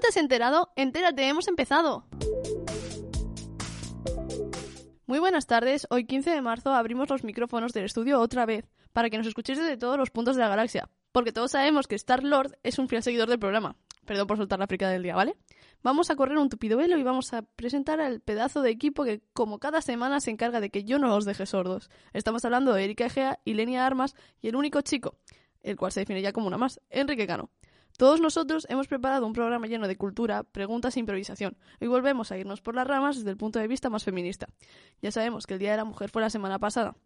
No 0.00 0.02
te 0.02 0.08
has 0.08 0.16
enterado? 0.16 0.72
Entérate, 0.76 1.28
hemos 1.28 1.46
empezado. 1.46 2.06
Muy 5.04 5.18
buenas 5.18 5.46
tardes, 5.46 5.86
hoy 5.90 6.06
15 6.06 6.30
de 6.30 6.40
marzo 6.40 6.72
abrimos 6.72 7.10
los 7.10 7.22
micrófonos 7.22 7.74
del 7.74 7.84
estudio 7.84 8.18
otra 8.18 8.46
vez, 8.46 8.64
para 8.94 9.10
que 9.10 9.18
nos 9.18 9.26
escuchéis 9.26 9.58
desde 9.58 9.76
todos 9.76 9.98
los 9.98 10.08
puntos 10.08 10.36
de 10.36 10.42
la 10.42 10.48
galaxia, 10.48 10.88
porque 11.12 11.32
todos 11.32 11.50
sabemos 11.50 11.86
que 11.86 11.96
Star-Lord 11.96 12.56
es 12.62 12.78
un 12.78 12.88
fiel 12.88 13.02
seguidor 13.02 13.28
del 13.28 13.38
programa. 13.38 13.76
Perdón 14.06 14.26
por 14.26 14.38
soltar 14.38 14.58
la 14.58 14.66
fricada 14.66 14.92
del 14.92 15.02
día, 15.02 15.14
¿vale? 15.14 15.36
Vamos 15.82 16.08
a 16.10 16.16
correr 16.16 16.38
un 16.38 16.48
tupido 16.48 16.78
velo 16.78 16.96
y 16.96 17.02
vamos 17.02 17.34
a 17.34 17.42
presentar 17.42 18.00
al 18.00 18.20
pedazo 18.20 18.62
de 18.62 18.70
equipo 18.70 19.04
que, 19.04 19.20
como 19.34 19.58
cada 19.58 19.82
semana, 19.82 20.20
se 20.20 20.30
encarga 20.30 20.60
de 20.60 20.70
que 20.70 20.84
yo 20.84 20.98
no 20.98 21.14
os 21.14 21.26
deje 21.26 21.44
sordos. 21.44 21.90
Estamos 22.14 22.42
hablando 22.46 22.72
de 22.72 22.84
Erika 22.84 23.04
Egea, 23.04 23.38
Ilenia 23.44 23.84
Armas 23.84 24.14
y 24.40 24.48
el 24.48 24.56
único 24.56 24.80
chico, 24.80 25.18
el 25.60 25.76
cual 25.76 25.92
se 25.92 26.00
define 26.00 26.22
ya 26.22 26.32
como 26.32 26.46
una 26.46 26.56
más, 26.56 26.80
Enrique 26.88 27.26
Cano. 27.26 27.50
Todos 28.00 28.18
nosotros 28.18 28.66
hemos 28.70 28.88
preparado 28.88 29.26
un 29.26 29.34
programa 29.34 29.66
lleno 29.66 29.86
de 29.86 29.94
cultura, 29.94 30.42
preguntas 30.42 30.96
e 30.96 31.00
improvisación. 31.00 31.58
Hoy 31.82 31.88
volvemos 31.88 32.32
a 32.32 32.38
irnos 32.38 32.62
por 32.62 32.74
las 32.74 32.86
ramas 32.86 33.16
desde 33.16 33.28
el 33.28 33.36
punto 33.36 33.58
de 33.58 33.68
vista 33.68 33.90
más 33.90 34.04
feminista. 34.04 34.48
Ya 35.02 35.12
sabemos 35.12 35.46
que 35.46 35.52
el 35.52 35.60
Día 35.60 35.72
de 35.72 35.76
la 35.76 35.84
Mujer 35.84 36.08
fue 36.08 36.22
la 36.22 36.30
semana 36.30 36.58
pasada, 36.58 36.96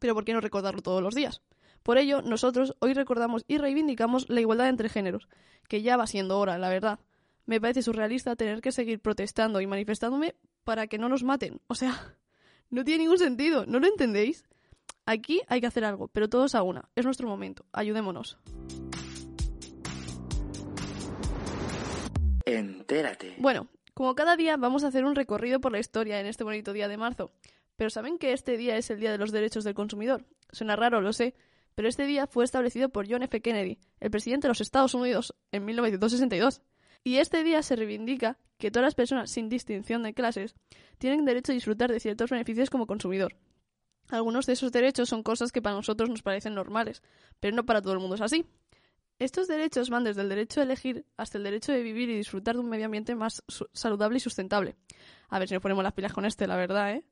pero 0.00 0.12
¿por 0.12 0.24
qué 0.24 0.32
no 0.32 0.40
recordarlo 0.40 0.82
todos 0.82 1.00
los 1.00 1.14
días? 1.14 1.40
Por 1.84 1.98
ello, 1.98 2.20
nosotros 2.20 2.74
hoy 2.80 2.94
recordamos 2.94 3.44
y 3.46 3.58
reivindicamos 3.58 4.28
la 4.28 4.40
igualdad 4.40 4.68
entre 4.70 4.88
géneros, 4.88 5.28
que 5.68 5.82
ya 5.82 5.96
va 5.96 6.08
siendo 6.08 6.36
hora, 6.40 6.58
la 6.58 6.68
verdad. 6.68 6.98
Me 7.46 7.60
parece 7.60 7.82
surrealista 7.82 8.34
tener 8.34 8.60
que 8.60 8.72
seguir 8.72 8.98
protestando 8.98 9.60
y 9.60 9.68
manifestándome 9.68 10.34
para 10.64 10.88
que 10.88 10.98
no 10.98 11.08
nos 11.08 11.22
maten. 11.22 11.60
O 11.68 11.76
sea, 11.76 12.16
no 12.70 12.82
tiene 12.82 13.04
ningún 13.04 13.18
sentido, 13.18 13.66
¿no 13.66 13.78
lo 13.78 13.86
entendéis? 13.86 14.42
Aquí 15.06 15.42
hay 15.46 15.60
que 15.60 15.68
hacer 15.68 15.84
algo, 15.84 16.08
pero 16.08 16.28
todos 16.28 16.56
a 16.56 16.64
una. 16.64 16.90
Es 16.96 17.04
nuestro 17.04 17.28
momento. 17.28 17.66
Ayudémonos. 17.72 18.36
Entérate. 22.46 23.34
Bueno, 23.38 23.68
como 23.94 24.14
cada 24.14 24.36
día 24.36 24.56
vamos 24.56 24.84
a 24.84 24.88
hacer 24.88 25.04
un 25.04 25.14
recorrido 25.14 25.60
por 25.60 25.72
la 25.72 25.78
historia 25.78 26.20
en 26.20 26.26
este 26.26 26.44
bonito 26.44 26.72
día 26.72 26.88
de 26.88 26.96
marzo. 26.96 27.32
Pero 27.76 27.90
¿saben 27.90 28.18
que 28.18 28.32
este 28.32 28.56
día 28.56 28.76
es 28.76 28.90
el 28.90 29.00
Día 29.00 29.12
de 29.12 29.18
los 29.18 29.32
Derechos 29.32 29.64
del 29.64 29.74
Consumidor? 29.74 30.24
Suena 30.52 30.76
raro, 30.76 31.00
lo 31.00 31.12
sé, 31.12 31.34
pero 31.74 31.88
este 31.88 32.06
día 32.06 32.26
fue 32.26 32.44
establecido 32.44 32.88
por 32.88 33.10
John 33.10 33.22
F. 33.22 33.40
Kennedy, 33.40 33.78
el 34.00 34.10
presidente 34.10 34.46
de 34.46 34.50
los 34.50 34.60
Estados 34.60 34.94
Unidos, 34.94 35.34
en 35.50 35.64
1962. 35.64 36.62
Y 37.02 37.16
este 37.16 37.42
día 37.42 37.62
se 37.62 37.76
reivindica 37.76 38.38
que 38.58 38.70
todas 38.70 38.86
las 38.86 38.94
personas, 38.94 39.30
sin 39.30 39.48
distinción 39.48 40.02
de 40.02 40.14
clases, 40.14 40.54
tienen 40.98 41.24
derecho 41.24 41.52
a 41.52 41.54
disfrutar 41.54 41.90
de 41.90 42.00
ciertos 42.00 42.30
beneficios 42.30 42.70
como 42.70 42.86
consumidor. 42.86 43.36
Algunos 44.10 44.46
de 44.46 44.52
esos 44.52 44.70
derechos 44.70 45.08
son 45.08 45.22
cosas 45.22 45.50
que 45.50 45.62
para 45.62 45.76
nosotros 45.76 46.08
nos 46.08 46.22
parecen 46.22 46.54
normales, 46.54 47.02
pero 47.40 47.56
no 47.56 47.66
para 47.66 47.82
todo 47.82 47.94
el 47.94 47.98
mundo 47.98 48.14
es 48.14 48.20
así. 48.20 48.46
Estos 49.18 49.46
derechos 49.46 49.90
van 49.90 50.04
desde 50.04 50.22
el 50.22 50.28
derecho 50.28 50.60
a 50.60 50.64
elegir 50.64 51.06
hasta 51.16 51.38
el 51.38 51.44
derecho 51.44 51.72
de 51.72 51.82
vivir 51.82 52.10
y 52.10 52.16
disfrutar 52.16 52.56
de 52.56 52.60
un 52.60 52.68
medio 52.68 52.86
ambiente 52.86 53.14
más 53.14 53.44
saludable 53.72 54.16
y 54.16 54.20
sustentable. 54.20 54.76
A 55.28 55.38
ver 55.38 55.48
si 55.48 55.54
nos 55.54 55.62
ponemos 55.62 55.84
las 55.84 55.92
pilas 55.92 56.12
con 56.12 56.24
este, 56.24 56.46
la 56.46 56.56
verdad, 56.56 56.92
¿eh? 56.92 57.04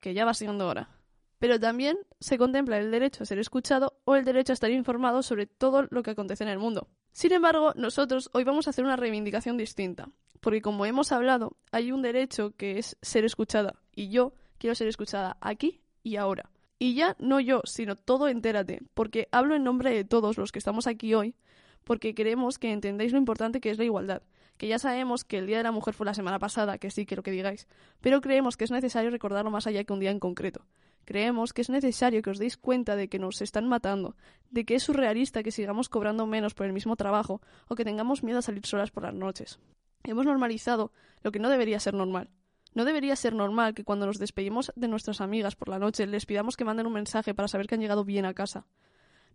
Que 0.00 0.12
ya 0.12 0.24
va 0.24 0.34
siendo 0.34 0.68
hora. 0.68 0.90
Pero 1.38 1.58
también 1.58 1.98
se 2.20 2.36
contempla 2.36 2.78
el 2.78 2.90
derecho 2.90 3.22
a 3.22 3.26
ser 3.26 3.38
escuchado 3.38 4.00
o 4.04 4.16
el 4.16 4.24
derecho 4.24 4.52
a 4.52 4.54
estar 4.54 4.70
informado 4.70 5.22
sobre 5.22 5.46
todo 5.46 5.86
lo 5.90 6.02
que 6.02 6.10
acontece 6.10 6.44
en 6.44 6.50
el 6.50 6.58
mundo. 6.58 6.88
Sin 7.12 7.32
embargo, 7.32 7.72
nosotros 7.76 8.28
hoy 8.32 8.44
vamos 8.44 8.66
a 8.66 8.70
hacer 8.70 8.84
una 8.84 8.96
reivindicación 8.96 9.56
distinta, 9.56 10.10
porque 10.40 10.60
como 10.60 10.84
hemos 10.84 11.12
hablado, 11.12 11.56
hay 11.72 11.92
un 11.92 12.02
derecho 12.02 12.54
que 12.56 12.78
es 12.78 12.96
ser 13.02 13.24
escuchada, 13.24 13.74
y 13.94 14.10
yo 14.10 14.34
quiero 14.58 14.74
ser 14.74 14.88
escuchada 14.88 15.36
aquí 15.40 15.80
y 16.02 16.16
ahora. 16.16 16.50
Y 16.78 16.94
ya 16.94 17.16
no 17.18 17.40
yo, 17.40 17.62
sino 17.64 17.96
todo 17.96 18.28
entérate, 18.28 18.82
porque 18.94 19.28
hablo 19.32 19.56
en 19.56 19.64
nombre 19.64 19.92
de 19.92 20.04
todos 20.04 20.38
los 20.38 20.52
que 20.52 20.60
estamos 20.60 20.86
aquí 20.86 21.12
hoy, 21.14 21.34
porque 21.82 22.14
queremos 22.14 22.58
que 22.58 22.70
entendáis 22.70 23.12
lo 23.12 23.18
importante 23.18 23.60
que 23.60 23.70
es 23.70 23.78
la 23.78 23.84
igualdad, 23.84 24.22
que 24.58 24.68
ya 24.68 24.78
sabemos 24.78 25.24
que 25.24 25.38
el 25.38 25.46
Día 25.46 25.56
de 25.56 25.64
la 25.64 25.72
Mujer 25.72 25.94
fue 25.94 26.06
la 26.06 26.14
semana 26.14 26.38
pasada, 26.38 26.78
que 26.78 26.90
sí 26.90 27.04
quiero 27.04 27.22
que 27.22 27.32
digáis, 27.32 27.66
pero 28.00 28.20
creemos 28.20 28.56
que 28.56 28.64
es 28.64 28.70
necesario 28.70 29.10
recordarlo 29.10 29.50
más 29.50 29.66
allá 29.66 29.82
que 29.82 29.92
un 29.92 30.00
día 30.00 30.10
en 30.10 30.20
concreto. 30.20 30.66
Creemos 31.04 31.52
que 31.52 31.62
es 31.62 31.70
necesario 31.70 32.20
que 32.20 32.30
os 32.30 32.38
deis 32.38 32.58
cuenta 32.58 32.94
de 32.94 33.08
que 33.08 33.18
nos 33.18 33.40
están 33.40 33.66
matando, 33.66 34.14
de 34.50 34.64
que 34.64 34.74
es 34.74 34.82
surrealista 34.82 35.42
que 35.42 35.50
sigamos 35.50 35.88
cobrando 35.88 36.26
menos 36.26 36.54
por 36.54 36.66
el 36.66 36.74
mismo 36.74 36.96
trabajo 36.96 37.40
o 37.66 37.74
que 37.74 37.84
tengamos 37.84 38.22
miedo 38.22 38.40
a 38.40 38.42
salir 38.42 38.66
solas 38.66 38.90
por 38.90 39.04
las 39.04 39.14
noches. 39.14 39.58
Hemos 40.04 40.26
normalizado 40.26 40.92
lo 41.22 41.32
que 41.32 41.38
no 41.38 41.48
debería 41.48 41.80
ser 41.80 41.94
normal. 41.94 42.28
No 42.74 42.84
debería 42.84 43.16
ser 43.16 43.34
normal 43.34 43.74
que 43.74 43.84
cuando 43.84 44.06
nos 44.06 44.18
despedimos 44.18 44.72
de 44.76 44.88
nuestras 44.88 45.20
amigas 45.20 45.56
por 45.56 45.68
la 45.68 45.78
noche 45.78 46.06
les 46.06 46.26
pidamos 46.26 46.56
que 46.56 46.64
manden 46.64 46.86
un 46.86 46.92
mensaje 46.92 47.34
para 47.34 47.48
saber 47.48 47.66
que 47.66 47.74
han 47.74 47.80
llegado 47.80 48.04
bien 48.04 48.24
a 48.24 48.34
casa. 48.34 48.66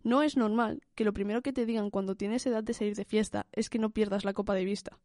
No 0.02 0.22
es 0.22 0.36
normal 0.36 0.82
que 0.94 1.04
lo 1.04 1.14
primero 1.14 1.42
que 1.42 1.52
te 1.52 1.66
digan 1.66 1.90
cuando 1.90 2.14
tienes 2.14 2.46
edad 2.46 2.62
de 2.62 2.74
salir 2.74 2.94
de 2.94 3.04
fiesta 3.04 3.46
es 3.52 3.70
que 3.70 3.78
no 3.78 3.90
pierdas 3.90 4.24
la 4.24 4.34
copa 4.34 4.54
de 4.54 4.64
vista. 4.64 4.98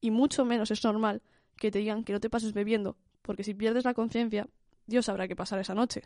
Y 0.00 0.10
mucho 0.10 0.44
menos 0.44 0.70
es 0.70 0.82
normal 0.84 1.22
que 1.56 1.70
te 1.70 1.80
digan 1.80 2.04
que 2.04 2.12
no 2.12 2.20
te 2.20 2.30
pases 2.30 2.52
bebiendo, 2.52 2.96
porque 3.22 3.44
si 3.44 3.54
pierdes 3.54 3.84
la 3.84 3.94
conciencia, 3.94 4.48
Dios 4.86 5.06
sabrá 5.06 5.28
qué 5.28 5.36
pasar 5.36 5.58
esa 5.58 5.74
noche. 5.74 6.02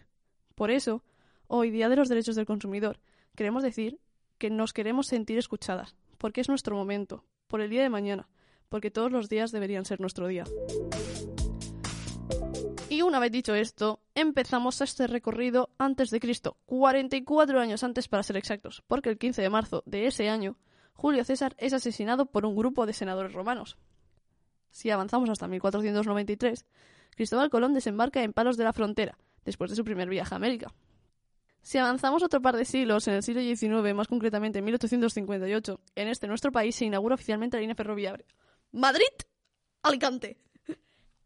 Por 0.57 0.71
eso, 0.71 1.05
hoy, 1.47 1.71
Día 1.71 1.89
de 1.89 1.97
los 1.97 2.09
Derechos 2.09 2.35
del 2.35 2.47
Consumidor, 2.47 3.01
queremos 3.37 3.63
decir 3.63 4.01
que 4.39 4.51
nos 4.51 4.73
queremos 4.73 5.07
sentir 5.07 5.39
escuchadas, 5.39 5.95
porque 6.19 6.41
es 6.41 6.49
nuestro 6.49 6.75
momento, 6.75 7.25
por 7.47 7.61
el 7.61 7.71
día 7.71 7.83
de 7.83 7.91
mañana, 7.91 8.29
porque 8.69 8.91
todos 8.91 9.13
los 9.13 9.29
días 9.29 9.53
deberían 9.53 9.85
ser 9.85 10.01
nuestro 10.01 10.27
día. 10.27 10.45
Y 12.93 13.01
una 13.01 13.21
vez 13.21 13.33
dicho 13.33 13.55
esto, 13.55 14.03
empezamos 14.15 14.83
este 14.83 15.07
recorrido 15.07 15.71
antes 15.79 16.11
de 16.11 16.21
Cristo, 16.21 16.59
44 16.67 17.59
años 17.59 17.85
antes 17.85 18.07
para 18.07 18.23
ser 18.23 18.37
exactos, 18.37 18.83
porque 18.87 19.09
el 19.09 19.17
15 19.17 19.41
de 19.41 19.49
marzo 19.49 19.83
de 19.87 20.07
ese 20.07 20.29
año, 20.29 20.59
Julio 20.93 21.25
César 21.25 21.55
es 21.57 21.73
asesinado 21.73 22.27
por 22.27 22.45
un 22.45 22.55
grupo 22.55 22.85
de 22.85 22.93
senadores 22.93 23.33
romanos. 23.33 23.79
Si 24.71 24.91
avanzamos 24.91 25.31
hasta 25.31 25.49
1493, 25.49 26.67
Cristóbal 27.17 27.49
Colón 27.49 27.73
desembarca 27.73 28.23
en 28.23 28.35
Palos 28.35 28.59
de 28.59 28.65
la 28.65 28.75
Frontera, 28.75 29.17
después 29.47 29.71
de 29.71 29.77
su 29.77 29.85
primer 29.85 30.11
viaje 30.11 30.35
a 30.35 30.37
América. 30.37 30.75
Si 31.63 31.79
avanzamos 31.79 32.23
otro 32.23 32.43
par 32.43 32.57
de 32.57 32.67
siglos, 32.67 33.09
en 33.09 33.15
el 33.15 33.23
siglo 33.23 33.41
XIX, 33.41 33.95
más 33.95 34.09
concretamente 34.09 34.59
en 34.59 34.67
1858, 34.67 35.81
en 35.95 36.09
este 36.09 36.27
nuestro 36.27 36.53
país 36.53 36.77
se 36.77 36.85
inaugura 36.85 37.15
oficialmente 37.15 37.57
la 37.57 37.63
línea 37.63 37.75
ferroviaria 37.75 38.27
Madrid-Alicante. 38.71 40.43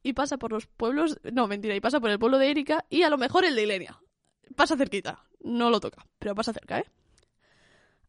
Y 0.07 0.13
pasa 0.13 0.37
por 0.37 0.53
los 0.53 0.69
pueblos, 0.69 1.19
no, 1.33 1.49
mentira, 1.49 1.75
y 1.75 1.81
pasa 1.81 1.99
por 1.99 2.11
el 2.11 2.21
pueblo 2.21 2.39
de 2.39 2.49
Erika 2.49 2.85
y 2.89 3.03
a 3.03 3.11
lo 3.11 3.19
mejor 3.19 3.45
el 3.45 3.57
de 3.57 3.65
Ilenia. 3.65 3.99
Pasa 4.55 4.77
cerquita, 4.77 5.25
no 5.41 5.69
lo 5.69 5.81
toca, 5.81 6.07
pero 6.21 6.33
pasa 6.33 6.53
cerca, 6.53 6.79
¿eh? 6.79 6.85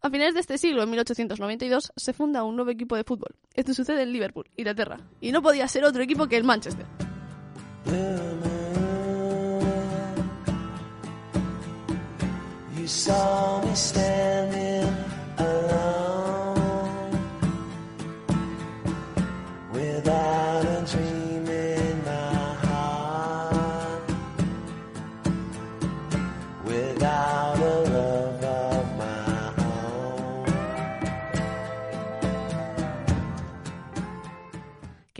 A 0.01 0.11
finales 0.11 0.35
de 0.35 0.41
este 0.41 0.59
siglo, 0.59 0.83
en 0.83 0.91
1892, 0.91 1.93
se 1.95 2.13
funda 2.13 2.43
un 2.43 2.55
nuevo 2.55 2.69
equipo 2.69 2.95
de 2.95 3.03
fútbol. 3.03 3.35
Esto 3.55 3.73
sucede 3.73 4.03
en 4.03 4.13
Liverpool, 4.13 4.45
Inglaterra, 4.55 4.99
y 5.21 5.31
no 5.31 5.41
podía 5.41 5.67
ser 5.67 5.85
otro 5.85 6.03
equipo 6.03 6.27
que 6.27 6.37
el 6.37 6.43
Manchester. 6.43 6.85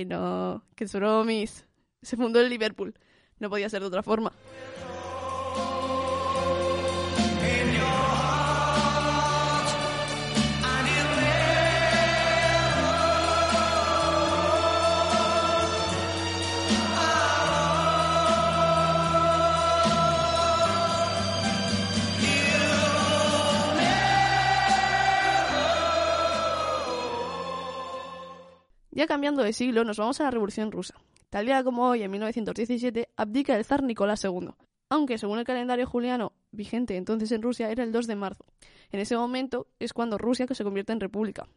No, 0.07 0.63
que 0.75 0.86
es 0.86 0.94
bromis. 0.94 1.65
Se 2.01 2.18
fundó 2.18 2.39
el 2.39 2.50
Liverpool. 2.50 2.94
No 3.39 3.50
podía 3.50 3.69
ser 3.69 3.81
de 3.81 3.88
otra 3.88 4.04
forma. 4.04 4.31
Ya 28.98 29.06
cambiando 29.06 29.44
de 29.44 29.54
siglo, 29.54 29.84
nos 29.84 29.98
vamos 29.98 30.20
a 30.20 30.24
la 30.24 30.32
Revolución 30.32 30.72
Rusa. 30.72 30.96
Tal 31.30 31.46
día 31.46 31.64
como 31.64 31.88
hoy, 31.88 32.02
en 32.02 32.10
1917, 32.10 33.10
abdica 33.16 33.56
el 33.56 33.64
zar 33.64 33.84
Nicolás 33.84 34.24
II, 34.24 34.50
aunque 34.90 35.20
según 35.20 35.38
el 35.38 35.46
calendario 35.46 35.86
juliano 35.86 36.34
vigente 36.50 36.98
entonces 36.98 37.32
en 37.32 37.44
Rusia 37.44 37.70
era 37.70 37.84
el 37.84 37.92
2 37.92 38.08
de 38.08 38.16
marzo. 38.16 38.44
En 38.90 39.00
ese 39.00 39.16
momento 39.16 39.68
es 39.78 39.94
cuando 39.94 40.18
Rusia 40.18 40.48
se 40.50 40.64
convierte 40.64 40.94
en 40.94 41.00
república. 41.00 41.48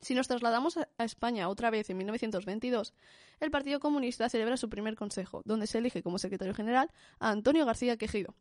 Si 0.00 0.16
nos 0.16 0.26
trasladamos 0.26 0.78
a 0.78 0.88
a 0.98 1.04
España 1.04 1.48
otra 1.48 1.70
vez 1.70 1.88
en 1.90 1.98
1922, 1.98 2.92
el 3.38 3.52
Partido 3.52 3.78
Comunista 3.78 4.28
celebra 4.28 4.56
su 4.56 4.68
primer 4.68 4.96
consejo, 4.96 5.42
donde 5.44 5.68
se 5.68 5.78
elige 5.78 6.02
como 6.02 6.18
secretario 6.18 6.54
general 6.54 6.90
a 7.20 7.30
Antonio 7.30 7.64
García 7.64 7.96
Quejido. 7.96 8.34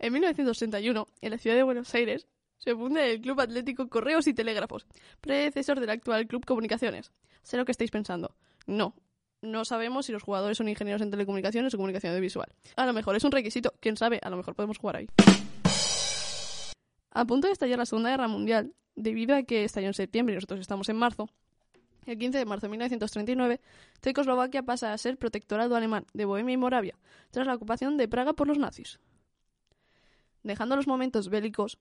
En 0.00 0.12
1961, 0.14 1.06
en 1.20 1.30
la 1.30 1.38
ciudad 1.38 1.54
de 1.54 1.62
Buenos 1.62 1.94
Aires, 1.94 2.26
se 2.58 2.74
funda 2.74 3.04
el 3.04 3.20
Club 3.20 3.40
Atlético 3.40 3.88
Correos 3.88 4.26
y 4.26 4.34
Telégrafos, 4.34 4.86
predecesor 5.20 5.80
del 5.80 5.90
actual 5.90 6.26
Club 6.26 6.44
Comunicaciones. 6.44 7.12
Sé 7.42 7.56
lo 7.56 7.64
que 7.64 7.72
estáis 7.72 7.90
pensando. 7.90 8.34
No, 8.66 8.94
no 9.42 9.64
sabemos 9.64 10.06
si 10.06 10.12
los 10.12 10.22
jugadores 10.22 10.58
son 10.58 10.68
ingenieros 10.68 11.02
en 11.02 11.10
telecomunicaciones 11.10 11.72
o 11.74 11.76
comunicación 11.76 12.12
audiovisual. 12.12 12.48
A 12.76 12.86
lo 12.86 12.92
mejor 12.92 13.16
es 13.16 13.24
un 13.24 13.32
requisito, 13.32 13.74
quién 13.80 13.96
sabe, 13.96 14.20
a 14.22 14.30
lo 14.30 14.36
mejor 14.36 14.54
podemos 14.54 14.78
jugar 14.78 14.96
ahí. 14.96 15.08
A 17.10 17.24
punto 17.24 17.46
de 17.46 17.52
estallar 17.52 17.78
la 17.78 17.86
Segunda 17.86 18.10
Guerra 18.10 18.28
Mundial, 18.28 18.74
debido 18.94 19.34
a 19.34 19.42
que 19.42 19.64
estalló 19.64 19.86
en 19.86 19.94
septiembre 19.94 20.34
y 20.34 20.36
nosotros 20.36 20.60
estamos 20.60 20.88
en 20.88 20.96
marzo, 20.96 21.28
el 22.06 22.18
15 22.18 22.38
de 22.38 22.44
marzo 22.44 22.66
de 22.66 22.70
1939, 22.70 23.60
Checoslovaquia 24.00 24.62
pasa 24.62 24.92
a 24.92 24.98
ser 24.98 25.18
protectorado 25.18 25.76
alemán 25.76 26.06
de 26.12 26.24
Bohemia 26.24 26.54
y 26.54 26.56
Moravia, 26.56 26.98
tras 27.30 27.46
la 27.46 27.54
ocupación 27.54 27.96
de 27.96 28.08
Praga 28.08 28.32
por 28.32 28.46
los 28.46 28.58
nazis. 28.58 29.00
Dejando 30.42 30.76
los 30.76 30.86
momentos 30.86 31.28
bélicos, 31.28 31.78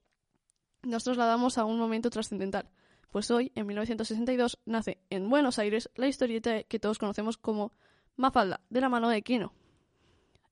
nos 0.86 1.04
trasladamos 1.04 1.58
a 1.58 1.66
un 1.66 1.78
momento 1.78 2.10
trascendental, 2.10 2.70
pues 3.12 3.32
hoy, 3.32 3.52
en 3.56 3.68
1962, 3.68 4.60
nace 4.66 4.98
en 5.10 5.30
Buenos 5.30 5.60
Aires 5.60 5.90
la 5.96 6.08
historieta 6.08 6.64
que 6.64 6.80
todos 6.80 6.98
conocemos 7.00 7.38
como 7.38 7.72
Mafalda, 8.18 8.62
de 8.70 8.82
la 8.82 8.90
mano 8.90 9.10
de 9.10 9.22
Quino. 9.22 9.54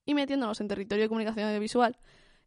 Y 0.06 0.14
metiéndonos 0.14 0.62
en 0.62 0.68
territorio 0.68 1.04
de 1.04 1.10
comunicación 1.10 1.48
audiovisual, 1.48 1.98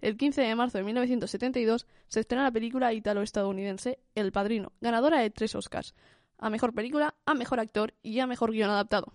el 0.00 0.16
15 0.16 0.42
de 0.42 0.54
marzo 0.54 0.78
de 0.78 0.84
1972 0.84 1.86
se 2.06 2.20
estrena 2.20 2.44
la 2.44 2.50
película 2.50 2.92
italo-estadounidense 2.92 3.98
El 4.14 4.32
Padrino, 4.32 4.72
ganadora 4.80 5.20
de 5.20 5.30
tres 5.30 5.54
Oscars, 5.54 5.94
a 6.38 6.50
Mejor 6.50 6.74
Película, 6.74 7.14
a 7.24 7.34
Mejor 7.34 7.60
Actor 7.60 7.94
y 8.02 8.20
a 8.20 8.26
Mejor 8.26 8.52
Guión 8.52 8.70
Adaptado. 8.70 9.12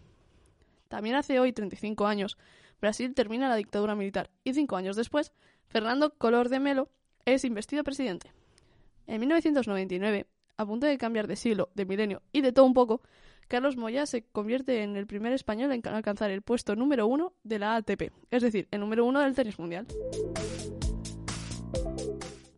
También 0.87 1.15
hace 1.15 1.39
hoy 1.39 1.53
35 1.53 2.07
años, 2.07 2.37
Brasil 2.79 3.13
termina 3.13 3.47
la 3.47 3.55
dictadura 3.55 3.95
militar 3.95 4.31
y 4.43 4.53
cinco 4.53 4.75
años 4.75 4.95
después, 4.95 5.31
Fernando 5.67 6.13
Collor 6.17 6.49
de 6.49 6.59
Melo 6.59 6.89
es 7.25 7.45
investido 7.45 7.83
presidente. 7.83 8.31
En 9.11 9.19
1999, 9.19 10.25
a 10.55 10.65
punto 10.65 10.87
de 10.87 10.97
cambiar 10.97 11.27
de 11.27 11.35
siglo, 11.35 11.67
de 11.75 11.85
milenio 11.85 12.21
y 12.31 12.39
de 12.39 12.53
todo 12.53 12.63
un 12.63 12.73
poco, 12.73 13.01
Carlos 13.49 13.75
Moya 13.75 14.05
se 14.05 14.23
convierte 14.23 14.83
en 14.83 14.95
el 14.95 15.05
primer 15.05 15.33
español 15.33 15.73
en 15.73 15.85
alcanzar 15.85 16.31
el 16.31 16.41
puesto 16.41 16.77
número 16.77 17.05
uno 17.07 17.33
de 17.43 17.59
la 17.59 17.75
ATP, 17.75 18.03
es 18.31 18.41
decir, 18.41 18.69
el 18.71 18.79
número 18.79 19.03
uno 19.03 19.19
del 19.19 19.35
tenis 19.35 19.59
mundial. 19.59 19.85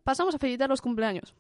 Pasamos 0.04 0.36
a 0.36 0.38
felicitar 0.38 0.70
los 0.70 0.80
cumpleaños. 0.80 1.34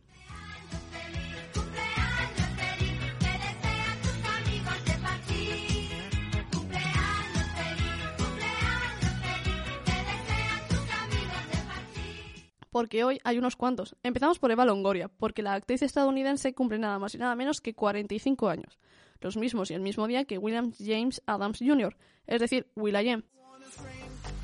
Porque 12.74 13.04
hoy 13.04 13.20
hay 13.24 13.38
unos 13.38 13.56
cuantos. 13.56 13.96
Empezamos 14.02 14.40
por 14.40 14.50
Eva 14.50 14.66
Longoria, 14.66 15.08
porque 15.08 15.44
la 15.44 15.54
actriz 15.54 15.84
estadounidense 15.84 16.56
cumple 16.56 16.80
nada 16.80 16.98
más 16.98 17.14
y 17.14 17.20
nada 17.20 17.36
menos 17.36 17.62
que 17.62 17.75
45 17.75 18.50
años. 18.50 18.80
Los 19.22 19.38
mismos 19.38 19.70
y 19.70 19.75
el 19.75 19.81
mismo 19.81 20.08
día 20.08 20.25
que 20.25 20.40
William 20.40 20.74
James 20.80 21.22
Adams 21.28 21.60
Jr., 21.60 21.96
es 22.25 22.42
decir, 22.42 22.66
Will.i.am. 22.75 23.22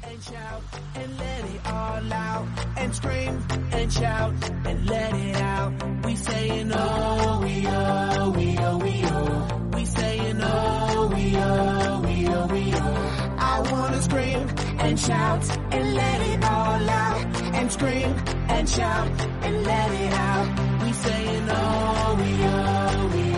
and 0.10 0.24
shout 0.24 0.62
and 0.96 1.18
let 1.20 1.46
it 1.46 1.62
all 1.68 2.14
out 2.14 2.48
and 2.78 2.96
scream 2.96 3.46
and 3.72 3.92
shout 3.94 4.34
and 4.66 4.86
let 4.88 5.14
it 5.14 5.36
out. 5.36 6.06
We 6.06 6.16
saying 6.16 6.72
oh 6.74 7.40
we 7.44 7.66
oh 7.68 8.30
we 8.36 8.58
oh 8.58 8.78
we 8.78 9.02
oh. 9.06 9.70
We 9.74 9.86
saying 9.86 10.40
oh 10.42 11.12
we 11.14 11.36
oh 11.38 12.02
we 12.06 12.28
oh 12.28 12.48
we 12.48 12.74
oh. 12.74 13.36
I 13.40 13.72
wanna 13.72 14.02
scream 14.02 14.48
and 14.80 15.00
shout 15.00 15.58
and 15.74 15.94
let 15.96 16.22
it 16.22 16.44
all 16.44 16.90
out 16.90 17.42
and 17.56 17.72
scream 17.72 18.14
and 18.50 18.70
shout 18.70 19.08
and 19.46 19.64
let 19.64 19.92
it 19.92 20.14
out. 20.14 20.84
We 20.84 20.94
saying 20.94 21.48
oh 21.50 22.16
we 22.20 22.32
oh 22.44 23.10
we 23.14 23.22
oh 23.22 23.29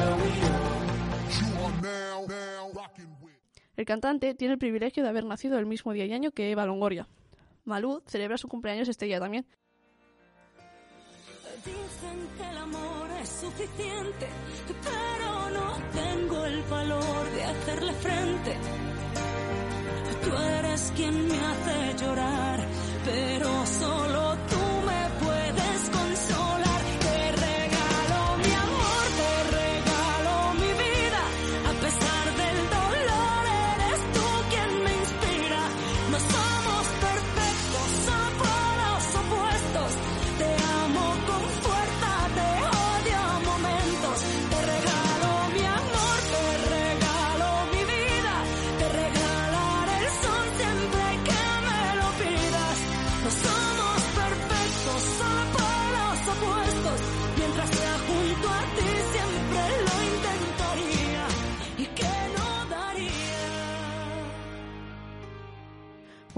El 3.81 3.87
cantante 3.87 4.35
tiene 4.35 4.53
el 4.53 4.59
privilegio 4.59 5.01
de 5.01 5.09
haber 5.09 5.25
nacido 5.25 5.57
el 5.57 5.65
mismo 5.65 5.91
día 5.91 6.05
y 6.05 6.13
año 6.13 6.29
que 6.29 6.51
Eva 6.51 6.67
Longoria. 6.67 7.07
Malú 7.65 8.03
celebra 8.05 8.37
su 8.37 8.47
cumpleaños 8.47 8.87
este 8.87 9.07
día 9.07 9.19
también. 9.19 9.43
Dicen 11.65 12.27
que 12.37 12.47
el 12.47 12.57
amor 12.59 13.09
es 13.19 13.27
suficiente, 13.27 14.27
pero 14.83 15.49
no 15.49 15.77
tengo 15.99 16.45
el 16.45 16.61
valor 16.69 17.31
de 17.31 17.43
hacerle 17.43 17.93
frente. 17.93 18.57
Tú 20.25 20.37
eres 20.59 20.93
quien 20.95 21.27
me 21.27 21.39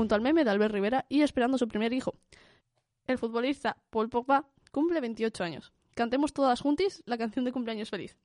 junto 0.04 0.16
al 0.16 0.22
meme 0.22 0.44
de 0.44 0.50
Albert 0.50 0.74
Rivera 0.74 1.06
y 1.08 1.22
esperando 1.22 1.58
su 1.58 1.70
primer 1.70 1.94
hijo. 1.94 2.16
El 3.08 3.18
futbolista 3.18 3.78
Paul 3.90 4.10
Pogba 4.10 4.50
cumple 4.70 5.00
28 5.00 5.46
años. 5.46 5.72
Cantemos 5.96 6.34
todas 6.34 6.60
juntis 6.60 7.02
la 7.06 7.18
canción 7.18 7.46
de 7.46 7.54
cumpleaños 7.54 7.90
feliz. 7.90 8.18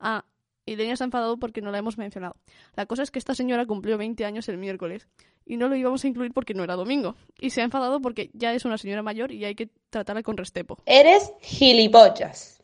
Ah, 0.00 0.24
Irene 0.70 0.96
se 0.96 1.04
ha 1.04 1.06
enfadado 1.06 1.38
porque 1.38 1.62
no 1.62 1.70
la 1.70 1.78
hemos 1.78 1.98
mencionado. 1.98 2.36
La 2.74 2.86
cosa 2.86 3.02
es 3.02 3.10
que 3.10 3.18
esta 3.18 3.34
señora 3.34 3.66
cumplió 3.66 3.98
20 3.98 4.24
años 4.24 4.48
el 4.48 4.58
miércoles 4.58 5.08
y 5.44 5.56
no 5.56 5.68
lo 5.68 5.76
íbamos 5.76 6.04
a 6.04 6.08
incluir 6.08 6.32
porque 6.32 6.54
no 6.54 6.64
era 6.64 6.76
domingo. 6.76 7.16
Y 7.40 7.50
se 7.50 7.60
ha 7.60 7.64
enfadado 7.64 8.00
porque 8.00 8.30
ya 8.32 8.52
es 8.52 8.64
una 8.64 8.78
señora 8.78 9.02
mayor 9.02 9.32
y 9.32 9.44
hay 9.44 9.54
que 9.54 9.70
tratarla 9.90 10.22
con 10.22 10.36
respeto. 10.36 10.78
Eres 10.86 11.32
gilipollas. 11.40 12.62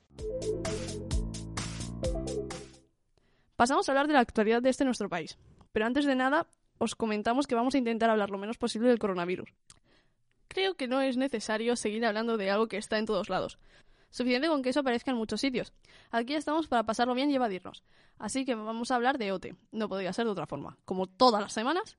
Pasamos 3.57 3.89
a 3.89 3.93
hablar 3.93 4.07
de 4.07 4.15
la 4.15 4.21
actualidad 4.21 4.63
de 4.63 4.71
este 4.71 4.85
nuestro 4.85 5.09
país. 5.09 5.39
Pero 5.73 5.87
antes 5.87 6.05
de 6.05 6.15
nada, 6.15 6.47
os 6.79 6.95
comentamos 6.95 7.47
que 7.47 7.55
vamos 7.55 7.75
a 7.75 7.79
intentar 7.79 8.11
hablar 8.11 8.31
lo 8.31 8.39
menos 8.39 8.59
posible 8.59 8.89
del 8.89 8.99
coronavirus. 8.99 9.53
Creo 10.49 10.75
que 10.75 10.87
no 10.87 11.01
es 11.01 11.17
necesario 11.17 11.75
seguir 11.75 12.05
hablando 12.05 12.37
de 12.37 12.51
algo 12.51 12.69
que 12.69 12.77
está 12.77 12.99
en 12.99 13.07
todos 13.07 13.29
lados. 13.29 13.59
Suficiente 14.15 14.47
con 14.47 14.63
que 14.63 14.71
eso 14.71 14.79
aparezca 14.79 15.11
en 15.11 15.17
muchos 15.17 15.41
sitios. 15.41 15.73
Aquí 16.13 16.35
estamos 16.35 16.69
para 16.69 16.85
pasarlo 16.85 17.17
bien 17.17 17.33
y 17.33 17.35
evadirnos. 17.35 17.83
Así 18.17 18.45
que 18.45 18.55
vamos 18.55 18.93
a 18.93 18.95
hablar 18.95 19.19
de 19.19 19.33
OTE. 19.33 19.57
No 19.73 19.89
podría 19.89 20.13
ser 20.13 20.27
de 20.27 20.31
otra 20.31 20.47
forma. 20.47 20.79
Como 20.85 21.09
todas 21.09 21.43
las 21.43 21.53
semanas. 21.53 21.99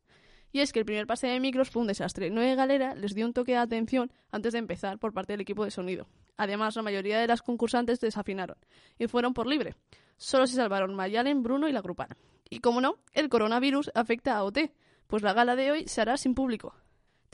Y 0.54 0.62
es 0.62 0.72
que 0.72 0.80
el 0.80 0.86
primer 0.86 1.08
pase 1.08 1.28
de 1.28 1.42
micros 1.42 1.70
fue 1.70 1.82
un 1.82 1.90
desastre. 1.90 2.30
Noé 2.30 2.56
Galera 2.56 2.96
les 2.96 3.16
dio 3.16 3.26
un 3.26 3.34
toque 3.34 3.52
de 3.52 3.58
atención 3.58 4.14
antes 4.32 4.54
de 4.54 4.60
empezar 4.60 4.98
por 4.98 5.12
parte 5.12 5.34
del 5.34 5.42
equipo 5.42 5.66
de 5.66 5.72
sonido. 5.72 6.08
Además, 6.38 6.78
la 6.78 6.84
mayoría 6.84 7.20
de 7.20 7.28
las 7.28 7.42
concursantes 7.42 8.00
desafinaron 8.00 8.56
y 8.98 9.08
fueron 9.08 9.34
por 9.34 9.46
libre. 9.46 9.76
Solo 10.16 10.48
se 10.48 10.56
salvaron 10.56 10.96
Mayalen, 10.96 11.44
Bruno 11.44 11.68
y 11.68 11.74
la 11.74 11.82
grupal. 11.82 12.16
Y 12.50 12.62
como 12.62 12.80
no, 12.80 12.96
el 13.12 13.28
coronavirus 13.28 13.92
afecta 13.94 14.38
a 14.38 14.46
OT, 14.46 14.72
pues 15.08 15.22
la 15.22 15.34
gala 15.34 15.58
de 15.58 15.70
hoy 15.70 15.88
se 15.90 16.00
hará 16.00 16.16
sin 16.16 16.34
público. 16.34 16.76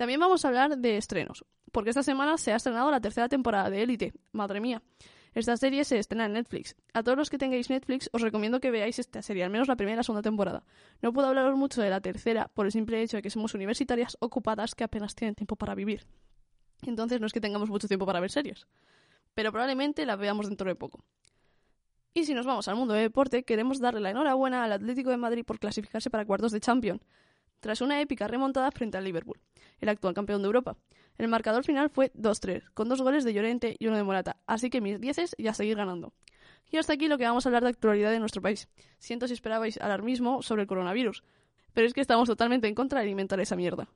También 0.01 0.19
vamos 0.19 0.43
a 0.43 0.47
hablar 0.47 0.79
de 0.79 0.97
estrenos, 0.97 1.45
porque 1.71 1.91
esta 1.91 2.01
semana 2.01 2.39
se 2.39 2.51
ha 2.51 2.55
estrenado 2.55 2.89
la 2.89 2.99
tercera 2.99 3.29
temporada 3.29 3.69
de 3.69 3.83
Élite. 3.83 4.13
Madre 4.31 4.59
mía. 4.59 4.81
Esta 5.35 5.55
serie 5.57 5.83
se 5.85 5.99
estrena 5.99 6.25
en 6.25 6.33
Netflix. 6.33 6.75
A 6.95 7.03
todos 7.03 7.15
los 7.19 7.29
que 7.29 7.37
tengáis 7.37 7.69
Netflix 7.69 8.09
os 8.11 8.23
recomiendo 8.23 8.59
que 8.59 8.71
veáis 8.71 8.97
esta 8.97 9.21
serie, 9.21 9.43
al 9.43 9.51
menos 9.51 9.67
la 9.67 9.75
primera 9.75 9.93
y 9.93 9.97
la 9.97 10.03
segunda 10.03 10.23
temporada. 10.23 10.63
No 11.03 11.13
puedo 11.13 11.27
hablaros 11.27 11.55
mucho 11.55 11.83
de 11.83 11.91
la 11.91 12.01
tercera 12.01 12.47
por 12.47 12.65
el 12.65 12.71
simple 12.71 12.99
hecho 13.03 13.17
de 13.17 13.21
que 13.21 13.29
somos 13.29 13.53
universitarias 13.53 14.17
ocupadas 14.21 14.73
que 14.73 14.83
apenas 14.83 15.13
tienen 15.13 15.35
tiempo 15.35 15.55
para 15.55 15.75
vivir. 15.75 16.07
Entonces 16.81 17.21
no 17.21 17.27
es 17.27 17.31
que 17.31 17.39
tengamos 17.39 17.69
mucho 17.69 17.87
tiempo 17.87 18.07
para 18.07 18.19
ver 18.19 18.31
series. 18.31 18.65
Pero 19.35 19.51
probablemente 19.51 20.07
la 20.07 20.15
veamos 20.15 20.47
dentro 20.47 20.67
de 20.67 20.73
poco. 20.73 21.05
Y 22.15 22.25
si 22.25 22.33
nos 22.33 22.47
vamos 22.47 22.67
al 22.67 22.75
mundo 22.75 22.95
del 22.95 23.03
deporte, 23.03 23.43
queremos 23.43 23.79
darle 23.79 23.99
la 23.99 24.09
enhorabuena 24.09 24.63
al 24.63 24.71
Atlético 24.71 25.11
de 25.11 25.17
Madrid 25.17 25.45
por 25.45 25.59
clasificarse 25.59 26.09
para 26.09 26.25
cuartos 26.25 26.51
de 26.51 26.59
Champions, 26.59 27.01
tras 27.61 27.79
una 27.79 28.01
épica 28.01 28.27
remontada 28.27 28.71
frente 28.71 28.97
al 28.97 29.05
Liverpool, 29.05 29.39
el 29.79 29.87
actual 29.87 30.13
campeón 30.13 30.41
de 30.41 30.47
Europa. 30.47 30.75
El 31.17 31.29
marcador 31.29 31.63
final 31.63 31.89
fue 31.89 32.11
2-3, 32.13 32.63
con 32.73 32.89
dos 32.89 33.01
goles 33.01 33.23
de 33.23 33.33
Llorente 33.33 33.77
y 33.79 33.87
uno 33.87 33.95
de 33.95 34.03
Morata, 34.03 34.37
así 34.47 34.69
que 34.69 34.81
mis 34.81 34.99
dieces 34.99 35.35
y 35.37 35.47
a 35.47 35.53
seguir 35.53 35.77
ganando. 35.77 36.13
Y 36.69 36.77
hasta 36.77 36.93
aquí 36.93 37.07
lo 37.07 37.17
que 37.17 37.25
vamos 37.25 37.45
a 37.45 37.49
hablar 37.49 37.63
de 37.63 37.69
actualidad 37.69 38.11
de 38.11 38.19
nuestro 38.19 38.41
país. 38.41 38.67
Siento 38.97 39.27
si 39.27 39.33
esperabais 39.33 39.79
alarmismo 39.79 40.41
sobre 40.41 40.63
el 40.63 40.67
coronavirus, 40.67 41.23
pero 41.73 41.87
es 41.87 41.93
que 41.93 42.01
estamos 42.01 42.27
totalmente 42.27 42.67
en 42.67 42.75
contra 42.75 42.99
de 42.99 43.05
alimentar 43.05 43.39
esa 43.39 43.55
mierda. 43.55 43.87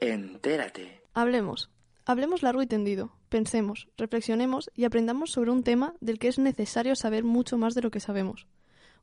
Entérate. 0.00 1.02
Hablemos. 1.14 1.70
Hablemos 2.04 2.42
largo 2.42 2.62
y 2.62 2.66
tendido. 2.66 3.12
Pensemos, 3.28 3.88
reflexionemos 3.96 4.70
y 4.74 4.84
aprendamos 4.84 5.30
sobre 5.30 5.50
un 5.50 5.62
tema 5.62 5.94
del 6.00 6.18
que 6.18 6.28
es 6.28 6.38
necesario 6.38 6.96
saber 6.96 7.22
mucho 7.24 7.56
más 7.56 7.74
de 7.74 7.82
lo 7.82 7.90
que 7.90 8.00
sabemos. 8.00 8.48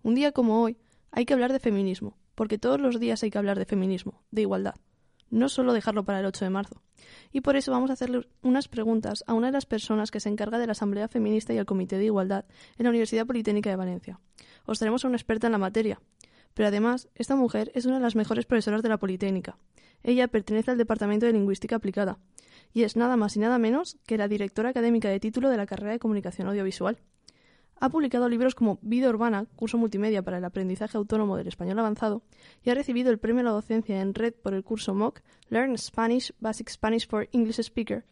Un 0.01 0.15
día 0.15 0.31
como 0.31 0.61
hoy 0.61 0.77
hay 1.11 1.25
que 1.25 1.33
hablar 1.33 1.51
de 1.51 1.59
feminismo, 1.59 2.17
porque 2.35 2.57
todos 2.57 2.79
los 2.79 2.99
días 2.99 3.21
hay 3.23 3.31
que 3.31 3.37
hablar 3.37 3.59
de 3.59 3.65
feminismo, 3.65 4.23
de 4.31 4.41
igualdad. 4.41 4.75
No 5.29 5.49
solo 5.49 5.73
dejarlo 5.73 6.05
para 6.05 6.21
el 6.21 6.25
8 6.25 6.45
de 6.45 6.49
marzo. 6.49 6.81
Y 7.31 7.41
por 7.41 7.55
eso 7.55 7.71
vamos 7.71 7.89
a 7.89 7.93
hacerle 7.93 8.27
unas 8.41 8.67
preguntas 8.67 9.23
a 9.27 9.33
una 9.33 9.47
de 9.47 9.53
las 9.53 9.65
personas 9.65 10.09
que 10.09 10.19
se 10.19 10.29
encarga 10.29 10.57
de 10.57 10.65
la 10.65 10.71
Asamblea 10.71 11.07
Feminista 11.07 11.53
y 11.53 11.57
el 11.57 11.65
Comité 11.65 11.97
de 11.97 12.05
Igualdad 12.05 12.45
en 12.77 12.83
la 12.85 12.89
Universidad 12.89 13.27
Politécnica 13.27 13.69
de 13.69 13.75
Valencia. 13.75 14.19
Os 14.65 14.79
tenemos 14.79 15.03
a 15.03 15.07
una 15.07 15.17
experta 15.17 15.47
en 15.47 15.51
la 15.51 15.57
materia. 15.57 16.01
Pero 16.53 16.67
además, 16.67 17.09
esta 17.15 17.35
mujer 17.35 17.71
es 17.75 17.85
una 17.85 17.95
de 17.95 18.01
las 18.01 18.15
mejores 18.15 18.45
profesoras 18.45 18.81
de 18.81 18.89
la 18.89 18.97
Politécnica. 18.97 19.57
Ella 20.03 20.27
pertenece 20.27 20.71
al 20.71 20.77
Departamento 20.77 21.25
de 21.25 21.33
Lingüística 21.33 21.75
Aplicada 21.75 22.19
y 22.73 22.83
es 22.83 22.95
nada 22.95 23.17
más 23.17 23.35
y 23.35 23.39
nada 23.39 23.57
menos 23.57 23.97
que 24.05 24.17
la 24.17 24.27
directora 24.27 24.69
académica 24.69 25.09
de 25.09 25.19
título 25.19 25.49
de 25.49 25.57
la 25.57 25.65
carrera 25.65 25.91
de 25.91 25.99
Comunicación 25.99 26.47
Audiovisual. 26.47 26.99
Ha 27.79 27.89
publicado 27.89 28.27
libros 28.27 28.55
como 28.55 28.77
Vida 28.81 29.09
Urbana, 29.09 29.45
curso 29.55 29.77
multimedia 29.77 30.21
para 30.21 30.37
el 30.37 30.45
aprendizaje 30.45 30.97
autónomo 30.97 31.37
del 31.37 31.47
español 31.47 31.79
avanzado, 31.79 32.23
y 32.63 32.69
ha 32.69 32.75
recibido 32.75 33.09
el 33.09 33.19
premio 33.19 33.41
a 33.41 33.45
la 33.45 33.51
docencia 33.51 34.01
en 34.01 34.13
red 34.13 34.33
por 34.33 34.53
el 34.53 34.63
curso 34.63 34.93
MOOC 34.93 35.21
Learn 35.49 35.77
Spanish 35.77 36.33
Basic 36.39 36.69
Spanish 36.69 37.07
for 37.07 37.29
English 37.31 37.59
Speaker 37.59 38.03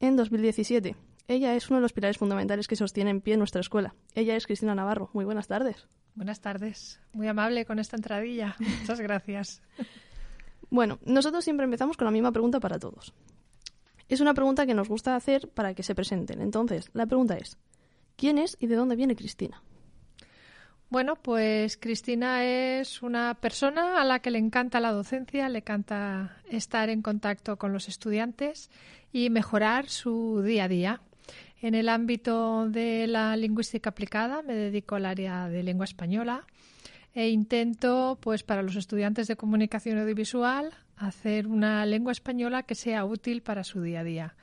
en 0.00 0.16
2017. 0.16 0.96
Ella 1.28 1.54
es 1.56 1.68
uno 1.68 1.78
de 1.78 1.82
los 1.82 1.92
pilares 1.92 2.18
fundamentales 2.18 2.68
que 2.68 2.76
sostiene 2.76 3.10
en 3.10 3.20
pie 3.20 3.36
nuestra 3.36 3.60
escuela. 3.60 3.94
Ella 4.14 4.36
es 4.36 4.46
Cristina 4.46 4.74
Navarro. 4.74 5.10
Muy 5.12 5.24
buenas 5.24 5.48
tardes. 5.48 5.88
Buenas 6.14 6.40
tardes. 6.40 7.00
Muy 7.12 7.26
amable 7.26 7.66
con 7.66 7.78
esta 7.78 7.96
entradilla. 7.96 8.56
Muchas 8.80 9.00
gracias. 9.00 9.62
Bueno, 10.70 10.98
nosotros 11.04 11.44
siempre 11.44 11.64
empezamos 11.64 11.96
con 11.96 12.06
la 12.06 12.12
misma 12.12 12.32
pregunta 12.32 12.60
para 12.60 12.78
todos. 12.78 13.12
Es 14.08 14.20
una 14.20 14.34
pregunta 14.34 14.66
que 14.66 14.74
nos 14.74 14.88
gusta 14.88 15.16
hacer 15.16 15.48
para 15.48 15.74
que 15.74 15.82
se 15.82 15.94
presenten. 15.94 16.40
Entonces, 16.40 16.90
la 16.92 17.06
pregunta 17.06 17.36
es, 17.36 17.58
¿quién 18.16 18.38
es 18.38 18.56
y 18.60 18.66
de 18.66 18.76
dónde 18.76 18.96
viene 18.96 19.16
Cristina? 19.16 19.62
Bueno, 20.88 21.16
pues 21.16 21.76
Cristina 21.76 22.44
es 22.44 23.02
una 23.02 23.34
persona 23.34 24.00
a 24.00 24.04
la 24.04 24.20
que 24.20 24.30
le 24.30 24.38
encanta 24.38 24.78
la 24.78 24.92
docencia, 24.92 25.48
le 25.48 25.58
encanta 25.58 26.36
estar 26.48 26.90
en 26.90 27.02
contacto 27.02 27.56
con 27.56 27.72
los 27.72 27.88
estudiantes 27.88 28.70
y 29.12 29.30
mejorar 29.30 29.88
su 29.88 30.42
día 30.42 30.64
a 30.64 30.68
día. 30.68 31.00
En 31.60 31.74
el 31.74 31.88
ámbito 31.88 32.68
de 32.68 33.08
la 33.08 33.36
lingüística 33.36 33.90
aplicada 33.90 34.42
me 34.42 34.54
dedico 34.54 34.94
al 34.94 35.06
área 35.06 35.48
de 35.48 35.64
lengua 35.64 35.84
española 35.84 36.46
e 37.14 37.30
intento, 37.30 38.18
pues 38.20 38.44
para 38.44 38.62
los 38.62 38.76
estudiantes 38.76 39.26
de 39.26 39.36
comunicación 39.36 39.98
audiovisual, 39.98 40.72
hacer 40.96 41.48
una 41.48 41.84
lengua 41.84 42.12
española 42.12 42.62
que 42.62 42.74
sea 42.74 43.04
útil 43.04 43.42
para 43.42 43.64
su 43.64 43.80
día 43.80 44.00
a 44.00 44.04
día. 44.04 44.34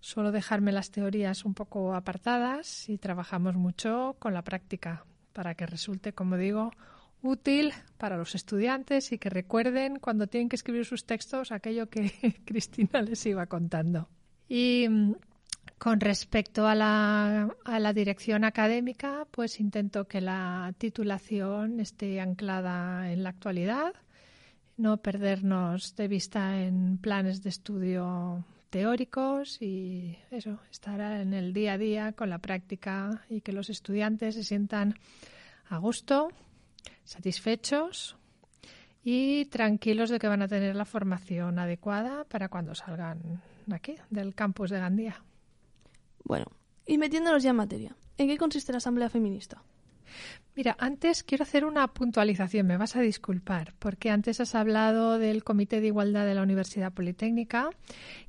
Suelo 0.00 0.30
dejarme 0.32 0.72
las 0.72 0.90
teorías 0.90 1.44
un 1.44 1.54
poco 1.54 1.94
apartadas 1.94 2.88
y 2.88 2.98
trabajamos 2.98 3.56
mucho 3.56 4.16
con 4.18 4.32
la 4.32 4.42
práctica 4.42 5.04
para 5.32 5.54
que 5.54 5.66
resulte, 5.66 6.12
como 6.12 6.36
digo, 6.36 6.72
útil 7.22 7.72
para 7.96 8.16
los 8.16 8.34
estudiantes 8.34 9.12
y 9.12 9.18
que 9.18 9.30
recuerden 9.30 9.98
cuando 9.98 10.26
tienen 10.26 10.48
que 10.48 10.56
escribir 10.56 10.84
sus 10.84 11.04
textos 11.04 11.52
aquello 11.52 11.88
que 11.88 12.12
Cristina 12.44 13.02
les 13.02 13.24
iba 13.26 13.46
contando. 13.46 14.08
Y 14.48 14.86
mm, 14.88 15.14
con 15.78 16.00
respecto 16.00 16.66
a 16.66 16.74
la, 16.74 17.54
a 17.64 17.78
la 17.78 17.92
dirección 17.92 18.44
académica, 18.44 19.26
pues 19.30 19.60
intento 19.60 20.06
que 20.06 20.20
la 20.20 20.72
titulación 20.78 21.80
esté 21.80 22.20
anclada 22.20 23.12
en 23.12 23.22
la 23.22 23.30
actualidad, 23.30 23.94
no 24.76 24.98
perdernos 24.98 25.96
de 25.96 26.08
vista 26.08 26.62
en 26.62 26.98
planes 26.98 27.42
de 27.42 27.50
estudio 27.50 28.44
teóricos 28.70 29.60
y 29.60 30.18
eso, 30.30 30.58
estar 30.70 31.00
en 31.00 31.34
el 31.34 31.52
día 31.52 31.74
a 31.74 31.78
día 31.78 32.12
con 32.12 32.30
la 32.30 32.38
práctica 32.38 33.24
y 33.28 33.40
que 33.40 33.52
los 33.52 33.70
estudiantes 33.70 34.34
se 34.34 34.44
sientan 34.44 34.94
a 35.68 35.78
gusto, 35.78 36.28
satisfechos 37.04 38.16
y 39.02 39.46
tranquilos 39.46 40.10
de 40.10 40.18
que 40.18 40.28
van 40.28 40.42
a 40.42 40.48
tener 40.48 40.76
la 40.76 40.84
formación 40.84 41.58
adecuada 41.58 42.24
para 42.24 42.48
cuando 42.48 42.74
salgan 42.74 43.42
aquí 43.72 43.96
del 44.10 44.34
campus 44.34 44.70
de 44.70 44.78
Gandía. 44.78 45.22
Bueno, 46.24 46.46
y 46.86 46.98
metiéndonos 46.98 47.42
ya 47.42 47.50
en 47.50 47.56
materia, 47.56 47.96
¿en 48.16 48.28
qué 48.28 48.36
consiste 48.36 48.72
la 48.72 48.78
Asamblea 48.78 49.08
Feminista? 49.08 49.62
Mira, 50.58 50.76
antes 50.80 51.22
quiero 51.22 51.44
hacer 51.44 51.64
una 51.64 51.86
puntualización, 51.86 52.66
me 52.66 52.76
vas 52.76 52.96
a 52.96 53.00
disculpar, 53.00 53.74
porque 53.78 54.10
antes 54.10 54.40
has 54.40 54.56
hablado 54.56 55.16
del 55.16 55.44
Comité 55.44 55.80
de 55.80 55.86
Igualdad 55.86 56.26
de 56.26 56.34
la 56.34 56.42
Universidad 56.42 56.92
Politécnica 56.92 57.70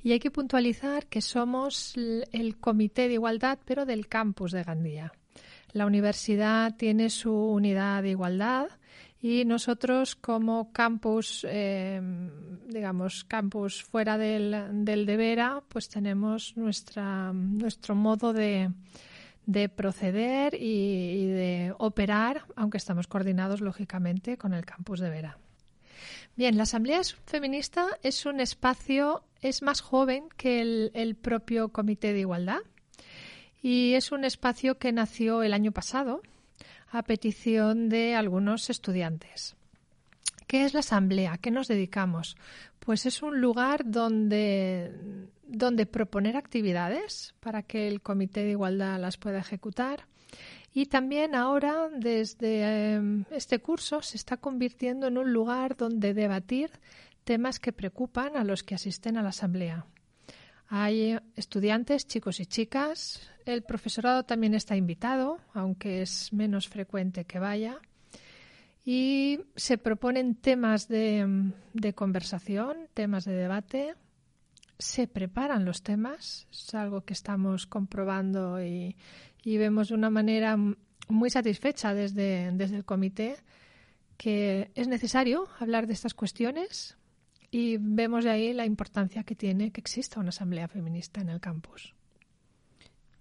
y 0.04 0.12
hay 0.12 0.20
que 0.20 0.30
puntualizar 0.30 1.06
que 1.06 1.22
somos 1.22 1.94
el 1.96 2.56
Comité 2.58 3.08
de 3.08 3.14
Igualdad, 3.14 3.58
pero 3.64 3.84
del 3.84 4.06
campus 4.06 4.52
de 4.52 4.62
Gandía. 4.62 5.12
La 5.72 5.86
universidad 5.86 6.76
tiene 6.76 7.10
su 7.10 7.32
unidad 7.32 8.04
de 8.04 8.10
igualdad 8.10 8.68
y 9.20 9.44
nosotros 9.44 10.14
como 10.14 10.72
campus, 10.72 11.44
eh, 11.48 12.00
digamos, 12.68 13.24
campus 13.24 13.82
fuera 13.82 14.16
del, 14.18 14.84
del 14.84 15.04
de 15.04 15.16
Vera, 15.16 15.64
pues 15.68 15.88
tenemos 15.88 16.56
nuestra, 16.56 17.32
nuestro 17.32 17.96
modo 17.96 18.32
de, 18.32 18.70
de 19.50 19.68
proceder 19.68 20.54
y, 20.54 21.26
de 21.26 21.74
operar, 21.78 22.44
aunque 22.54 22.78
estamos 22.78 23.08
coordinados 23.08 23.60
lógicamente 23.60 24.38
con 24.38 24.54
el 24.54 24.64
campus 24.64 25.00
de 25.00 25.10
Vera. 25.10 25.38
Bien, 26.36 26.56
la 26.56 26.62
Asamblea 26.62 27.00
Feminista 27.26 27.86
es 28.02 28.26
un 28.26 28.38
espacio, 28.40 29.24
es 29.42 29.62
más 29.62 29.80
joven 29.80 30.28
que 30.36 30.60
el, 30.60 30.92
el 30.94 31.16
propio 31.16 31.70
Comité 31.70 32.12
de 32.12 32.20
Igualdad 32.20 32.60
y 33.60 33.94
es 33.94 34.12
un 34.12 34.24
espacio 34.24 34.78
que 34.78 34.92
nació 34.92 35.42
el 35.42 35.52
año 35.52 35.72
pasado 35.72 36.22
a 36.88 37.02
petición 37.02 37.88
de 37.88 38.14
algunos 38.14 38.70
estudiantes. 38.70 39.56
¿Qué 40.46 40.64
es 40.64 40.74
la 40.74 40.80
Asamblea? 40.80 41.34
¿A 41.34 41.38
qué 41.38 41.50
nos 41.50 41.66
dedicamos? 41.66 42.36
Pues 42.78 43.04
es 43.04 43.22
un 43.22 43.40
lugar 43.40 43.82
donde, 43.84 45.28
donde 45.50 45.86
proponer 45.86 46.36
actividades 46.36 47.34
para 47.40 47.62
que 47.62 47.88
el 47.88 48.00
Comité 48.00 48.44
de 48.44 48.50
Igualdad 48.50 49.00
las 49.00 49.16
pueda 49.16 49.40
ejecutar. 49.40 50.06
Y 50.72 50.86
también 50.86 51.34
ahora, 51.34 51.88
desde 51.92 52.96
eh, 52.96 53.24
este 53.32 53.58
curso, 53.58 54.02
se 54.02 54.16
está 54.16 54.36
convirtiendo 54.36 55.08
en 55.08 55.18
un 55.18 55.32
lugar 55.32 55.76
donde 55.76 56.14
debatir 56.14 56.70
temas 57.24 57.58
que 57.58 57.72
preocupan 57.72 58.36
a 58.36 58.44
los 58.44 58.62
que 58.62 58.76
asisten 58.76 59.16
a 59.16 59.22
la 59.22 59.30
Asamblea. 59.30 59.86
Hay 60.68 61.18
estudiantes, 61.34 62.06
chicos 62.06 62.38
y 62.38 62.46
chicas. 62.46 63.28
El 63.44 63.64
profesorado 63.64 64.22
también 64.22 64.54
está 64.54 64.76
invitado, 64.76 65.40
aunque 65.52 66.02
es 66.02 66.32
menos 66.32 66.68
frecuente 66.68 67.24
que 67.24 67.40
vaya. 67.40 67.78
Y 68.84 69.40
se 69.56 69.78
proponen 69.78 70.36
temas 70.36 70.86
de, 70.86 71.52
de 71.74 71.92
conversación, 71.92 72.88
temas 72.94 73.24
de 73.24 73.32
debate. 73.32 73.94
Se 74.80 75.06
preparan 75.06 75.64
los 75.64 75.82
temas, 75.82 76.48
es 76.50 76.74
algo 76.74 77.02
que 77.02 77.12
estamos 77.12 77.66
comprobando 77.66 78.62
y, 78.62 78.96
y 79.44 79.56
vemos 79.58 79.88
de 79.88 79.94
una 79.94 80.10
manera 80.10 80.56
muy 81.08 81.30
satisfecha 81.30 81.94
desde, 81.94 82.50
desde 82.52 82.76
el 82.76 82.84
comité 82.84 83.36
que 84.16 84.70
es 84.74 84.86
necesario 84.86 85.48
hablar 85.58 85.86
de 85.86 85.94
estas 85.94 86.12
cuestiones 86.12 86.98
y 87.50 87.78
vemos 87.78 88.24
de 88.24 88.30
ahí 88.30 88.52
la 88.52 88.66
importancia 88.66 89.24
que 89.24 89.34
tiene 89.34 89.70
que 89.70 89.80
exista 89.80 90.20
una 90.20 90.28
asamblea 90.28 90.68
feminista 90.68 91.20
en 91.20 91.30
el 91.30 91.40
campus. 91.40 91.94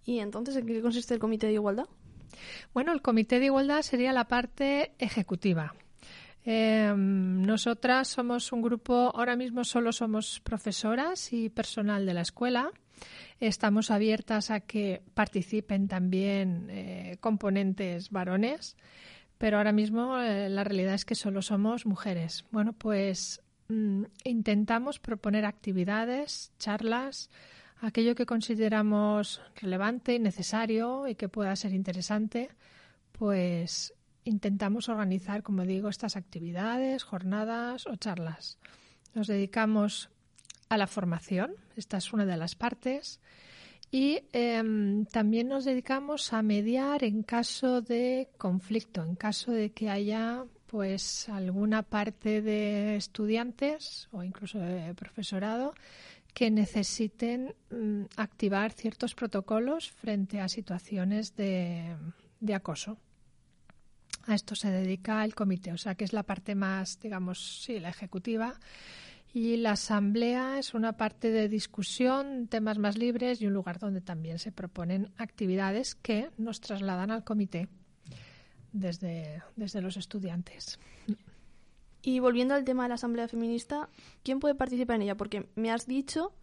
¿Y 0.06 0.20
entonces 0.20 0.56
en 0.56 0.66
qué 0.66 0.82
consiste 0.82 1.14
el 1.14 1.20
Comité 1.20 1.48
de 1.48 1.54
Igualdad? 1.54 1.88
Bueno, 2.74 2.92
el 2.94 3.02
Comité 3.02 3.40
de 3.40 3.46
Igualdad 3.46 3.82
sería 3.82 4.12
la 4.12 4.28
parte 4.28 4.94
ejecutiva. 5.00 5.76
Eh, 6.46 6.94
nosotras 6.96 8.08
somos 8.08 8.52
un 8.52 8.62
grupo, 8.62 9.12
ahora 9.16 9.36
mismo 9.36 9.64
solo 9.64 9.92
somos 9.92 10.40
profesoras 10.40 11.34
y 11.34 11.50
personal 11.50 12.06
de 12.06 12.14
la 12.14 12.22
escuela. 12.22 12.72
Estamos 13.40 13.92
abiertas 13.92 14.52
a 14.52 14.62
que 14.62 15.02
participen 15.14 15.88
también 15.88 16.68
eh, 16.70 17.18
componentes 17.20 18.10
varones, 18.10 18.76
pero 19.38 19.58
ahora 19.58 19.72
mismo 19.72 20.20
eh, 20.20 20.50
la 20.50 20.64
realidad 20.64 20.96
es 20.96 21.06
que 21.06 21.16
solo 21.16 21.42
somos 21.42 21.86
mujeres. 21.86 22.46
Bueno, 22.52 22.74
pues 22.74 23.42
mm, 23.70 24.04
intentamos 24.26 25.00
proponer 25.00 25.46
actividades, 25.46 26.52
charlas, 26.60 27.30
aquello 27.82 28.16
que 28.16 28.26
consideramos 28.26 29.42
relevante 29.56 30.16
y 30.16 30.20
necesario 30.20 31.08
y 31.08 31.16
que 31.16 31.30
pueda 31.30 31.56
ser 31.56 31.74
interesante, 31.74 32.50
pues 33.14 33.94
intentamos 34.30 34.90
organizar, 34.90 35.44
como 35.44 35.64
digo, 35.66 35.90
estas 35.90 36.16
actividades, 36.16 37.04
jornadas 37.04 37.86
o 37.88 37.96
charlas. 37.96 38.58
Nos 39.14 39.28
dedicamos 39.28 40.10
a 40.70 40.78
la 40.78 40.88
formación, 40.88 41.54
esta 41.76 41.98
es 41.98 42.14
una 42.14 42.26
de 42.26 42.38
las 42.38 42.56
partes, 42.56 43.20
y 43.92 44.22
em, 44.34 45.06
también 45.06 45.48
nos 45.48 45.66
dedicamos 45.66 46.32
a 46.32 46.44
mediar 46.44 47.04
en 47.04 47.24
caso 47.24 47.82
de 47.82 48.30
conflicto, 48.38 49.04
en 49.04 49.16
caso 49.16 49.52
de 49.52 49.72
que 49.72 49.90
haya 49.90 50.46
pues 50.68 51.28
alguna 51.30 51.82
parte 51.82 52.44
de 52.44 52.96
estudiantes 52.96 54.08
o 54.12 54.24
incluso 54.24 54.60
de 54.60 54.94
profesorado 54.94 55.74
que 56.36 56.52
necesiten 56.52 57.56
mm, 57.72 58.04
activar 58.16 58.72
ciertos 58.74 59.16
protocolos 59.16 59.90
frente 59.90 60.40
a 60.40 60.48
situaciones 60.48 61.36
de, 61.36 61.96
de 62.40 62.54
acoso. 62.54 63.00
A 64.30 64.36
esto 64.36 64.54
se 64.54 64.70
dedica 64.70 65.26
el 65.26 65.34
comité, 65.34 65.74
o 65.74 65.78
sea 65.80 65.96
que 65.96 66.04
es 66.04 66.14
la 66.14 66.22
parte 66.22 66.54
más, 66.54 67.00
digamos, 67.00 67.64
sí, 67.64 67.80
la 67.80 67.90
ejecutiva. 67.90 68.60
Y 69.34 69.58
la 69.58 69.72
asamblea 69.72 70.60
es 70.60 70.76
una 70.76 70.98
parte 70.98 71.32
de 71.32 71.50
discusión, 71.50 72.48
temas 72.48 72.78
más 72.78 72.96
libres 72.96 73.42
y 73.42 73.48
un 73.48 73.54
lugar 73.54 73.80
donde 73.80 74.02
también 74.02 74.38
se 74.38 74.52
proponen 74.52 75.12
actividades 75.18 75.96
que 75.96 76.30
nos 76.38 76.62
trasladan 76.62 77.10
al 77.10 77.24
comité 77.24 77.70
desde, 78.72 79.42
desde 79.56 79.82
los 79.82 79.98
estudiantes. 79.98 80.80
Y 82.04 82.20
volviendo 82.20 82.54
al 82.54 82.66
tema 82.66 82.84
de 82.84 82.90
la 82.90 82.96
Asamblea 82.96 83.28
Feminista, 83.28 83.90
¿quién 84.22 84.40
puede 84.40 84.54
participar 84.54 84.98
en 84.98 85.02
ella? 85.02 85.18
Porque 85.18 85.50
me 85.56 85.72
has 85.72 85.88
dicho 85.88 86.34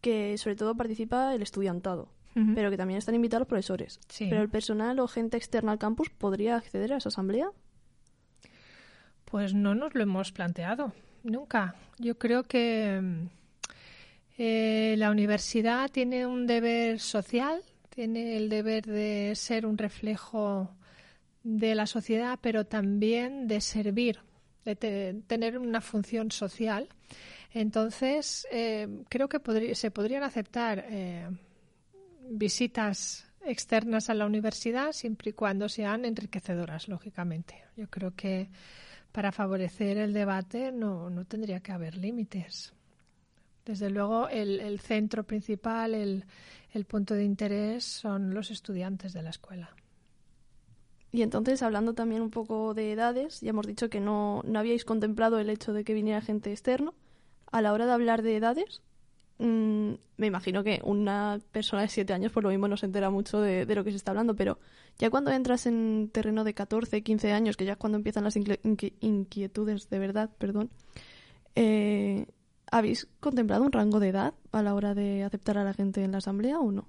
que 0.00 0.38
sobre 0.38 0.56
todo 0.56 0.74
participa 0.74 1.34
el 1.34 1.42
estudiantado, 1.42 2.08
Pero 2.54 2.70
que 2.70 2.76
también 2.76 2.98
están 2.98 3.14
invitados 3.14 3.40
los 3.40 3.48
profesores. 3.48 3.98
Sí. 4.08 4.26
Pero 4.28 4.42
el 4.42 4.50
personal 4.50 4.98
o 5.00 5.08
gente 5.08 5.38
externa 5.38 5.72
al 5.72 5.78
campus 5.78 6.10
podría 6.10 6.56
acceder 6.56 6.92
a 6.92 6.98
esa 6.98 7.08
asamblea. 7.08 7.48
Pues 9.24 9.54
no 9.54 9.74
nos 9.74 9.94
lo 9.94 10.02
hemos 10.02 10.32
planteado, 10.32 10.92
nunca. 11.24 11.74
Yo 11.98 12.18
creo 12.18 12.42
que 12.44 13.00
mm, 13.02 13.26
eh, 14.38 14.94
la 14.98 15.10
universidad 15.10 15.90
tiene 15.90 16.26
un 16.26 16.46
deber 16.46 17.00
social, 17.00 17.62
tiene 17.90 18.36
el 18.36 18.48
deber 18.48 18.84
de 18.86 19.32
ser 19.34 19.66
un 19.66 19.78
reflejo 19.78 20.70
de 21.42 21.74
la 21.74 21.86
sociedad, 21.86 22.38
pero 22.40 22.66
también 22.66 23.48
de 23.48 23.60
servir, 23.60 24.20
de 24.64 24.76
te- 24.76 25.14
tener 25.26 25.58
una 25.58 25.80
función 25.80 26.30
social. 26.30 26.88
Entonces, 27.52 28.46
eh, 28.52 28.86
creo 29.08 29.28
que 29.28 29.74
se 29.74 29.90
podrían 29.90 30.22
aceptar 30.22 30.84
eh, 30.90 31.28
visitas 32.28 33.26
externas 33.44 34.10
a 34.10 34.14
la 34.14 34.26
universidad 34.26 34.92
siempre 34.92 35.30
y 35.30 35.34
cuando 35.34 35.68
sean 35.68 36.04
enriquecedoras, 36.04 36.88
lógicamente. 36.88 37.64
Yo 37.76 37.88
creo 37.88 38.14
que 38.14 38.48
para 39.12 39.32
favorecer 39.32 39.98
el 39.98 40.12
debate 40.12 40.72
no, 40.72 41.10
no 41.10 41.24
tendría 41.24 41.60
que 41.60 41.72
haber 41.72 41.96
límites. 41.96 42.72
Desde 43.64 43.90
luego, 43.90 44.28
el, 44.28 44.60
el 44.60 44.78
centro 44.80 45.24
principal, 45.24 45.94
el, 45.94 46.24
el 46.72 46.84
punto 46.84 47.14
de 47.14 47.24
interés 47.24 47.84
son 47.84 48.34
los 48.34 48.50
estudiantes 48.50 49.12
de 49.12 49.22
la 49.22 49.30
escuela. 49.30 49.74
Y 51.12 51.22
entonces, 51.22 51.62
hablando 51.62 51.94
también 51.94 52.20
un 52.20 52.30
poco 52.30 52.74
de 52.74 52.92
edades, 52.92 53.40
ya 53.40 53.50
hemos 53.50 53.66
dicho 53.66 53.88
que 53.88 54.00
no, 54.00 54.42
no 54.44 54.58
habíais 54.58 54.84
contemplado 54.84 55.38
el 55.38 55.50
hecho 55.50 55.72
de 55.72 55.82
que 55.82 55.94
viniera 55.94 56.20
gente 56.20 56.52
externo. 56.52 56.94
A 57.50 57.62
la 57.62 57.72
hora 57.72 57.86
de 57.86 57.92
hablar 57.92 58.22
de 58.22 58.36
edades, 58.36 58.82
mm, 59.38 59.92
me 60.16 60.26
imagino 60.26 60.64
que 60.64 60.80
una 60.84 61.38
persona 61.52 61.82
de 61.82 61.88
7 61.88 62.12
años 62.12 62.32
por 62.32 62.42
lo 62.42 62.50
mismo 62.50 62.68
no 62.68 62.76
se 62.76 62.86
entera 62.86 63.10
mucho 63.10 63.40
de, 63.40 63.66
lo 63.74 63.84
que 63.84 63.90
se 63.90 63.96
está 63.96 64.12
hablando, 64.12 64.34
pero 64.34 64.58
ya 64.98 65.10
cuando 65.10 65.30
entras 65.30 65.66
en 65.66 66.10
terreno 66.12 66.44
de 66.44 66.54
14, 66.54 67.02
15 67.02 67.32
años, 67.32 67.56
que 67.56 67.64
ya 67.64 67.72
es 67.72 67.78
cuando 67.78 67.98
empiezan 67.98 68.24
las 68.24 68.36
inquietudes 68.36 69.90
de 69.90 69.98
verdad, 69.98 70.30
perdón, 70.38 70.70
eh, 71.54 72.26
¿habéis 72.70 73.08
contemplado 73.20 73.64
un 73.64 73.72
rango 73.72 74.00
de 74.00 74.08
edad 74.08 74.34
a 74.52 74.62
la 74.62 74.74
hora 74.74 74.94
de 74.94 75.24
aceptar 75.24 75.58
a 75.58 75.64
la 75.64 75.74
gente 75.74 76.02
en 76.02 76.12
la 76.12 76.18
asamblea 76.18 76.58
o 76.58 76.72
no? 76.72 76.88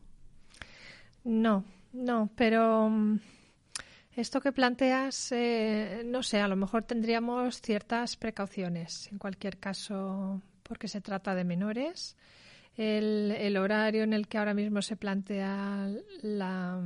No, 1.24 1.66
no, 1.92 2.30
pero 2.36 2.90
mm, 2.90 3.20
esto 4.16 4.42
que 4.42 4.52
planteas, 4.52 5.32
eh, 5.32 6.02
no 6.06 6.24
sé, 6.24 6.40
a 6.40 6.48
lo 6.48 6.56
mejor 6.56 6.84
tendríamos 6.84 7.62
ciertas 7.62 8.18
precauciones. 8.18 9.12
En 9.12 9.20
cualquier 9.20 9.58
caso, 9.58 10.42
porque 10.68 10.88
se 10.88 11.02
trata 11.02 11.34
de 11.36 11.44
menores. 11.44 12.16
El, 12.76 13.58
horario 13.58 14.04
en 14.04 14.14
el 14.14 14.28
que 14.28 14.38
ahora 14.38 14.54
mismo 14.54 14.82
se 14.82 14.96
plantea 14.96 15.90
la, 16.22 16.80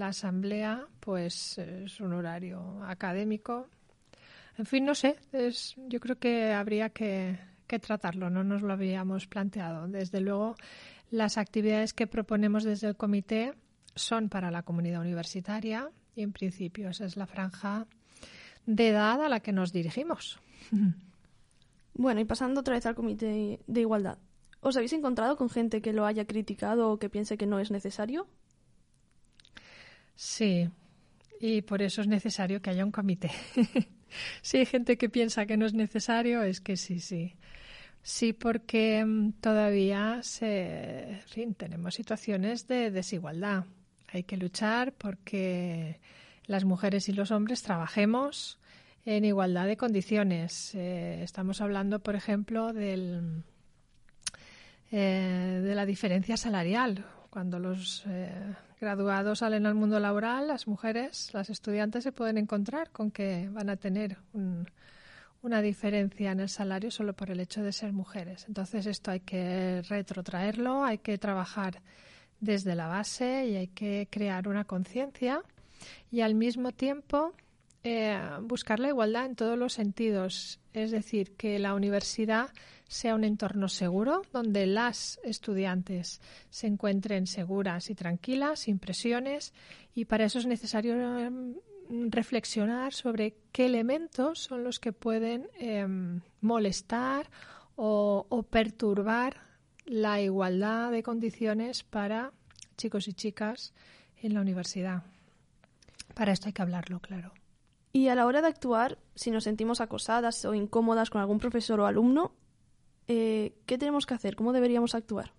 asamblea, 0.00 0.86
pues 0.98 1.58
es 1.58 2.00
un 2.00 2.12
horario 2.12 2.82
académico. 2.84 3.68
En 4.58 4.66
fin, 4.66 4.84
no 4.84 4.94
sé, 4.94 5.16
es, 5.32 5.76
yo 5.88 6.00
creo 6.00 6.18
que 6.18 6.52
habría 6.52 6.90
que 6.90 7.38
tratarlo, 7.80 8.30
no 8.30 8.42
nos 8.42 8.62
lo 8.62 8.72
habíamos 8.72 9.28
planteado. 9.28 9.86
Desde 9.86 10.20
luego, 10.20 10.56
las 11.10 11.38
actividades 11.38 11.92
que 11.92 12.08
proponemos 12.08 12.64
desde 12.64 12.88
el 12.88 12.96
comité 12.96 13.54
son 13.94 14.28
para 14.28 14.50
la 14.50 14.62
comunidad 14.62 15.00
universitaria 15.00 15.90
y 16.16 16.22
en 16.22 16.32
principio 16.32 16.90
esa 16.90 17.04
es 17.04 17.16
la 17.16 17.26
franja 17.26 17.86
de 18.66 18.88
edad 18.88 19.22
a 19.22 19.28
la 19.28 19.40
que 19.40 19.52
nos 19.52 19.72
dirigimos. 19.72 20.40
Bueno, 21.94 22.20
y 22.20 22.24
pasando 22.24 22.60
otra 22.60 22.74
vez 22.74 22.86
al 22.86 22.94
Comité 22.94 23.60
de 23.66 23.80
Igualdad, 23.80 24.18
¿os 24.60 24.76
habéis 24.76 24.92
encontrado 24.92 25.36
con 25.36 25.50
gente 25.50 25.82
que 25.82 25.92
lo 25.92 26.06
haya 26.06 26.26
criticado 26.26 26.90
o 26.90 26.98
que 26.98 27.08
piense 27.08 27.36
que 27.36 27.46
no 27.46 27.58
es 27.58 27.70
necesario? 27.70 28.26
Sí, 30.14 30.68
y 31.40 31.62
por 31.62 31.80
eso 31.82 32.02
es 32.02 32.06
necesario 32.06 32.60
que 32.60 32.70
haya 32.70 32.84
un 32.84 32.92
comité. 32.92 33.30
si 34.42 34.58
hay 34.58 34.66
gente 34.66 34.98
que 34.98 35.08
piensa 35.08 35.46
que 35.46 35.56
no 35.56 35.66
es 35.66 35.72
necesario, 35.72 36.42
es 36.42 36.60
que 36.60 36.76
sí, 36.76 37.00
sí. 37.00 37.34
Sí, 38.02 38.32
porque 38.32 39.04
mm, 39.04 39.32
todavía 39.40 40.20
se, 40.22 41.22
tenemos 41.56 41.94
situaciones 41.94 42.66
de 42.66 42.90
desigualdad. 42.90 43.64
Hay 44.08 44.24
que 44.24 44.36
luchar 44.36 44.92
porque 44.92 46.00
las 46.46 46.64
mujeres 46.64 47.08
y 47.08 47.12
los 47.12 47.30
hombres 47.30 47.62
trabajemos 47.62 48.58
en 49.04 49.24
igualdad 49.24 49.66
de 49.66 49.76
condiciones. 49.76 50.74
Eh, 50.74 51.22
estamos 51.22 51.60
hablando, 51.60 52.00
por 52.00 52.14
ejemplo, 52.14 52.72
del, 52.72 53.42
eh, 54.90 55.60
de 55.62 55.74
la 55.74 55.86
diferencia 55.86 56.36
salarial. 56.36 57.04
Cuando 57.30 57.58
los 57.58 58.04
eh, 58.06 58.30
graduados 58.80 59.38
salen 59.38 59.66
al 59.66 59.74
mundo 59.74 60.00
laboral, 60.00 60.48
las 60.48 60.66
mujeres, 60.66 61.32
las 61.32 61.50
estudiantes 61.50 62.04
se 62.04 62.12
pueden 62.12 62.38
encontrar 62.38 62.90
con 62.90 63.10
que 63.10 63.48
van 63.50 63.70
a 63.70 63.76
tener 63.76 64.18
un, 64.32 64.66
una 65.42 65.62
diferencia 65.62 66.32
en 66.32 66.40
el 66.40 66.48
salario 66.48 66.90
solo 66.90 67.14
por 67.14 67.30
el 67.30 67.40
hecho 67.40 67.62
de 67.62 67.72
ser 67.72 67.92
mujeres. 67.92 68.44
Entonces 68.48 68.86
esto 68.86 69.10
hay 69.10 69.20
que 69.20 69.82
retrotraerlo, 69.88 70.84
hay 70.84 70.98
que 70.98 71.18
trabajar 71.18 71.80
desde 72.40 72.74
la 72.74 72.86
base 72.86 73.46
y 73.46 73.56
hay 73.56 73.68
que 73.68 74.08
crear 74.10 74.48
una 74.48 74.64
conciencia 74.64 75.42
y 76.10 76.22
al 76.22 76.34
mismo 76.34 76.72
tiempo 76.72 77.32
eh, 77.82 78.20
buscar 78.42 78.78
la 78.78 78.88
igualdad 78.88 79.26
en 79.26 79.36
todos 79.36 79.58
los 79.58 79.72
sentidos. 79.72 80.60
Es 80.72 80.90
decir, 80.90 81.32
que 81.36 81.58
la 81.58 81.74
universidad 81.74 82.50
sea 82.88 83.14
un 83.14 83.24
entorno 83.24 83.68
seguro 83.68 84.22
donde 84.32 84.66
las 84.66 85.20
estudiantes 85.22 86.20
se 86.50 86.66
encuentren 86.66 87.26
seguras 87.26 87.88
y 87.88 87.94
tranquilas, 87.94 88.60
sin 88.60 88.78
presiones, 88.78 89.54
y 89.94 90.04
para 90.04 90.24
eso 90.24 90.38
es 90.38 90.46
necesario 90.46 91.18
eh, 91.18 91.30
reflexionar 92.08 92.92
sobre 92.92 93.36
qué 93.52 93.66
elementos 93.66 94.40
son 94.40 94.64
los 94.64 94.78
que 94.78 94.92
pueden 94.92 95.48
eh, 95.58 95.86
molestar 96.40 97.30
o 97.82 98.46
perturbar 98.50 99.40
la 99.86 100.20
igualdad 100.20 100.90
de 100.90 101.02
condiciones 101.02 101.82
para 101.82 102.32
chicos 102.76 103.08
y 103.08 103.14
chicas 103.14 103.72
en 104.22 104.34
la 104.34 104.42
universidad. 104.42 105.02
Para 106.14 106.32
esto 106.32 106.48
hay 106.48 106.52
que 106.52 106.62
hablarlo, 106.62 107.00
claro. 107.00 107.32
Y 107.92 108.08
a 108.08 108.14
la 108.14 108.26
hora 108.26 108.40
de 108.40 108.48
actuar, 108.48 108.98
si 109.14 109.30
nos 109.30 109.44
sentimos 109.44 109.80
acosadas 109.80 110.44
o 110.44 110.54
incómodas 110.54 111.10
con 111.10 111.20
algún 111.20 111.38
profesor 111.38 111.80
o 111.80 111.86
alumno, 111.86 112.32
eh, 113.08 113.54
¿qué 113.66 113.78
tenemos 113.78 114.06
que 114.06 114.14
hacer? 114.14 114.36
¿Cómo 114.36 114.52
deberíamos 114.52 114.94
actuar? 114.94 115.32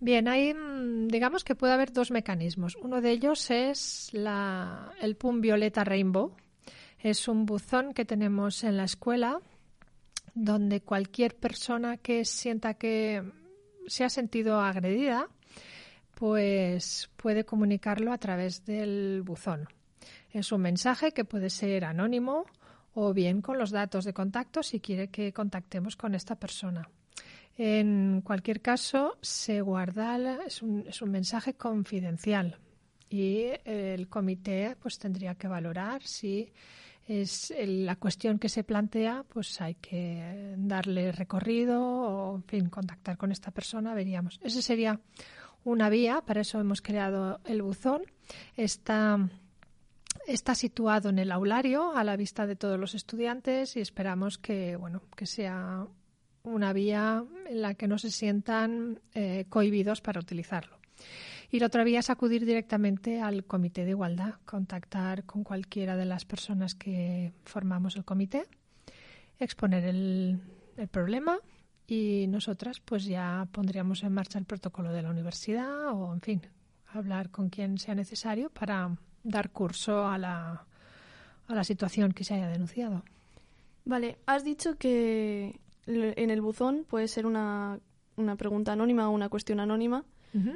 Bien, 0.00 0.28
hay, 0.28 0.54
mm, 0.54 1.08
digamos 1.08 1.44
que 1.44 1.54
puede 1.54 1.72
haber 1.72 1.92
dos 1.92 2.10
mecanismos. 2.10 2.76
Uno 2.76 3.00
de 3.00 3.10
ellos 3.10 3.50
es 3.50 4.08
la, 4.12 4.92
el 5.00 5.16
PUM 5.16 5.40
Violeta 5.40 5.84
Rainbow. 5.84 6.34
Es 6.98 7.28
un 7.28 7.46
buzón 7.46 7.92
que 7.92 8.04
tenemos 8.04 8.64
en 8.64 8.76
la 8.76 8.84
escuela 8.84 9.40
donde 10.34 10.80
cualquier 10.80 11.36
persona 11.36 11.96
que 11.96 12.24
sienta 12.24 12.74
que 12.74 13.22
se 13.86 14.04
ha 14.04 14.08
sentido 14.08 14.60
agredida, 14.60 15.28
pues 16.14 17.10
puede 17.16 17.44
comunicarlo 17.44 18.12
a 18.12 18.18
través 18.18 18.64
del 18.64 19.22
buzón. 19.22 19.68
Es 20.30 20.52
un 20.52 20.62
mensaje 20.62 21.12
que 21.12 21.24
puede 21.24 21.50
ser 21.50 21.84
anónimo 21.84 22.44
o 22.94 23.12
bien 23.14 23.40
con 23.40 23.58
los 23.58 23.70
datos 23.70 24.04
de 24.04 24.12
contacto 24.12 24.62
si 24.62 24.80
quiere 24.80 25.08
que 25.08 25.32
contactemos 25.32 25.96
con 25.96 26.14
esta 26.14 26.36
persona. 26.36 26.88
En 27.56 28.22
cualquier 28.22 28.60
caso, 28.60 29.18
se 29.20 29.60
guarda, 29.60 30.16
es 30.46 30.62
un, 30.62 30.84
es 30.86 31.02
un 31.02 31.10
mensaje 31.10 31.54
confidencial 31.54 32.58
y 33.10 33.46
el 33.64 34.08
comité 34.08 34.76
pues 34.80 34.98
tendría 34.98 35.34
que 35.34 35.48
valorar 35.48 36.02
si 36.02 36.52
es 37.08 37.52
la 37.58 37.96
cuestión 37.96 38.38
que 38.38 38.50
se 38.50 38.64
plantea, 38.64 39.24
pues 39.28 39.60
hay 39.62 39.76
que 39.76 40.54
darle 40.58 41.10
recorrido 41.10 41.82
o, 41.82 42.36
en 42.36 42.44
fin, 42.44 42.68
contactar 42.68 43.16
con 43.16 43.32
esta 43.32 43.50
persona, 43.50 43.94
veríamos. 43.94 44.38
Esa 44.42 44.60
sería 44.60 45.00
una 45.64 45.88
vía, 45.88 46.20
para 46.20 46.42
eso 46.42 46.60
hemos 46.60 46.82
creado 46.82 47.40
el 47.44 47.62
buzón. 47.62 48.02
Está 50.28 50.54
situado 50.54 51.08
en 51.08 51.18
el 51.18 51.32
aulario, 51.32 51.96
a 51.96 52.04
la 52.04 52.16
vista 52.16 52.46
de 52.46 52.54
todos 52.54 52.78
los 52.78 52.94
estudiantes, 52.94 53.76
y 53.76 53.80
esperamos 53.80 54.38
que, 54.38 54.76
bueno, 54.76 55.02
que 55.16 55.26
sea 55.26 55.86
una 56.42 56.72
vía 56.72 57.24
en 57.48 57.62
la 57.62 57.74
que 57.74 57.88
no 57.88 57.98
se 57.98 58.10
sientan 58.10 59.00
eh, 59.14 59.46
cohibidos 59.48 60.00
para 60.00 60.20
utilizarlo. 60.20 60.78
Y 61.50 61.60
la 61.60 61.66
otra 61.66 61.84
vía 61.84 62.00
es 62.00 62.10
acudir 62.10 62.44
directamente 62.44 63.22
al 63.22 63.44
Comité 63.44 63.84
de 63.84 63.92
Igualdad, 63.92 64.34
contactar 64.44 65.24
con 65.24 65.44
cualquiera 65.44 65.96
de 65.96 66.04
las 66.04 66.26
personas 66.26 66.74
que 66.74 67.32
formamos 67.44 67.96
el 67.96 68.04
comité, 68.04 68.44
exponer 69.38 69.84
el, 69.84 70.40
el 70.76 70.88
problema 70.88 71.38
y 71.86 72.26
nosotras 72.28 72.80
pues 72.80 73.06
ya 73.06 73.48
pondríamos 73.50 74.02
en 74.02 74.12
marcha 74.12 74.38
el 74.38 74.44
protocolo 74.44 74.92
de 74.92 75.02
la 75.02 75.10
universidad 75.10 75.88
o, 75.92 76.12
en 76.12 76.20
fin, 76.20 76.42
hablar 76.86 77.30
con 77.30 77.48
quien 77.48 77.78
sea 77.78 77.94
necesario 77.94 78.50
para 78.50 78.98
dar 79.28 79.50
curso 79.50 80.06
a 80.06 80.18
la, 80.18 80.64
a 81.46 81.54
la 81.54 81.64
situación 81.64 82.12
que 82.12 82.24
se 82.24 82.34
haya 82.34 82.48
denunciado. 82.48 83.02
Vale, 83.84 84.18
has 84.26 84.44
dicho 84.44 84.76
que 84.76 85.58
en 85.86 86.30
el 86.30 86.40
buzón 86.42 86.84
puede 86.88 87.08
ser 87.08 87.24
una, 87.26 87.78
una 88.16 88.36
pregunta 88.36 88.72
anónima 88.72 89.08
o 89.08 89.12
una 89.12 89.28
cuestión 89.28 89.60
anónima. 89.60 90.04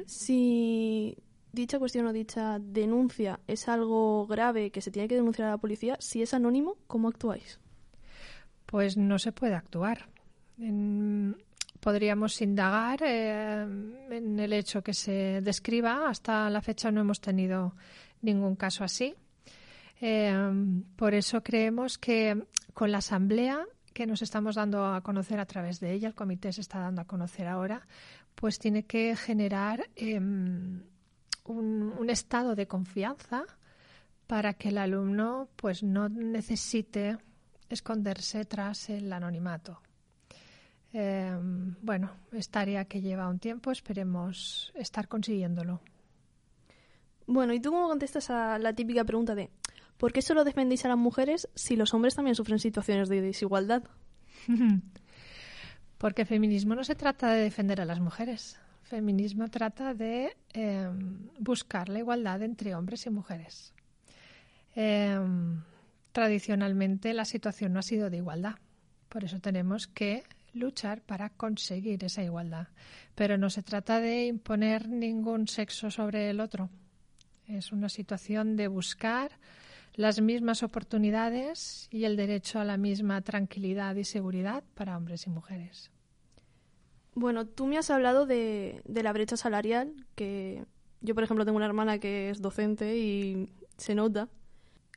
Si 0.05 1.17
dicha 1.51 1.79
cuestión 1.79 2.05
o 2.07 2.13
dicha 2.13 2.59
denuncia 2.59 3.39
es 3.47 3.67
algo 3.67 4.25
grave 4.27 4.71
que 4.71 4.81
se 4.81 4.91
tiene 4.91 5.07
que 5.07 5.15
denunciar 5.15 5.47
a 5.47 5.51
la 5.51 5.57
policía, 5.57 5.97
si 5.99 6.21
es 6.21 6.33
anónimo, 6.33 6.77
¿cómo 6.87 7.07
actuáis? 7.07 7.59
Pues 8.65 8.97
no 8.97 9.17
se 9.19 9.31
puede 9.31 9.55
actuar. 9.55 10.07
En- 10.59 11.35
podríamos 11.83 12.41
indagar 12.41 13.03
eh, 13.03 13.61
en 14.09 14.39
el 14.39 14.53
hecho 14.53 14.81
que 14.81 14.93
se 14.93 15.41
describa. 15.41 16.07
Hasta 16.07 16.49
la 16.49 16.61
fecha 16.61 16.89
no 16.91 17.01
hemos 17.01 17.19
tenido 17.19 17.75
ningún 18.21 18.55
caso 18.55 18.85
así. 18.85 19.13
Eh, 19.99 20.33
por 20.95 21.13
eso 21.13 21.43
creemos 21.43 21.97
que 21.97 22.47
con 22.73 22.91
la 22.91 22.99
asamblea 22.99 23.65
que 23.93 24.07
nos 24.07 24.21
estamos 24.21 24.55
dando 24.55 24.85
a 24.85 25.01
conocer 25.01 25.39
a 25.41 25.45
través 25.45 25.81
de 25.81 25.91
ella, 25.91 26.07
el 26.07 26.15
comité 26.15 26.53
se 26.53 26.61
está 26.61 26.79
dando 26.79 27.01
a 27.01 27.05
conocer 27.05 27.47
ahora, 27.47 27.85
pues 28.33 28.59
tiene 28.59 28.83
que 28.83 29.15
generar 29.17 29.89
eh, 29.97 30.17
un, 30.17 30.85
un 31.45 32.09
estado 32.09 32.55
de 32.55 32.65
confianza 32.65 33.43
para 34.25 34.53
que 34.53 34.69
el 34.69 34.77
alumno 34.77 35.49
pues 35.57 35.83
no 35.83 36.07
necesite 36.07 37.17
esconderse 37.69 38.45
tras 38.45 38.89
el 38.89 39.11
anonimato. 39.11 39.82
Eh, 40.93 41.35
bueno, 41.81 42.11
es 42.31 42.49
tarea 42.49 42.85
que 42.85 43.01
lleva 43.01 43.27
un 43.27 43.39
tiempo, 43.39 43.71
esperemos 43.71 44.71
estar 44.75 45.07
consiguiéndolo. 45.07 45.81
Bueno, 47.25 47.53
¿y 47.53 47.59
tú 47.59 47.71
cómo 47.71 47.87
contestas 47.87 48.29
a 48.29 48.59
la 48.59 48.73
típica 48.73 49.03
pregunta 49.03 49.33
de 49.33 49.49
¿por 49.97 50.13
qué 50.13 50.21
solo 50.21 50.43
defendéis 50.43 50.85
a 50.85 50.89
las 50.89 50.97
mujeres 50.97 51.49
si 51.55 51.75
los 51.75 51.93
hombres 51.93 52.15
también 52.15 52.35
sufren 52.35 52.59
situaciones 52.59 53.09
de 53.09 53.21
desigualdad? 53.21 53.83
Porque 55.97 56.25
feminismo 56.25 56.75
no 56.75 56.83
se 56.83 56.95
trata 56.95 57.31
de 57.31 57.43
defender 57.43 57.81
a 57.81 57.85
las 57.85 57.99
mujeres. 57.99 58.59
Feminismo 58.83 59.47
trata 59.47 59.93
de 59.93 60.35
eh, 60.53 60.89
buscar 61.39 61.89
la 61.89 61.99
igualdad 61.99 62.43
entre 62.43 62.75
hombres 62.75 63.05
y 63.05 63.09
mujeres. 63.09 63.73
Eh, 64.75 65.17
tradicionalmente 66.11 67.13
la 67.13 67.25
situación 67.25 67.73
no 67.73 67.79
ha 67.79 67.83
sido 67.83 68.09
de 68.09 68.17
igualdad. 68.17 68.55
Por 69.07 69.23
eso 69.23 69.39
tenemos 69.39 69.87
que 69.87 70.23
luchar 70.53 71.01
para 71.01 71.29
conseguir 71.29 72.03
esa 72.03 72.23
igualdad. 72.23 72.67
Pero 73.15 73.37
no 73.37 73.49
se 73.49 73.63
trata 73.63 73.99
de 73.99 74.27
imponer 74.27 74.87
ningún 74.87 75.47
sexo 75.47 75.91
sobre 75.91 76.29
el 76.29 76.39
otro. 76.39 76.69
Es 77.47 77.71
una 77.71 77.89
situación 77.89 78.55
de 78.55 78.67
buscar 78.67 79.31
las 79.95 80.21
mismas 80.21 80.63
oportunidades 80.63 81.87
y 81.91 82.05
el 82.05 82.15
derecho 82.15 82.59
a 82.59 82.65
la 82.65 82.77
misma 82.77 83.21
tranquilidad 83.21 83.95
y 83.95 84.03
seguridad 84.03 84.63
para 84.73 84.97
hombres 84.97 85.27
y 85.27 85.29
mujeres. 85.29 85.91
Bueno, 87.15 87.45
tú 87.45 87.67
me 87.67 87.77
has 87.77 87.91
hablado 87.91 88.25
de, 88.25 88.81
la 88.87 89.13
brecha 89.13 89.37
salarial, 89.37 89.93
que 90.15 90.65
yo, 91.01 91.13
por 91.13 91.23
ejemplo, 91.23 91.45
tengo 91.45 91.57
una 91.57 91.67
hermana 91.67 91.99
que 91.99 92.31
es 92.31 92.41
docente 92.41 92.97
y 92.97 93.49
se 93.77 93.93
nota. 93.93 94.29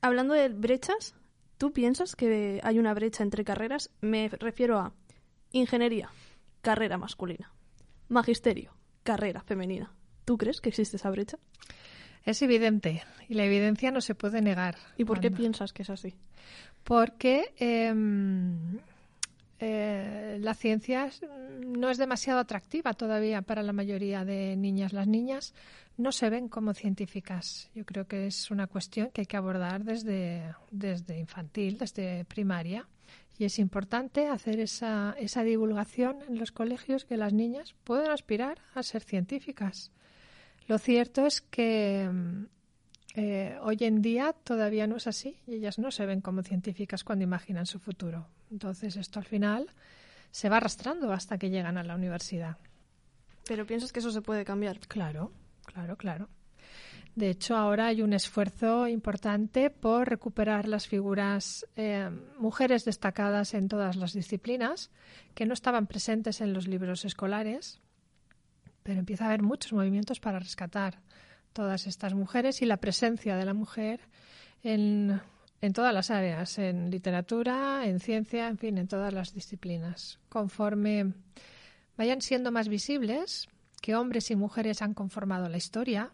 Hablando 0.01 0.33
de 0.33 0.49
brechas, 0.49 1.15
¿tú 1.59 1.73
piensas 1.73 2.17
que 2.17 2.61
hay 2.63 2.79
una 2.79 2.95
brecha 2.95 3.23
entre 3.23 3.45
carreras? 3.45 3.91
Me 4.01 4.29
refiero 4.29 4.79
a 4.79 4.95
ingeniería, 5.59 6.11
carrera 6.61 6.99
masculina, 6.99 7.53
magisterio, 8.09 8.73
carrera 9.03 9.43
femenina. 9.43 9.93
¿Tú 10.25 10.37
crees 10.37 10.61
que 10.61 10.69
existe 10.69 10.97
esa 10.97 11.11
brecha? 11.11 11.39
Es 12.25 12.43
evidente 12.43 13.03
y 13.29 13.35
la 13.35 13.45
evidencia 13.45 13.91
no 13.91 14.01
se 14.01 14.15
puede 14.15 14.43
negar. 14.43 14.77
¿Y 14.97 15.05
por 15.05 15.21
qué 15.21 15.31
piensas 15.31 15.73
que 15.73 15.83
es 15.83 15.91
así? 15.91 16.15
Porque 16.83 17.55
em, 17.59 18.79
eh, 19.61 20.39
la 20.41 20.55
ciencia 20.55 21.11
no 21.65 21.89
es 21.89 21.99
demasiado 21.99 22.41
atractiva 22.41 22.95
todavía 22.95 23.43
para 23.43 23.63
la 23.63 23.73
mayoría 23.73 24.25
de 24.25 24.57
niñas. 24.57 24.93
Las 24.93 25.07
niñas 25.07 25.55
no 25.97 26.13
se 26.13 26.29
ven 26.29 26.49
como 26.49 26.75
científicas. 26.75 27.71
Yo 27.75 27.85
creo 27.85 28.07
que 28.07 28.27
es 28.27 28.51
una 28.51 28.67
cuestión 28.67 29.11
que 29.13 29.23
hay 29.23 29.27
que 29.27 29.37
abordar 29.37 29.85
desde, 29.85 30.55
desde 30.71 31.19
infantil, 31.19 31.79
desde 31.79 32.25
primaria. 32.25 32.87
Y 33.39 33.45
es 33.45 33.59
importante 33.59 34.29
hacer 34.29 34.61
esa, 34.61 35.15
esa 35.19 35.43
divulgación 35.43 36.19
en 36.29 36.39
los 36.39 36.53
colegios 36.53 37.05
que 37.05 37.17
las 37.17 37.33
niñas 37.33 37.75
pueden 37.85 38.11
aspirar 38.11 38.59
a 38.75 38.83
ser 38.83 39.03
científicas. 39.03 39.93
Lo 40.69 40.79
cierto 40.79 41.27
es 41.27 41.43
que 41.43 42.09
mm, 42.11 42.45
eh, 43.17 43.57
hoy 43.63 43.79
en 43.81 44.03
día 44.03 44.33
todavía 44.33 44.87
no 44.87 44.97
es 44.97 45.07
así 45.07 45.39
y 45.47 45.55
ellas 45.55 45.79
no 45.79 45.91
se 45.91 46.07
ven 46.07 46.21
como 46.21 46.43
científicas 46.43 47.05
cuando 47.05 47.25
imaginan 47.25 47.67
su 47.67 47.79
futuro. 47.79 48.27
Entonces 48.51 48.97
esto 48.97 49.19
al 49.19 49.25
final 49.25 49.71
se 50.31 50.49
va 50.49 50.59
arrastrando 50.59 51.13
hasta 51.13 51.39
que 51.39 51.51
llegan 51.51 51.79
a 51.79 51.83
la 51.83 51.95
universidad. 51.95 52.59
Pero 53.47 53.67
piensas 53.67 53.93
que 53.93 54.01
eso 54.01 54.11
se 54.11 54.23
puede 54.23 54.45
cambiar. 54.45 54.81
Claro, 54.81 55.33
claro, 55.65 55.97
claro. 55.97 56.29
De 57.17 57.31
hecho, 57.31 57.57
ahora 57.57 57.87
hay 57.87 58.03
un 58.03 58.13
esfuerzo 58.13 58.87
importante 58.87 59.71
por 59.71 60.07
recuperar 60.07 60.69
las 60.69 60.87
figuras 60.87 61.67
eh, 61.75 62.11
mujeres 62.39 62.85
destacadas 62.85 63.55
en 63.55 63.69
todas 63.69 63.97
las 63.97 64.13
disciplinas 64.13 64.91
que 65.35 65.47
no 65.47 65.55
estaban 65.55 65.87
presentes 65.87 66.43
en 66.43 66.53
los 66.53 66.69
libros 66.69 67.07
escolares, 67.07 67.81
pero 68.83 68.99
empieza 68.99 69.25
a 69.25 69.29
haber 69.29 69.43
muchos 69.43 69.73
movimientos 69.73 70.21
para 70.21 70.39
rescatar 70.39 71.01
todas 71.55 71.87
estas 71.87 72.13
mujeres 72.13 72.61
y 72.61 72.67
la 72.67 72.77
presencia 72.77 73.35
de 73.37 73.47
la 73.47 73.55
mujer 73.55 74.01
en, 74.63 75.19
en 75.63 75.73
todas 75.73 75.95
las 75.95 76.11
áreas, 76.11 76.59
en 76.59 76.91
literatura, 76.91 77.87
en 77.87 77.99
ciencia, 77.99 78.47
en 78.47 78.59
fin, 78.59 78.77
en 78.77 78.89
todas 78.89 79.15
las 79.15 79.33
disciplinas. 79.33 80.19
Conforme 80.29 81.15
vayan 81.97 82.21
siendo 82.21 82.53
más 82.53 82.69
visibles, 82.69 83.49
que 83.81 83.95
hombres 83.95 84.31
y 84.31 84.37
mujeres 84.37 84.83
han 84.83 84.93
conformado 84.93 85.49
la 85.49 85.57
historia 85.57 86.13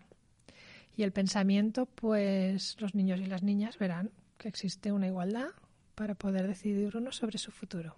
y 0.97 1.03
el 1.03 1.13
pensamiento, 1.13 1.87
pues 1.87 2.77
los 2.81 2.95
niños 2.95 3.21
y 3.21 3.27
las 3.27 3.43
niñas 3.43 3.79
verán 3.79 4.11
que 4.39 4.49
existe 4.49 4.93
una 4.93 5.07
igualdad 5.07 5.49
para 5.95 6.15
poder 6.15 6.47
decidir 6.47 6.97
uno 6.97 7.13
sobre 7.13 7.39
su 7.39 7.51
futuro. 7.51 7.97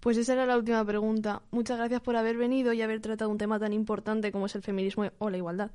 Pues 0.00 0.16
esa 0.16 0.32
era 0.32 0.46
la 0.46 0.56
última 0.56 0.84
pregunta. 0.84 1.42
Muchas 1.50 1.78
gracias 1.78 2.00
por 2.00 2.16
haber 2.16 2.36
venido 2.36 2.72
y 2.72 2.82
haber 2.82 3.00
tratado 3.00 3.30
un 3.30 3.38
tema 3.38 3.60
tan 3.60 3.72
importante 3.72 4.32
como 4.32 4.46
es 4.46 4.54
el 4.56 4.62
feminismo 4.62 5.08
o 5.18 5.30
la 5.30 5.36
igualdad. 5.36 5.70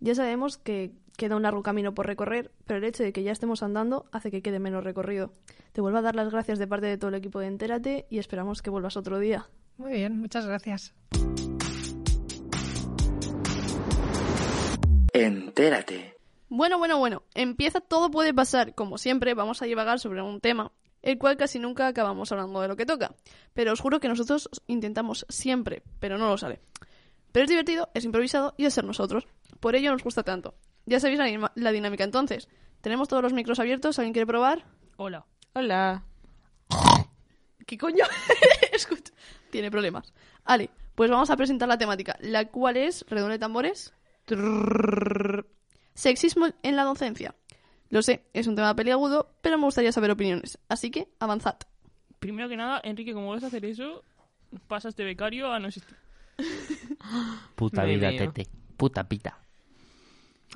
Ya 0.00 0.14
sabemos 0.14 0.58
que 0.58 0.92
queda 1.16 1.36
un 1.36 1.42
largo 1.42 1.62
camino 1.62 1.94
por 1.94 2.06
recorrer, 2.06 2.52
pero 2.66 2.78
el 2.78 2.84
hecho 2.84 3.02
de 3.02 3.12
que 3.12 3.22
ya 3.22 3.32
estemos 3.32 3.62
andando 3.62 4.06
hace 4.12 4.30
que 4.30 4.42
quede 4.42 4.58
menos 4.58 4.84
recorrido. 4.84 5.32
Te 5.72 5.80
vuelvo 5.80 5.98
a 5.98 6.02
dar 6.02 6.14
las 6.14 6.30
gracias 6.30 6.58
de 6.58 6.66
parte 6.66 6.86
de 6.86 6.98
todo 6.98 7.08
el 7.08 7.14
equipo 7.16 7.40
de 7.40 7.46
Entérate 7.46 8.06
y 8.10 8.18
esperamos 8.18 8.62
que 8.62 8.70
vuelvas 8.70 8.96
otro 8.96 9.18
día. 9.18 9.48
Muy 9.76 9.92
bien, 9.92 10.20
muchas 10.20 10.46
gracias. 10.46 10.94
Entérate. 15.14 16.16
Bueno, 16.48 16.76
bueno, 16.76 16.98
bueno. 16.98 17.22
Empieza 17.34 17.80
Todo 17.80 18.10
puede 18.10 18.34
pasar. 18.34 18.74
Como 18.74 18.98
siempre, 18.98 19.32
vamos 19.34 19.62
a 19.62 19.64
divagar 19.64 20.00
sobre 20.00 20.20
un 20.20 20.40
tema, 20.40 20.72
el 21.02 21.18
cual 21.18 21.36
casi 21.36 21.60
nunca 21.60 21.86
acabamos 21.86 22.32
hablando 22.32 22.60
de 22.60 22.66
lo 22.66 22.76
que 22.76 22.84
toca. 22.84 23.14
Pero 23.54 23.72
os 23.72 23.80
juro 23.80 24.00
que 24.00 24.08
nosotros 24.08 24.50
intentamos 24.66 25.24
siempre, 25.28 25.84
pero 26.00 26.18
no 26.18 26.28
lo 26.28 26.36
sale. 26.36 26.60
Pero 27.30 27.44
es 27.44 27.48
divertido, 27.48 27.90
es 27.94 28.04
improvisado 28.04 28.54
y 28.56 28.64
es 28.64 28.74
ser 28.74 28.84
nosotros. 28.84 29.28
Por 29.60 29.76
ello 29.76 29.92
nos 29.92 30.02
gusta 30.02 30.24
tanto. 30.24 30.56
Ya 30.84 30.98
sabéis 30.98 31.20
la, 31.54 31.72
dinámica 31.72 32.02
entonces. 32.02 32.48
Tenemos 32.80 33.06
todos 33.06 33.22
los 33.22 33.32
micros 33.32 33.60
abiertos. 33.60 34.00
¿Alguien 34.00 34.14
quiere 34.14 34.26
probar? 34.26 34.66
Hola. 34.96 35.26
Hola. 35.52 36.04
¿Qué 37.64 37.78
coño? 37.78 38.04
Escucha. 38.72 39.12
Tiene 39.50 39.70
problemas. 39.70 40.12
Ale, 40.44 40.70
pues 40.96 41.08
vamos 41.08 41.30
a 41.30 41.36
presentar 41.36 41.68
la 41.68 41.78
temática, 41.78 42.16
la 42.20 42.46
cual 42.46 42.76
es, 42.76 43.04
redonde 43.08 43.34
de 43.34 43.38
tambores, 43.38 43.94
Trrrr. 44.24 45.46
sexismo 45.94 46.46
en 46.62 46.76
la 46.76 46.84
docencia. 46.84 47.34
Lo 47.90 48.02
sé, 48.02 48.24
es 48.32 48.46
un 48.46 48.56
tema 48.56 48.74
peliagudo, 48.74 49.30
pero 49.40 49.58
me 49.58 49.64
gustaría 49.64 49.92
saber 49.92 50.10
opiniones. 50.10 50.58
Así 50.68 50.90
que, 50.90 51.08
avanzad. 51.20 51.56
Primero 52.18 52.48
que 52.48 52.56
nada, 52.56 52.80
Enrique, 52.82 53.12
como 53.12 53.28
vas 53.30 53.44
a 53.44 53.48
hacer 53.48 53.64
eso, 53.64 54.02
pasas 54.66 54.96
de 54.96 55.04
becario 55.04 55.52
a 55.52 55.58
no 55.60 55.68
existir. 55.68 55.96
Puta 57.54 57.84
vida, 57.84 58.10
tete. 58.16 58.48
Puta 58.76 59.04
pita. 59.08 59.38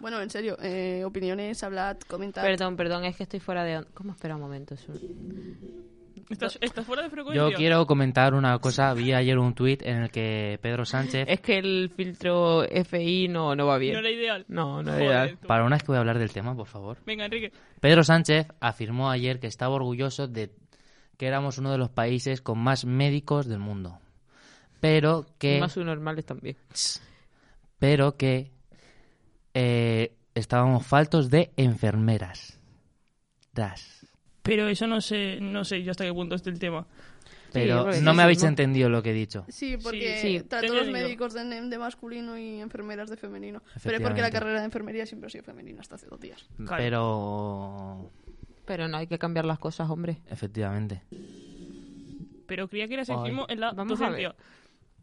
Bueno, 0.00 0.20
en 0.20 0.30
serio, 0.30 0.56
eh, 0.62 1.02
opiniones, 1.04 1.62
hablad, 1.62 1.98
comentad. 2.08 2.42
Perdón, 2.42 2.76
perdón, 2.76 3.04
es 3.04 3.16
que 3.16 3.24
estoy 3.24 3.40
fuera 3.40 3.64
de... 3.64 3.84
¿Cómo? 3.94 4.12
Espera 4.12 4.36
un 4.36 4.40
momento. 4.40 4.74
es 4.74 4.88
un- 4.88 5.97
¿Estás, 6.28 6.58
estás 6.60 6.84
fuera 6.86 7.02
de 7.02 7.10
frecuencia? 7.10 7.42
Yo 7.50 7.52
quiero 7.56 7.86
comentar 7.86 8.34
una 8.34 8.58
cosa. 8.58 8.92
Vi 8.94 9.12
ayer 9.12 9.38
un 9.38 9.54
tuit 9.54 9.82
en 9.82 9.98
el 10.04 10.10
que 10.10 10.58
Pedro 10.62 10.84
Sánchez, 10.84 11.26
Es 11.28 11.40
que 11.40 11.58
el 11.58 11.90
filtro 11.94 12.64
FI 12.64 13.28
no, 13.28 13.54
no 13.56 13.66
va 13.66 13.78
bien. 13.78 13.94
No 13.94 14.00
era 14.00 14.10
ideal. 14.10 14.44
No, 14.48 14.82
no 14.82 14.92
Joder, 14.92 15.06
ideal. 15.06 15.38
tú. 15.40 15.46
para 15.46 15.64
una 15.64 15.76
vez 15.76 15.82
que 15.82 15.88
voy 15.88 15.96
a 15.96 16.00
hablar 16.00 16.18
del 16.18 16.32
tema, 16.32 16.54
por 16.54 16.66
favor. 16.66 16.98
Venga, 17.06 17.24
Enrique. 17.24 17.52
Pedro 17.80 18.02
Sánchez 18.04 18.46
afirmó 18.60 19.10
ayer 19.10 19.40
que 19.40 19.46
estaba 19.46 19.74
orgulloso 19.74 20.28
de 20.28 20.50
que 21.16 21.26
éramos 21.26 21.58
uno 21.58 21.72
de 21.72 21.78
los 21.78 21.90
países 21.90 22.40
con 22.40 22.58
más 22.58 22.84
médicos 22.84 23.46
del 23.46 23.58
mundo. 23.58 23.98
Pero 24.80 25.26
que, 25.38 25.58
Más 25.58 25.76
normales 25.76 26.24
también. 26.24 26.56
pero 27.80 28.16
que 28.16 28.52
eh, 29.54 30.14
estábamos 30.34 30.86
faltos 30.86 31.30
de 31.30 31.50
enfermeras. 31.56 32.60
Das. 33.52 33.97
Pero 34.48 34.66
eso 34.68 34.86
no 34.86 35.00
sé, 35.00 35.38
no 35.40 35.62
sé 35.64 35.82
yo 35.82 35.90
hasta 35.90 36.04
qué 36.04 36.12
punto 36.12 36.34
es 36.34 36.46
el 36.46 36.58
tema. 36.58 36.86
Pero 37.52 37.90
no 38.02 38.14
me 38.14 38.22
habéis 38.22 38.42
entendido 38.42 38.88
lo 38.88 39.02
que 39.02 39.10
he 39.10 39.14
dicho. 39.14 39.44
Sí, 39.48 39.76
porque 39.82 40.18
Sí, 40.20 40.38
sí, 40.38 40.44
tanto 40.44 40.74
los 40.74 40.88
médicos 40.88 41.32
de, 41.34 41.44
de 41.44 41.78
masculino 41.78 42.38
y 42.38 42.60
enfermeras 42.60 43.08
de 43.10 43.16
femenino. 43.16 43.62
Pero 43.82 43.96
es 43.96 44.02
porque 44.02 44.20
la 44.20 44.30
carrera 44.30 44.58
de 44.60 44.64
enfermería 44.66 45.06
siempre 45.06 45.28
ha 45.28 45.30
sido 45.30 45.44
femenina 45.44 45.80
hasta 45.80 45.94
hace 45.96 46.06
dos 46.06 46.20
días. 46.20 46.46
Claro. 46.56 46.76
Pero 46.76 48.10
Pero 48.66 48.88
no 48.88 48.96
hay 48.98 49.06
que 49.06 49.18
cambiar 49.18 49.44
las 49.44 49.58
cosas, 49.58 49.88
hombre. 49.90 50.18
efectivamente. 50.30 51.02
Pero 52.46 52.68
creía 52.68 52.88
que 52.88 52.94
era 52.94 53.04
sexismo 53.04 53.46
en 53.48 53.60
la 53.60 53.72
Vamos 53.72 54.00
a 54.00 54.04
docencia. 54.06 54.34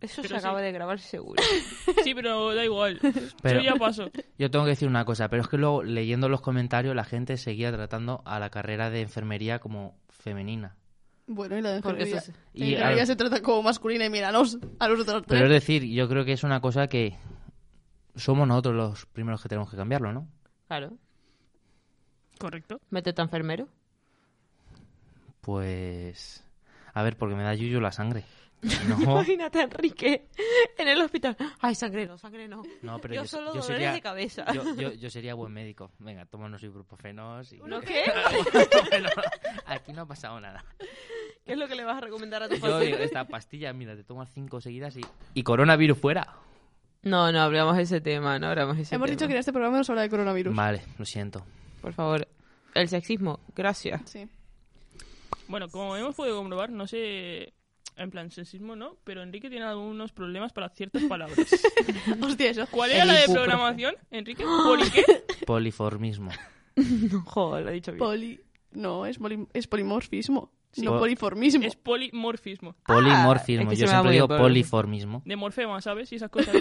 Eso 0.02 0.22
Pero 0.22 0.36
se 0.36 0.38
acaba 0.38 0.60
sí. 0.60 0.66
de 0.66 0.72
grabar 0.72 1.00
seguro. 1.00 1.42
Sí, 2.04 2.14
pero 2.14 2.54
da 2.54 2.64
igual. 2.66 3.00
Pero- 3.42 3.60
Yo 3.62 3.72
ya 3.72 3.76
paso. 3.76 4.10
Yo 4.38 4.52
tengo 4.52 4.66
que 4.66 4.72
decir 4.72 4.88
una 4.88 5.06
cosa, 5.06 5.30
pero 5.30 5.42
es 5.42 5.48
que 5.48 5.58
luego 5.58 5.84
leyendo 5.84 6.30
los 6.30 6.42
comentarios 6.42 6.96
la 6.96 7.04
gente 7.06 7.38
seguía 7.38 7.72
tratando 7.72 8.22
a 8.26 8.40
la 8.40 8.50
carrera 8.50 8.90
de 8.90 9.02
enfermería 9.02 9.60
como 9.60 9.98
femenina. 10.10 10.76
Bueno, 11.28 11.58
y 11.58 11.62
la 11.62 11.72
de 11.72 11.78
enfermería. 11.78 12.18
es- 12.18 12.28
La 12.54 12.66
Y 12.66 12.74
enfermería 12.74 13.02
al- 13.04 13.08
se 13.08 13.16
trata 13.16 13.42
como 13.42 13.64
masculina 13.64 14.06
y 14.06 14.10
míranos 14.10 14.60
a 14.80 14.88
los 14.90 15.00
otros 15.00 15.24
tres. 15.24 15.40
Pero 15.40 15.46
es 15.46 15.52
decir, 15.52 15.84
yo 15.86 16.08
creo 16.08 16.24
que 16.26 16.34
es 16.34 16.44
una 16.44 16.60
cosa 16.62 16.88
que 16.88 17.18
somos 18.16 18.48
nosotros 18.48 18.76
los 18.76 19.06
primeros 19.08 19.42
que 19.42 19.50
tenemos 19.50 19.72
que 19.72 19.78
cambiarlo, 19.78 20.14
¿no? 20.14 20.28
Claro. 20.68 20.98
Correcto. 22.38 22.80
Métete 22.92 23.22
a 23.22 23.24
enfermero. 23.26 23.68
Pues... 25.42 26.44
A 26.94 27.04
ver, 27.04 27.18
porque 27.18 27.36
me 27.36 27.44
da 27.44 27.54
yuyu 27.54 27.80
la 27.82 27.92
sangre. 27.92 28.24
No, 28.62 29.02
Imagínate 29.02 29.60
a 29.60 29.64
Enrique 29.64 30.28
en 30.78 30.88
el 30.88 31.02
hospital. 31.02 31.38
Ay, 31.60 31.76
sangre 31.76 32.08
no, 32.08 32.18
sangre 32.18 32.48
no. 32.48 32.64
no 32.82 33.00
pero 33.00 33.14
yo, 33.14 33.22
yo, 33.22 33.28
solo 33.28 33.48
yo 33.48 33.62
dolores 33.62 33.68
sería... 33.68 33.94
de 33.94 34.02
cabeza. 34.02 34.46
Yo, 34.54 34.76
yo, 34.80 34.94
yo 34.94 35.10
sería 35.10 35.34
buen 35.36 35.54
médico. 35.54 35.92
Venga, 36.00 36.26
tómanos 36.26 36.64
ibuprofenos 36.64 37.52
y... 37.54 37.58
¿No 37.58 37.82
qué? 37.82 38.04
Bueno, 38.90 39.10
aquí 39.66 39.94
no 39.94 40.04
ha 40.04 40.06
pasado 40.08 40.40
nada. 40.40 40.64
¿Qué 41.46 41.54
es 41.54 41.58
lo 41.58 41.68
que 41.68 41.76
le 41.76 41.84
vas 41.84 41.98
a 41.98 42.02
recomendar 42.02 42.42
a 42.44 42.50
tu 42.50 42.60
paciente? 42.60 43.04
esta 43.04 43.28
pastilla, 43.28 43.72
mira, 43.74 43.96
te 43.96 44.04
tomas 44.04 44.32
cinco 44.34 44.62
seguidas 44.62 44.98
y... 44.98 45.02
Y 45.36 45.44
coronavirus 45.44 45.98
fuera. 46.00 46.36
No, 47.04 47.32
no 47.32 47.40
hablamos 47.42 47.78
de 47.78 47.84
ese 47.84 48.02
tema, 48.02 48.40
no 48.40 48.48
hablamos 48.48 48.78
de 48.78 48.82
ese 48.82 48.96
Hemos 48.96 49.06
tema. 49.06 49.16
dicho 49.16 49.28
que 49.28 49.34
en 49.34 49.40
este 49.40 49.54
programa 49.54 49.78
nos 49.78 49.90
habla 49.92 50.02
de 50.02 50.10
coronavirus. 50.10 50.56
Vale, 50.56 50.82
lo 50.98 51.06
siento. 51.06 51.46
Por 51.82 51.94
favor. 51.94 52.28
El 52.74 52.90
sexismo, 52.90 53.40
gracias. 53.56 54.02
Sí. 54.10 54.28
Bueno, 55.48 55.70
como 55.70 55.96
hemos 55.96 56.16
podido 56.16 56.38
comprobar, 56.38 56.72
no 56.72 56.88
sé... 56.88 57.54
En 57.98 58.12
plan, 58.12 58.30
sexismo 58.30 58.76
no, 58.76 58.98
pero 59.06 59.24
Enrique 59.24 59.50
tiene 59.50 59.66
algunos 59.66 60.12
problemas 60.12 60.52
para 60.52 60.68
ciertas 60.70 61.04
palabras. 61.04 61.38
Hostia, 62.22 62.50
eso. 62.50 62.66
¿Cuál 62.70 62.92
era 62.92 63.04
El 63.04 63.08
la 63.08 63.14
de 63.14 63.20
ibuprofeno. 63.24 63.44
programación, 63.56 63.96
Enrique? 64.12 64.44
¿Por 64.66 64.92
qué? 64.92 65.04
Poliformismo. 65.46 66.30
Joder, 67.26 67.64
lo 67.64 67.70
he 67.72 67.74
dicho 67.76 67.92
bien. 67.94 68.00
Poli... 68.00 68.42
No, 68.74 69.06
es, 69.06 69.18
poli- 69.18 69.48
es 69.54 69.68
polimorfismo. 69.68 70.52
No 70.78 70.92
Po- 70.92 71.00
poliformismo. 71.00 71.64
Es 71.64 71.78
polimorfismo. 71.78 72.76
Polimorfismo. 72.86 73.70
Ah, 73.70 73.74
es 73.74 73.80
que 73.80 73.86
Yo 73.86 73.88
me 73.88 73.92
ha 73.94 73.96
siempre 73.96 74.12
digo 74.12 74.28
pero- 74.28 74.42
poliformismo. 74.42 75.22
De 75.24 75.36
morfema, 75.38 75.80
¿sabes? 75.80 76.12
Y 76.12 76.16
esas 76.16 76.30
cosas. 76.32 76.54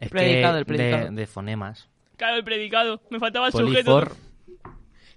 Es 0.00 0.10
Predicado, 0.10 0.54
que 0.54 0.58
el 0.60 0.66
predicado. 0.66 1.04
De, 1.10 1.10
de 1.16 1.26
fonemas. 1.26 1.88
Claro, 2.16 2.36
el 2.36 2.44
predicado. 2.44 3.00
Me 3.10 3.18
faltaba 3.18 3.46
el 3.48 3.52
Polifor. 3.52 4.14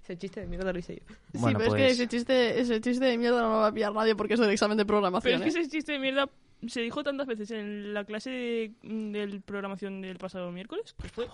Ese 0.07 0.17
chiste 0.17 0.39
de 0.39 0.47
mierda 0.47 0.71
lo 0.71 0.79
hice 0.79 0.95
yo. 0.95 1.15
Sí, 1.33 1.41
pero 1.57 1.57
pues... 1.57 1.67
es 1.67 1.73
que 1.75 1.87
ese 1.87 2.07
chiste, 2.07 2.59
ese 2.61 2.79
chiste 2.79 3.03
de 3.05 3.17
mierda 3.17 3.41
no 3.41 3.49
lo 3.49 3.57
va 3.57 3.67
a 3.67 3.71
pillar 3.73 3.91
nadie 3.93 4.15
porque 4.15 4.35
es 4.35 4.39
del 4.39 4.49
examen 4.51 4.77
de 4.77 4.85
Pero 4.85 4.93
programación. 4.99 5.43
es 5.43 5.53
que 5.53 5.59
¿eh? 5.59 5.63
ese 5.63 5.69
chiste 5.69 5.91
de 5.91 5.99
mierda 5.99 6.29
se 6.65 6.79
dijo 6.79 7.03
tantas 7.03 7.27
veces 7.27 7.51
en 7.51 7.93
la 7.93 8.05
clase 8.05 8.29
de, 8.29 8.71
de 8.83 9.41
programación 9.45 10.01
del 10.01 10.17
pasado 10.17 10.49
miércoles. 10.51 10.93
Por 10.93 11.09
favor. 11.09 11.31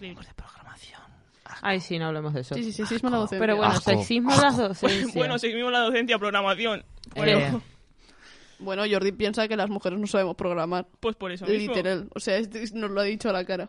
de 0.00 0.16
programación. 0.34 1.02
Ay, 1.60 1.80
sí, 1.80 1.98
no 1.98 2.06
hablemos 2.06 2.32
de 2.32 2.40
eso. 2.40 2.54
Sí, 2.54 2.64
sí, 2.64 2.72
sí, 2.72 2.78
sexismo 2.78 3.08
en 3.08 3.12
la 3.12 3.18
docencia. 3.18 3.40
Pero 3.40 3.56
bueno, 3.56 3.72
Asco. 3.72 3.90
sexismo 3.90 4.32
en 4.34 4.40
las 4.40 4.56
docencias. 4.56 5.14
Bueno, 5.14 5.38
seguimos 5.38 5.70
la 5.72 5.80
docencia, 5.80 6.18
programación. 6.18 6.84
Bueno, 7.14 7.38
Eh, 7.38 7.60
Bueno, 8.58 8.82
Jordi 8.90 9.12
piensa 9.12 9.46
que 9.48 9.56
las 9.56 9.68
mujeres 9.70 9.98
no 9.98 10.06
sabemos 10.06 10.34
programar. 10.34 10.86
pues 11.00 11.14
por 11.14 11.30
eso 11.30 11.44
mismo. 11.46 11.74
Literal. 11.74 12.08
O 12.14 12.20
sea, 12.20 12.40
nos 12.72 12.90
lo 12.90 13.00
ha 13.00 13.04
dicho 13.04 13.28
a 13.28 13.32
la 13.32 13.44
cara. 13.44 13.68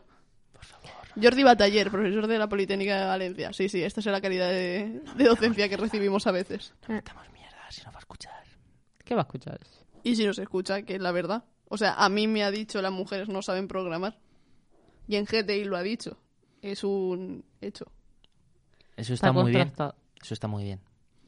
Jordi 1.21 1.43
Bataller, 1.43 1.89
profesor 1.91 2.27
de 2.27 2.37
la 2.39 2.47
Politécnica 2.47 2.99
de 2.99 3.05
Valencia. 3.05 3.53
Sí, 3.53 3.69
sí, 3.69 3.83
esta 3.83 3.99
es 3.99 4.05
la 4.07 4.21
calidad 4.21 4.49
de, 4.49 5.01
de 5.15 5.23
docencia 5.23 5.67
que 5.69 5.77
recibimos 5.77 6.25
a 6.27 6.31
veces. 6.31 6.73
Metamos 6.87 7.23
mierda, 7.33 7.57
si 7.69 7.81
no 7.83 7.91
va 7.91 7.97
a 7.97 7.99
escuchar. 7.99 8.43
¿Qué 9.03 9.15
va 9.15 9.21
a 9.21 9.23
escuchar? 9.23 9.59
Y 10.03 10.15
si 10.15 10.25
nos 10.25 10.39
escucha, 10.39 10.81
que 10.83 10.95
es 10.95 11.01
la 11.01 11.11
verdad. 11.11 11.43
O 11.67 11.77
sea, 11.77 11.93
a 11.93 12.09
mí 12.09 12.27
me 12.27 12.43
ha 12.43 12.51
dicho 12.51 12.81
las 12.81 12.91
mujeres 12.91 13.27
no 13.29 13.41
saben 13.41 13.67
programar. 13.67 14.17
Y 15.07 15.15
en 15.17 15.25
GTI 15.25 15.65
lo 15.65 15.77
ha 15.77 15.81
dicho. 15.83 16.17
Es 16.61 16.83
un 16.83 17.43
hecho. 17.61 17.85
Eso 18.97 19.13
está, 19.13 19.31
muy 19.31 19.51
bien. 19.51 19.71
Eso 20.21 20.33
está 20.33 20.47
muy 20.47 20.63
bien. 20.65 20.79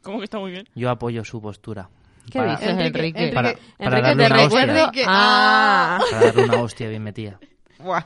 Como 0.04 0.18
que 0.20 0.26
está 0.26 0.40
muy 0.40 0.52
bien. 0.52 0.68
Yo 0.76 0.90
apoyo 0.90 1.24
su 1.24 1.42
postura. 1.42 1.90
¿Qué 2.30 2.38
Para- 2.40 2.52
dices, 2.52 2.68
Enrique, 2.70 2.88
Enrique? 3.00 3.20
Enrique. 3.20 3.34
Para, 3.36 3.54
para 3.78 3.98
Enrique, 4.00 4.08
darle 4.08 4.26
te 4.28 4.34
una 4.34 4.44
hostia. 4.46 4.60
recuerdo. 4.66 4.80
Enrique, 4.86 5.04
Ah. 5.08 6.00
Para 6.12 6.26
darle 6.26 6.44
una 6.44 6.62
hostia 6.62 6.90
bien 6.90 7.04
metida. 7.04 7.40
Buah. 7.80 8.04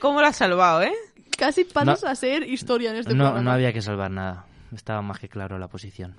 ¿Cómo 0.00 0.20
lo 0.20 0.26
has 0.26 0.36
salvado, 0.36 0.82
eh? 0.82 0.92
Casi 1.42 1.64
pasas 1.64 2.04
a 2.04 2.14
ser 2.14 2.48
historia 2.48 2.90
en 2.90 2.98
este 2.98 3.14
No, 3.14 3.24
programa. 3.24 3.42
no 3.42 3.50
había 3.50 3.72
que 3.72 3.82
salvar 3.82 4.12
nada. 4.12 4.46
Estaba 4.72 5.02
más 5.02 5.18
que 5.18 5.28
claro 5.28 5.58
la 5.58 5.66
posición. 5.66 6.14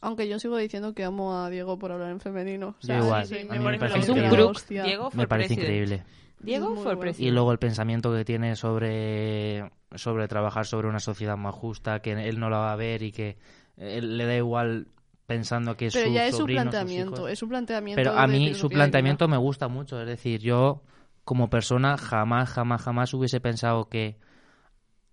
Aunque 0.00 0.28
yo 0.28 0.38
sigo 0.38 0.56
diciendo 0.56 0.94
que 0.94 1.02
amo 1.02 1.36
a 1.36 1.50
Diego 1.50 1.76
por 1.76 1.90
hablar 1.90 2.12
en 2.12 2.20
femenino. 2.20 2.68
O 2.68 2.74
Yo 2.80 2.86
sea, 2.86 2.98
igual. 2.98 3.26
sí, 3.26 3.34
a 3.40 3.52
me 3.52 3.58
mí 3.58 3.64
me 3.64 3.78
parece 3.80 3.98
Es 3.98 4.08
increíble. 4.08 4.52
Diego 4.68 5.10
fue 5.10 5.18
Me 5.18 5.26
parece 5.26 5.54
increíble. 5.54 6.04
Diego 6.38 6.76
fue 6.76 6.94
bueno. 6.94 7.12
Y 7.18 7.32
luego 7.32 7.50
el 7.50 7.58
pensamiento 7.58 8.14
que 8.14 8.24
tiene 8.24 8.54
sobre, 8.54 9.72
sobre 9.96 10.28
trabajar 10.28 10.66
sobre 10.66 10.86
una 10.86 11.00
sociedad 11.00 11.36
más 11.36 11.56
justa, 11.56 11.98
que 11.98 12.12
él 12.12 12.38
no 12.38 12.48
la 12.48 12.58
va 12.58 12.72
a 12.72 12.76
ver 12.76 13.02
y 13.02 13.10
que 13.10 13.36
él 13.76 14.16
le 14.16 14.24
da 14.24 14.36
igual 14.36 14.86
pensando 15.26 15.76
que 15.76 15.88
Pero 15.92 16.06
sus 16.06 16.14
ya 16.14 16.26
es 16.28 16.36
sus 16.36 16.46
planteamiento. 16.46 17.26
Es 17.26 17.42
un 17.42 17.48
planteamiento. 17.48 18.00
Pero 18.00 18.16
a 18.16 18.28
mí 18.28 18.54
su 18.54 18.68
planteamiento 18.68 19.26
me 19.26 19.36
gusta 19.36 19.66
mucho. 19.66 20.00
Es 20.00 20.06
decir, 20.06 20.40
yo 20.40 20.82
como 21.24 21.50
persona 21.50 21.96
jamás, 21.96 22.50
jamás, 22.50 22.82
jamás 22.82 23.12
hubiese 23.14 23.40
pensado 23.40 23.88
que 23.88 24.16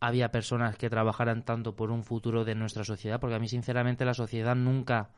había 0.01 0.31
personas 0.31 0.75
que 0.75 0.89
trabajaran 0.89 1.45
tanto 1.45 1.75
por 1.75 1.91
un 1.91 2.03
futuro 2.03 2.43
de 2.43 2.55
nuestra 2.55 2.83
sociedad, 2.83 3.19
porque 3.19 3.35
a 3.35 3.39
mí 3.39 3.47
sinceramente 3.47 4.03
la 4.03 4.15
sociedad 4.15 4.55
nunca 4.55 5.11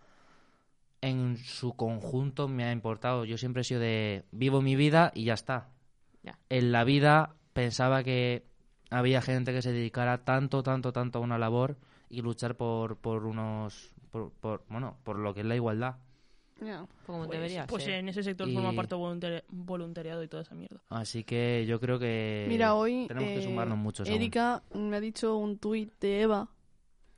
en 1.01 1.37
su 1.37 1.75
conjunto 1.75 2.49
me 2.49 2.65
ha 2.65 2.71
importado. 2.71 3.23
Yo 3.23 3.37
siempre 3.37 3.61
he 3.61 3.63
sido 3.63 3.79
de 3.79 4.25
vivo 4.31 4.61
mi 4.61 4.75
vida 4.75 5.11
y 5.15 5.23
ya 5.23 5.33
está. 5.33 5.69
En 6.49 6.71
la 6.73 6.83
vida 6.83 7.35
pensaba 7.53 8.03
que 8.03 8.45
había 8.91 9.21
gente 9.21 9.53
que 9.53 9.61
se 9.61 9.71
dedicara 9.71 10.25
tanto, 10.25 10.63
tanto, 10.63 10.91
tanto 10.91 11.19
a 11.19 11.21
una 11.21 11.37
labor 11.37 11.77
y 12.09 12.21
luchar 12.21 12.55
por, 12.55 12.97
por 12.97 13.25
unos, 13.25 13.93
por, 14.11 14.31
por, 14.33 14.65
bueno, 14.67 14.97
por 15.03 15.17
lo 15.17 15.33
que 15.33 15.39
es 15.39 15.45
la 15.45 15.55
igualdad. 15.55 15.95
Como 17.05 17.25
Pues, 17.25 17.31
debería 17.31 17.67
pues 17.67 17.83
ser. 17.83 17.95
en 17.95 18.09
ese 18.09 18.23
sector 18.23 18.47
Y- 18.49 18.53
forma 18.53 18.73
parte 18.73 18.95
voluntari- 18.95 19.43
voluntariado 19.49 20.23
y 20.23 20.27
toda 20.27 20.43
esa 20.43 20.55
mierda. 20.55 20.81
Así 20.89 21.23
que 21.23 21.65
yo 21.67 21.79
creo 21.79 21.99
que 21.99 22.45
Mira, 22.49 22.75
hoy 22.75 23.05
tenemos 23.07 23.29
que 23.29 23.39
eh, 23.39 23.43
sumarnos 23.43 23.77
muchos 23.77 24.07
aún. 24.07 24.15
Erika 24.15 24.63
me 24.73 24.97
ha 24.97 24.99
dicho 24.99 25.37
un 25.37 25.57
tuit 25.57 25.91
de 25.99 26.21
Eva. 26.21 26.49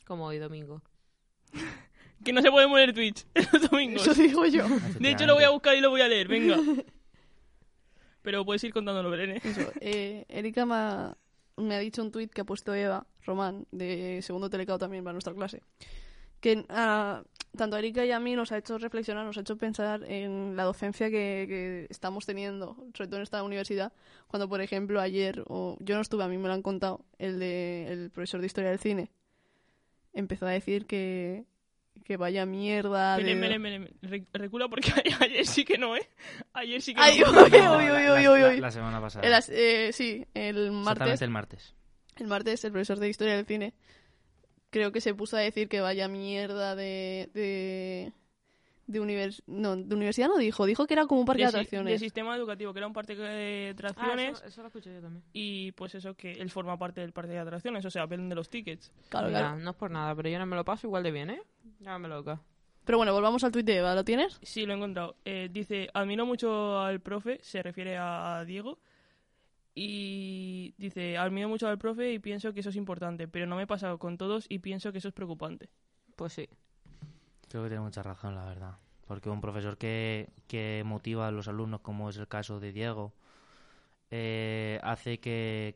Como 0.05 0.25
hoy 0.25 0.38
domingo. 0.38 0.81
Que 2.23 2.34
no 2.34 2.41
se 2.41 2.49
puede 2.49 2.67
poner 2.67 2.91
Twitch 2.93 3.23
los 3.53 3.69
domingos. 3.69 4.08
Eso 4.08 4.19
digo 4.19 4.45
yo. 4.47 4.65
De 4.99 5.12
hecho, 5.12 5.27
lo 5.27 5.36
voy 5.36 5.43
a 5.43 5.49
buscar 5.51 5.75
y 5.75 5.81
lo 5.81 5.91
voy 5.91 6.01
a 6.01 6.08
leer, 6.08 6.27
venga. 6.27 6.58
Pero 8.21 8.43
puedes 8.45 8.63
ir 8.63 8.73
contándolo, 8.73 9.10
Belén. 9.12 9.31
¿eh? 9.38 9.41
Eso, 9.43 9.71
eh, 9.79 10.25
Erika 10.29 10.65
me 10.65 10.73
ha, 10.75 11.17
me 11.58 11.75
ha 11.75 11.79
dicho 11.79 12.01
un 12.01 12.12
tuit 12.12 12.31
que 12.31 12.41
ha 12.41 12.43
puesto 12.43 12.73
Eva 12.73 13.05
Román, 13.25 13.67
de 13.71 14.21
segundo 14.23 14.49
telecao 14.49 14.79
también 14.79 15.03
para 15.03 15.13
nuestra 15.13 15.34
clase. 15.34 15.62
Que 16.45 16.63
ah, 16.69 17.23
tanto 17.58 17.75
a 17.75 17.79
Erika 17.79 18.05
y 18.05 18.12
a 18.12 18.19
mí 18.19 18.36
nos 18.36 18.51
ha 18.51 18.58
hecho 18.60 18.77
reflexionar, 18.77 19.25
nos 19.25 19.36
ha 19.38 19.41
hecho 19.41 19.58
pensar 19.58 20.03
en 20.03 20.55
la 20.55 20.63
docencia 20.63 21.10
que, 21.10 21.45
que 21.47 21.88
estamos 21.89 22.23
teniendo, 22.27 22.75
sobre 22.93 23.08
todo 23.08 23.15
en 23.15 23.23
esta 23.23 23.41
universidad. 23.41 23.91
Cuando, 24.27 24.47
por 24.47 24.62
ejemplo, 24.62 25.01
ayer, 25.01 25.43
o 25.47 25.75
yo 25.79 25.95
no 25.95 26.01
estuve, 26.01 26.23
a 26.23 26.27
mí 26.27 26.38
me 26.38 26.47
lo 26.47 26.53
han 26.53 26.62
contado, 26.62 27.03
el, 27.17 27.39
de, 27.39 27.88
el 27.91 28.12
profesor 28.12 28.41
de 28.41 28.45
historia 28.45 28.69
del 28.69 28.77
cine 28.77 29.10
empezó 30.13 30.45
a 30.45 30.51
decir 30.51 30.86
que, 30.86 31.45
que 32.03 32.15
vaya 32.17 32.45
mierda. 32.45 33.17
de- 33.17 33.23
Belén, 33.36 33.63
Belén, 33.63 33.89
re- 34.03 34.27
recula 34.34 34.67
porque 34.67 34.91
ayer 35.21 35.47
sí 35.47 35.65
que 35.65 35.79
no, 35.79 35.95
¿eh? 35.95 36.08
Ayer 36.53 36.79
sí 36.79 36.93
que 36.93 37.01
Ay, 37.01 37.21
no. 37.21 37.31
uy, 37.31 37.38
uy, 37.45 37.49
la- 37.49 37.77
uy, 37.77 38.23
la- 38.23 38.31
uy, 38.34 38.39
la- 38.39 38.55
la 38.58 38.71
semana 38.71 39.01
pasada. 39.01 39.25
El 39.27 39.34
eh, 39.49 39.91
sí, 39.93 40.23
el 40.36 40.71
martes. 40.71 40.91
Exactamente 40.91 41.25
el 41.25 41.31
martes. 41.31 41.73
El 42.17 42.27
martes 42.27 42.63
el 42.65 42.71
profesor 42.71 42.99
de 42.99 43.10
historia 43.10 43.36
del 43.36 43.45
cine 43.47 43.73
creo 44.75 44.91
que 44.91 44.99
se 44.99 45.13
puso 45.13 45.38
a 45.38 45.39
decir 45.39 45.69
que 45.69 45.79
vaya 45.79 46.09
mierda 46.09 46.75
de 46.75 47.29
de, 47.33 48.11
de, 48.88 49.01
univers- 49.01 49.41
no, 49.47 49.77
de 49.77 49.95
universidad 49.95 50.27
no 50.27 50.38
dijo, 50.38 50.65
dijo 50.65 50.85
que 50.85 50.93
era 50.95 51.05
como 51.07 51.21
un 51.21 51.25
parque 51.25 51.43
de, 51.43 51.45
de, 51.45 51.49
atracciones. 51.57 51.93
de 51.93 51.99
sistema 51.99 52.35
educativo, 52.35 52.73
que 52.73 52.79
era 52.79 52.88
un 52.88 52.91
parque 52.93 53.15
de 53.15 53.67
Ah, 53.69 53.71
atracciones. 53.71 54.38
eso, 54.39 54.45
eso 54.47 54.61
lo 54.63 54.67
escuché 54.67 54.93
yo 54.93 55.01
también. 55.01 55.23
Y 55.31 55.71
pues 55.71 55.95
eso, 55.95 56.13
que 56.15 56.33
él 56.33 56.49
forma 56.49 56.77
parte 56.77 56.99
del 56.99 57.13
parque 57.13 57.31
de 57.31 57.39
atracciones, 57.39 57.85
o 57.85 57.89
sea, 57.89 58.05
vende 58.05 58.35
los 58.35 58.49
tickets. 58.49 58.91
Claro, 59.07 59.27
Mira, 59.27 59.39
claro. 59.39 59.57
no 59.59 59.69
es 59.71 59.75
por 59.77 59.91
nada, 59.91 60.13
pero 60.13 60.27
yo 60.27 60.38
no 60.39 60.45
me 60.45 60.57
lo 60.57 60.65
paso 60.65 60.88
igual 60.88 61.03
de 61.03 61.11
bien, 61.11 61.29
¿eh? 61.29 61.41
Ya 61.79 61.97
me 61.97 62.09
loca. 62.09 62.41
Pero 62.83 62.97
bueno, 62.97 63.13
volvamos 63.13 63.43
al 63.45 63.51
tuit 63.53 63.65
de 63.65 63.77
Eva, 63.77 63.95
¿lo 63.95 64.03
tienes? 64.03 64.38
Sí, 64.43 64.65
lo 64.65 64.73
he 64.73 64.75
encontrado. 64.75 65.15
Eh, 65.23 65.49
dice, 65.51 65.89
admiro 65.93 66.25
mucho 66.25 66.79
al 66.79 66.99
profe, 66.99 67.39
se 67.41 67.63
refiere 67.63 67.95
a 67.97 68.43
Diego. 68.45 68.77
Y 69.77 70.73
dice, 70.77 71.17
admiro 71.17 71.49
mucho 71.49 71.67
al 71.67 71.77
profe 71.77 72.13
y 72.13 72.19
pienso 72.19 72.53
que 72.53 72.61
eso 72.61 72.69
es 72.69 72.77
importante, 72.77 73.27
pero 73.27 73.45
no 73.45 73.57
me 73.57 73.63
he 73.63 73.67
pasado 73.67 73.97
con 73.99 74.17
todos 74.17 74.45
y 74.47 74.59
pienso 74.59 74.91
que 74.93 74.99
eso 74.99 75.09
es 75.09 75.13
preocupante. 75.13 75.69
Pues 76.15 76.31
sí. 76.33 76.47
Creo 77.49 77.63
que 77.63 77.69
tiene 77.69 77.83
mucha 77.83 78.01
razón, 78.01 78.35
la 78.35 78.45
verdad. 78.45 78.77
Porque 79.05 79.29
un 79.29 79.41
profesor 79.41 79.77
que, 79.77 80.29
que 80.47 80.81
motiva 80.85 81.27
a 81.27 81.31
los 81.31 81.47
alumnos, 81.49 81.81
como 81.81 82.09
es 82.09 82.17
el 82.17 82.27
caso 82.29 82.59
de 82.61 82.71
Diego, 82.71 83.13
eh, 84.11 84.79
hace 84.81 85.19
que 85.19 85.75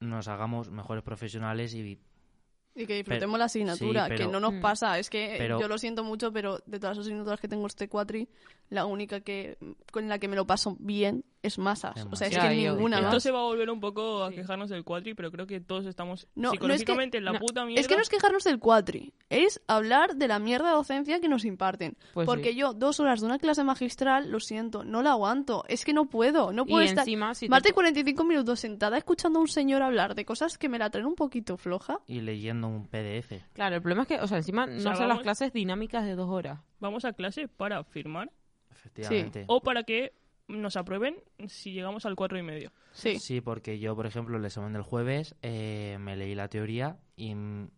nos 0.00 0.26
hagamos 0.28 0.70
mejores 0.70 1.04
profesionales 1.04 1.72
y 1.74 1.98
Y 2.74 2.84
que 2.86 2.96
disfrutemos 2.96 3.38
la 3.38 3.46
asignatura, 3.46 4.04
sí, 4.04 4.10
que 4.10 4.16
pero- 4.18 4.30
no 4.32 4.40
nos 4.40 4.54
Mm. 4.54 4.60
pasa. 4.60 4.98
Es 4.98 5.08
que 5.08 5.36
Pero- 5.38 5.58
yo 5.60 5.68
lo 5.68 5.78
siento 5.78 6.04
mucho, 6.04 6.32
pero 6.32 6.58
de 6.66 6.78
todas 6.78 6.98
las 6.98 7.06
asignaturas 7.06 7.40
que 7.40 7.48
tengo 7.48 7.66
este 7.66 7.88
cuatri, 7.88 8.28
la 8.68 8.84
única 8.84 9.20
que 9.20 9.56
con 9.92 10.08
la 10.08 10.18
que 10.18 10.28
me 10.28 10.36
lo 10.36 10.46
paso 10.46 10.76
bien 10.78 11.24
es 11.46 11.58
masas. 11.58 11.96
Es 11.96 12.06
O 12.10 12.16
sea, 12.16 12.28
es 12.28 12.36
que 12.38 12.48
ninguna 12.48 12.96
más. 12.98 13.06
Esto 13.06 13.20
se 13.20 13.30
va 13.30 13.40
a 13.40 13.42
volver 13.44 13.70
un 13.70 13.80
poco 13.80 14.22
a 14.24 14.30
Sí. 14.30 14.36
quejarnos 14.36 14.68
del 14.70 14.84
cuatri, 14.84 15.14
pero 15.14 15.30
creo 15.30 15.46
que 15.46 15.60
todos 15.60 15.86
estamos 15.86 16.26
No, 16.34 16.42
no 16.42 16.48
es 16.48 16.50
que- 16.52 16.56
psicológicamente 16.58 17.18
en 17.18 17.24
la 17.24 17.32
no, 17.32 17.38
puta 17.38 17.64
mierda. 17.64 17.80
Es 17.80 17.88
que 17.88 17.96
no 17.96 18.02
es 18.02 18.08
quejarnos 18.08 18.44
del 18.44 18.58
cuatri, 18.58 19.14
es 19.30 19.62
hablar 19.66 20.16
de 20.16 20.28
la 20.28 20.38
mierda 20.38 20.68
de 20.68 20.74
docencia 20.74 21.20
que 21.20 21.28
nos 21.28 21.44
imparten. 21.44 21.96
Pues 22.14 22.26
Porque 22.26 22.50
sí. 22.50 22.56
yo, 22.56 22.72
dos 22.74 23.00
horas 23.00 23.20
de 23.20 23.26
una 23.26 23.38
clase 23.38 23.64
magistral, 23.64 24.30
lo 24.30 24.40
siento, 24.40 24.84
no 24.84 25.02
la 25.02 25.12
aguanto. 25.12 25.64
Es 25.68 25.84
que 25.84 25.92
no 25.92 26.06
puedo, 26.06 26.52
no 26.52 26.66
puedo 26.66 26.82
Y 26.82 26.86
estar 26.86 27.02
encima, 27.04 27.34
si 27.34 27.46
te 27.46 27.50
más 27.50 27.62
de 27.62 27.70
po- 27.70 27.74
45 27.76 28.24
minutos 28.24 28.60
sentada 28.60 28.98
escuchando 28.98 29.38
a 29.38 29.42
un 29.42 29.48
señor 29.48 29.82
hablar 29.82 30.14
de 30.14 30.24
cosas 30.24 30.58
que 30.58 30.68
me 30.68 30.78
la 30.78 30.90
traen 30.90 31.06
un 31.06 31.14
poquito 31.14 31.56
floja. 31.56 31.98
y 32.06 32.20
leyendo 32.20 32.66
un 32.68 32.86
PDF. 32.88 33.42
Claro, 33.52 33.76
el 33.76 33.82
problema 33.82 34.02
es 34.02 34.08
que, 34.08 34.20
o 34.20 34.26
sea, 34.26 34.38
encima 34.38 34.66
no 34.66 34.80
sea, 34.80 34.96
son 34.96 35.08
las 35.08 35.20
clases 35.20 35.52
dinámicas 35.52 36.04
de 36.04 36.14
dos 36.14 36.28
horas. 36.30 36.60
Vamos 36.80 37.04
a 37.04 37.12
clase 37.12 37.48
para 37.48 37.82
firmar 37.84 38.30
Efectivamente. 38.70 39.44
o 39.48 39.60
para 39.60 39.82
que 39.84 40.12
nos 40.48 40.76
aprueben 40.76 41.16
si 41.48 41.72
llegamos 41.72 42.06
al 42.06 42.14
cuatro 42.16 42.38
y 42.38 42.42
medio. 42.42 42.72
Sí. 42.92 43.18
Sí, 43.18 43.40
porque 43.40 43.78
yo, 43.78 43.94
por 43.96 44.06
ejemplo, 44.06 44.36
el 44.38 44.44
examen 44.44 44.72
del 44.72 44.82
jueves 44.82 45.34
eh, 45.42 45.96
me 46.00 46.16
leí 46.16 46.34
la 46.34 46.48
teoría 46.48 46.98
y 47.16 47.34
mm, 47.34 47.68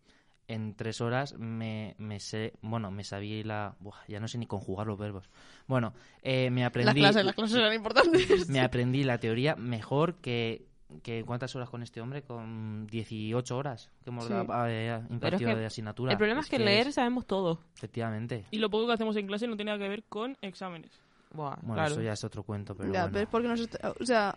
en 0.49 0.75
tres 0.75 1.01
horas 1.01 1.35
me, 1.39 1.95
me 1.99 2.21
sé, 2.21 2.55
bueno, 2.63 2.91
me 2.91 3.05
sabía 3.05 3.45
la... 3.45 3.77
Buah, 3.81 3.97
ya 4.09 4.19
no 4.21 4.29
sé 4.29 4.39
ni 4.39 4.47
conjugar 4.47 4.87
los 4.87 4.99
verbos. 4.99 5.29
Bueno, 5.67 5.93
eh, 6.23 6.51
me 6.51 6.61
Las 6.63 6.69
aprendí... 6.69 7.01
clases, 7.01 7.25
las 7.25 7.35
clases 7.35 7.57
eran 7.59 7.75
importantes. 7.75 8.49
Me 8.49 8.61
aprendí 8.61 9.05
la 9.05 9.19
teoría 9.19 9.57
mejor 9.57 10.17
que... 10.23 10.67
que 11.03 11.23
¿Cuántas 11.25 11.55
horas 11.55 11.69
con 11.69 11.83
este 11.83 12.01
hombre? 12.01 12.23
Con 12.23 12.87
18 12.87 13.57
horas 13.59 13.91
que 14.05 14.09
hemos 14.11 14.25
Sí. 14.27 14.33
dado- 14.33 14.67
eh, 14.69 15.03
impartido 15.11 15.51
que 15.51 15.57
de 15.57 15.67
asignatura. 15.67 16.13
El 16.13 16.19
problema 16.19 16.41
es, 16.41 16.49
que, 16.49 16.59
leer 16.59 16.93
sabemos 16.95 17.27
todo. 17.27 17.61
Efectivamente. 17.77 18.47
Y 18.51 18.59
lo 18.59 18.71
poco 18.71 18.87
que 18.87 18.93
hacemos 18.95 19.17
en 19.17 19.27
clase 19.27 19.47
no 19.47 19.57
tiene 19.57 19.71
nada 19.73 19.83
que 19.85 19.89
ver 19.91 20.05
con 20.05 20.37
exámenes. 20.41 20.93
Buah, 21.33 21.57
Bueno, 21.63 21.75
claro. 21.75 21.93
eso 21.93 22.03
ya 22.03 22.13
es 22.13 22.25
otro 22.25 22.43
cuento, 22.43 22.75
pero 22.75 22.93
ya, 22.93 23.03
bueno. 23.03 23.13
pero 23.13 23.23
es 23.25 23.29
porque 23.29 23.49
nos 23.49 23.61
est- 23.61 23.77
O 24.01 24.05
sea, 24.05 24.37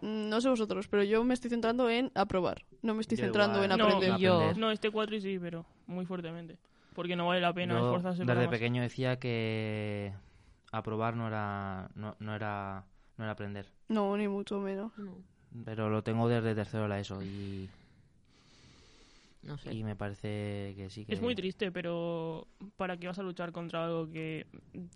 mm, 0.00 0.28
no 0.28 0.40
sé 0.40 0.48
vosotros, 0.48 0.88
pero 0.88 1.02
yo 1.04 1.22
me 1.24 1.34
estoy 1.34 1.50
centrando 1.50 1.88
en 1.90 2.10
aprobar. 2.14 2.64
No 2.82 2.94
me 2.94 3.00
estoy 3.02 3.16
Yo 3.18 3.24
centrando 3.24 3.62
igual. 3.62 3.70
en 3.72 3.78
No, 3.78 3.84
aprender. 3.86 4.16
yo-. 4.18 4.54
No, 4.54 4.70
este 4.70 4.90
cuatro 4.90 5.14
y 5.16 5.20
sí, 5.20 5.38
pero 5.38 5.64
muy 5.86 6.06
fuertemente. 6.06 6.58
Porque 6.94 7.16
no 7.16 7.26
vale 7.26 7.40
la 7.40 7.52
pena 7.54 7.74
Yo 7.78 7.86
esforzarse 7.86 8.24
desde 8.24 8.48
pequeño 8.48 8.82
decía 8.82 9.18
que 9.18 10.12
aprobar 10.72 11.16
no 11.16 11.28
era 11.28 11.88
no, 11.94 12.16
no 12.18 12.34
era 12.34 12.84
no 13.16 13.24
era 13.24 13.32
aprender 13.32 13.66
No, 13.88 14.16
ni 14.16 14.28
mucho 14.28 14.58
menos. 14.58 14.92
No, 14.98 15.16
pero 15.64 15.88
lo 15.90 16.02
tengo 16.02 16.28
desde 16.28 16.54
tercero 16.54 16.82
de 16.84 16.88
la 16.90 16.98
eso 17.00 17.22
y, 17.22 17.70
no 19.42 19.58
sé. 19.58 19.72
y 19.74 19.82
me 19.84 19.96
parece 19.96 20.74
que 20.76 20.88
sí 20.90 21.04
que 21.04 21.12
Es 21.14 21.20
muy 21.20 21.34
triste, 21.34 21.70
pero 21.72 22.46
¿para 22.76 22.96
qué 22.96 23.06
vas 23.08 23.18
a 23.18 23.22
luchar 23.22 23.52
contra 23.52 23.84
algo 23.84 24.08
que 24.10 24.46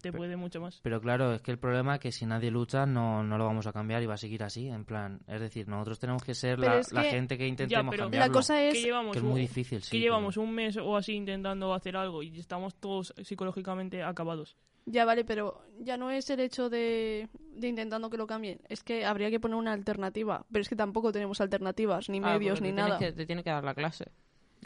te 0.00 0.12
puede 0.12 0.36
mucho 0.36 0.60
más? 0.60 0.80
pero 0.82 1.00
claro 1.00 1.32
es 1.34 1.42
que 1.42 1.50
el 1.50 1.58
problema 1.58 1.94
es 1.94 2.00
que 2.00 2.12
si 2.12 2.26
nadie 2.26 2.50
lucha 2.50 2.86
no, 2.86 3.22
no 3.22 3.38
lo 3.38 3.44
vamos 3.46 3.66
a 3.66 3.72
cambiar 3.72 4.02
y 4.02 4.06
va 4.06 4.14
a 4.14 4.18
seguir 4.18 4.42
así 4.44 4.68
en 4.68 4.84
plan 4.84 5.20
es 5.26 5.40
decir 5.40 5.68
nosotros 5.68 5.98
tenemos 5.98 6.22
que 6.22 6.34
ser 6.34 6.58
Pero 6.58 6.74
la, 6.74 6.82
la 6.92 7.02
que- 7.02 7.10
gente 7.10 7.36
que 7.38 7.46
intentemos 7.46 7.90
pero- 7.90 8.04
cambiarlo 8.04 8.26
La 8.28 8.32
cosa 8.32 8.54
Que 8.56 8.68
es... 8.70 8.82
llevamos, 8.82 9.12
que 9.12 9.18
es 9.18 9.24
un- 9.24 9.30
muy 9.30 9.40
difícil 9.40 9.82
sí 9.82 9.90
que 9.90 9.96
pero- 9.98 10.02
llevamos 10.14 10.36
un 10.36 10.52
mes 10.54 10.76
o 10.76 10.96
así 10.96 11.12
intentando 11.14 11.74
hacer 11.74 11.96
algo 11.96 12.22
y 12.22 12.38
estamos 12.38 12.74
todos 12.76 13.12
psicológicamente 13.22 14.02
acabados. 14.02 14.56
Ya 14.88 15.04
vale, 15.04 15.24
pero 15.24 15.62
ya 15.80 15.96
no 15.96 16.12
es 16.12 16.30
el 16.30 16.38
hecho 16.38 16.70
de, 16.70 17.28
de 17.56 17.66
intentando 17.66 18.08
que 18.08 18.16
lo 18.16 18.28
cambien. 18.28 18.60
Es 18.68 18.84
que 18.84 19.04
habría 19.04 19.30
que 19.30 19.40
poner 19.40 19.56
una 19.56 19.72
alternativa. 19.72 20.46
Pero 20.52 20.62
es 20.62 20.68
que 20.68 20.76
tampoco 20.76 21.10
tenemos 21.10 21.40
alternativas, 21.40 22.08
ni 22.08 22.18
Ah, 22.18 22.34
medios, 22.34 22.60
ni 22.60 22.68
te 22.68 22.74
tienes 22.74 22.84
nada. 22.90 22.98
que- 23.00 23.12
te 23.12 23.26
tiene 23.26 23.42
que 23.42 23.50
dar 23.50 23.64
la 23.64 23.74
clase. 23.74 24.12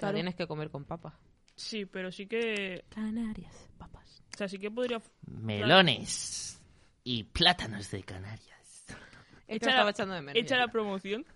La 0.01 0.09
Claro. 0.09 0.15
tienes 0.15 0.35
que 0.35 0.47
comer 0.47 0.71
con 0.71 0.85
papas. 0.85 1.15
Sí, 1.57 1.85
pero 1.87 2.11
sí 2.11 2.27
que... 2.27 2.85
Canarias, 2.89 3.55
papas. 3.79 4.23
O 4.35 4.37
sea, 4.37 4.49
sí 4.49 4.59
que 4.59 4.71
podría... 4.71 5.01
melones 5.27 6.61
y 7.05 7.25
plátanos 7.25 7.91
de 7.91 8.03
Canarias 8.03 8.87
Hecha 9.47 9.85
la- 9.85 9.91
echando 9.91 10.15
de 10.15 10.23
menos. 10.23 10.37
Hecha 10.41 10.57
la 10.57 10.69
promoción 10.69 11.27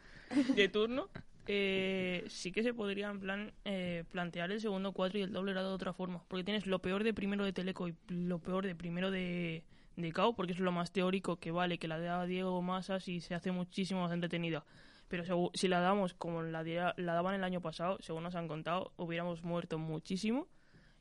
de 0.55 0.68
turno, 0.68 1.09
eh, 1.46 2.24
sí 2.29 2.53
que 2.53 2.62
se 2.62 2.72
podría 2.72 3.11
en 3.11 3.18
plan 3.20 3.53
eh, 3.64 4.05
plantear 4.12 4.53
el 4.53 4.61
segundo 4.61 4.92
cuatro 4.92 5.18
y 5.18 5.22
el 5.22 5.33
doble 5.33 5.53
grado 5.53 5.70
de 5.70 5.74
otra 5.74 5.92
forma. 5.92 6.22
Porque 6.29 6.44
tienes 6.44 6.66
lo 6.66 6.79
peor 6.81 7.03
de 7.03 7.12
primero 7.12 7.44
de 7.44 7.53
Teleco 7.53 7.88
y 7.88 7.94
lo 8.09 8.38
peor 8.38 8.66
de 8.66 8.77
primero 8.77 9.11
de, 9.11 9.64
de 9.96 10.12
CAO, 10.12 10.35
porque 10.37 10.53
es 10.53 10.61
lo 10.61 10.70
más 10.70 10.92
teórico 10.92 11.37
que 11.40 11.50
vale, 11.50 11.79
que 11.79 11.88
la 11.88 11.98
da 11.98 12.24
Diego 12.24 12.62
Masas 12.62 13.09
y 13.09 13.20
se 13.20 13.35
hace 13.35 13.50
muchísimo 13.50 14.03
más 14.03 14.12
entretenida. 14.12 14.64
Pero 15.08 15.50
si 15.54 15.68
la 15.68 15.80
damos 15.80 16.14
como 16.14 16.42
la, 16.42 16.64
daban 16.96 17.34
el 17.34 17.44
año 17.44 17.60
pasado, 17.60 17.98
según 18.00 18.22
nos 18.22 18.34
han 18.34 18.48
contado, 18.48 18.92
hubiéramos 18.96 19.42
muerto 19.42 19.78
muchísimo. 19.78 20.48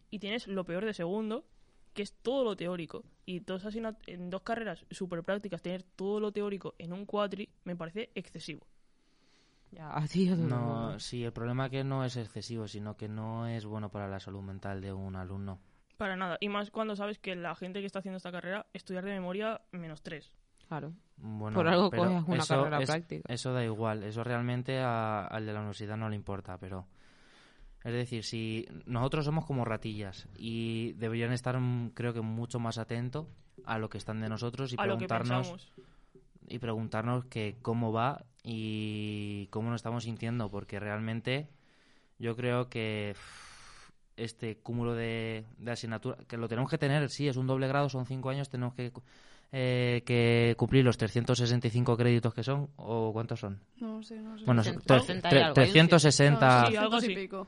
Y 0.09 0.19
tienes 0.19 0.47
lo 0.47 0.65
peor 0.65 0.85
de 0.85 0.93
segundo, 0.93 1.45
que 1.93 2.03
es 2.03 2.13
todo 2.13 2.43
lo 2.43 2.55
teórico. 2.55 3.03
Y 3.25 3.39
dos 3.39 3.65
en 4.06 4.29
dos 4.29 4.41
carreras 4.41 4.85
súper 4.91 5.23
prácticas, 5.23 5.62
tener 5.62 5.83
todo 5.83 6.19
lo 6.19 6.31
teórico 6.31 6.75
en 6.77 6.93
un 6.93 7.06
cuatri 7.06 7.49
me 7.63 7.75
parece 7.75 8.12
excesivo. 8.13 8.67
Ya, 9.71 9.91
es 10.04 10.37
no 10.37 10.99
sí 10.99 11.23
el 11.23 11.33
problema 11.33 11.69
que 11.69 11.83
no 11.83 12.06
es 12.06 12.15
excesivo 12.15 12.67
sino 12.67 12.95
que 12.95 13.08
no 13.08 13.47
es 13.47 13.65
bueno 13.65 13.89
para 13.89 14.08
la 14.08 14.19
salud 14.19 14.41
mental 14.41 14.81
de 14.81 14.93
un 14.93 15.15
alumno 15.15 15.60
Para 15.97 16.15
nada. 16.15 16.37
Y 16.39 16.49
más 16.49 16.69
cuando 16.69 16.95
sabes 16.95 17.17
que 17.17 17.35
la 17.35 17.56
gente 17.56 17.79
que 17.79 17.87
está 17.87 17.99
haciendo 17.99 18.17
esta 18.17 18.31
carrera, 18.31 18.67
estudiar 18.73 19.04
de 19.04 19.12
memoria 19.12 19.62
menos 19.71 20.04
tres. 20.04 20.31
Claro. 20.67 20.93
Bueno, 21.17 21.55
Por 21.55 21.67
algo 21.67 21.89
coges 21.91 22.27
una 22.27 22.43
eso 22.43 22.55
carrera 22.57 22.79
es- 22.81 22.89
práctica. 22.89 23.33
Eso 23.33 23.53
da 23.53 23.63
igual, 23.63 24.03
eso 24.03 24.23
realmente 24.23 24.79
a- 24.79 25.25
al 25.27 25.45
de 25.45 25.53
la 25.53 25.59
universidad 25.59 25.97
no 25.97 26.09
le 26.09 26.15
importa, 26.15 26.57
pero... 26.57 26.85
Es 27.83 27.91
decir, 27.91 28.23
si 28.23 28.65
nosotros 28.85 29.25
somos 29.25 29.45
como 29.45 29.65
ratillas 29.65 30.27
y 30.37 30.93
deberían 30.93 31.33
estar, 31.33 31.59
mm, 31.59 31.89
creo 31.89 32.13
que, 32.13 32.21
mucho 32.21 32.57
más 32.57 32.77
atentos 32.77 33.27
a 33.65 33.77
lo 33.77 33.89
que 33.89 33.97
están 33.97 34.21
de 34.21 34.29
nosotros 34.29 34.71
y 34.71 34.75
a 34.79 34.85
lo 34.85 34.97
que 34.97 35.05
preguntarnos 35.05 35.69
y 36.47 36.59
preguntarnos 36.59 37.25
que 37.25 37.57
cómo 37.61 37.91
va 37.91 38.23
y 38.41 39.47
cómo 39.47 39.69
nos 39.69 39.79
estamos 39.79 40.05
sintiendo, 40.05 40.49
porque 40.49 40.79
realmente 40.79 41.49
yo 42.19 42.37
creo 42.37 42.69
que 42.69 43.15
este 44.15 44.57
cúmulo 44.59 44.93
de, 44.93 45.45
de 45.57 45.71
asignatura, 45.71 46.17
que 46.27 46.37
lo 46.37 46.47
tenemos 46.47 46.69
que 46.69 46.77
tener, 46.77 47.09
sí, 47.09 47.27
es 47.27 47.35
un 47.35 47.47
doble 47.47 47.67
grado, 47.67 47.89
son 47.89 48.05
cinco 48.05 48.29
años, 48.29 48.47
tenemos 48.49 48.75
que, 48.75 48.93
eh, 49.56 50.01
que 50.06 50.56
cumplir 50.58 50.83
los 50.83 50.97
365 50.97 51.95
créditos 51.95 52.33
que 52.33 52.43
son, 52.43 52.69
o 52.75 53.13
cuántos 53.13 53.39
son. 53.39 53.60
No 53.79 54.01
sé, 54.04 54.19
no 54.19 54.35
sé. 54.37 54.45
Bueno, 54.45 54.63
Ciento- 54.63 54.81
tre- 54.95 54.99
sesenta 55.01 55.29
y 55.29 55.31
tre- 55.31 55.43
algo, 55.43 55.62
hay 55.62 55.67
un 55.67 55.71
360. 55.87 56.62
No, 56.63 56.67
Sí, 56.67 56.75
algo 56.75 56.89
200 56.95 57.04
y 57.04 57.06
así. 57.13 57.21
pico. 57.21 57.47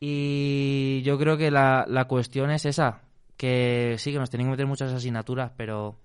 Y 0.00 1.02
yo 1.04 1.18
creo 1.18 1.36
que 1.36 1.50
la, 1.50 1.86
la 1.88 2.06
cuestión 2.06 2.50
es 2.50 2.64
esa, 2.66 3.02
que 3.36 3.96
sí 3.98 4.12
que 4.12 4.18
nos 4.18 4.30
tienen 4.30 4.46
que 4.48 4.52
meter 4.52 4.66
muchas 4.66 4.92
asignaturas, 4.92 5.52
pero 5.56 5.96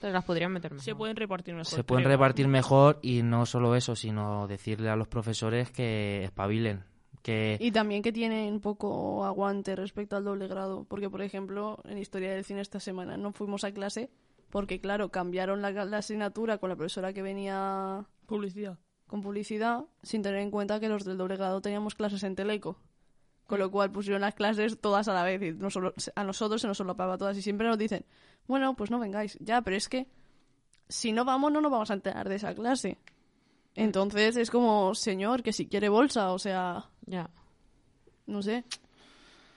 Pero 0.00 0.12
las 0.12 0.24
podrían 0.24 0.52
meter 0.52 0.72
mejor. 0.72 0.84
Se 0.84 0.94
pueden 0.94 1.16
repartir 1.16 1.54
mejor. 1.54 1.66
se 1.66 1.84
pueden 1.84 2.04
creo. 2.04 2.16
repartir 2.16 2.48
mejor 2.48 2.98
y 3.02 3.22
no 3.22 3.46
solo 3.46 3.74
eso, 3.74 3.96
sino 3.96 4.46
decirle 4.46 4.90
a 4.90 4.96
los 4.96 5.08
profesores 5.08 5.70
que 5.70 6.24
espabilen, 6.24 6.84
que 7.22 7.56
Y 7.60 7.70
también 7.72 8.02
que 8.02 8.12
tienen 8.12 8.60
poco 8.60 9.24
aguante 9.24 9.76
respecto 9.76 10.16
al 10.16 10.24
doble 10.24 10.46
grado. 10.48 10.84
Porque, 10.88 11.08
por 11.08 11.22
ejemplo, 11.22 11.80
en 11.88 11.98
Historia 11.98 12.32
del 12.34 12.44
Cine 12.44 12.60
esta 12.60 12.80
semana 12.80 13.16
no 13.16 13.32
fuimos 13.32 13.64
a 13.64 13.72
clase 13.72 14.10
porque, 14.52 14.80
claro, 14.80 15.08
cambiaron 15.10 15.62
la, 15.62 15.70
la 15.72 15.96
asignatura 15.96 16.58
con 16.58 16.68
la 16.68 16.76
profesora 16.76 17.12
que 17.14 17.22
venía 17.22 18.04
Publicidad. 18.26 18.78
con 19.06 19.22
publicidad 19.22 19.84
sin 20.02 20.22
tener 20.22 20.40
en 20.40 20.50
cuenta 20.50 20.78
que 20.78 20.88
los 20.90 21.04
del 21.04 21.16
doble 21.16 21.36
grado 21.36 21.60
teníamos 21.62 21.94
clases 21.94 22.22
en 22.22 22.36
Teleco. 22.36 22.76
Con 23.46 23.58
lo 23.58 23.70
cual 23.70 23.90
pusieron 23.90 24.20
las 24.20 24.34
clases 24.34 24.78
todas 24.80 25.08
a 25.08 25.14
la 25.14 25.22
vez 25.24 25.42
y 25.42 25.52
no 25.52 25.70
solo- 25.70 25.92
a 26.14 26.22
nosotros 26.24 26.60
se 26.60 26.68
nos 26.68 26.76
solapaba 26.76 27.16
todas 27.18 27.36
y 27.36 27.42
siempre 27.42 27.66
nos 27.66 27.76
dicen, 27.78 28.04
bueno, 28.46 28.74
pues 28.76 28.90
no 28.90 28.98
vengáis. 29.00 29.36
Ya, 29.40 29.62
pero 29.62 29.74
es 29.76 29.88
que 29.88 30.06
si 30.88 31.12
no 31.12 31.24
vamos 31.24 31.50
no 31.50 31.60
nos 31.62 31.72
vamos 31.72 31.90
a 31.90 31.94
enterar 31.94 32.28
de 32.28 32.36
esa 32.36 32.54
clase. 32.54 32.98
Entonces 33.74 34.36
es 34.36 34.50
como, 34.50 34.94
señor, 34.94 35.42
que 35.42 35.52
si 35.54 35.66
quiere 35.66 35.88
bolsa, 35.88 36.30
o 36.32 36.38
sea, 36.38 36.90
Ya. 37.06 37.30
no 38.26 38.42
sé. 38.42 38.64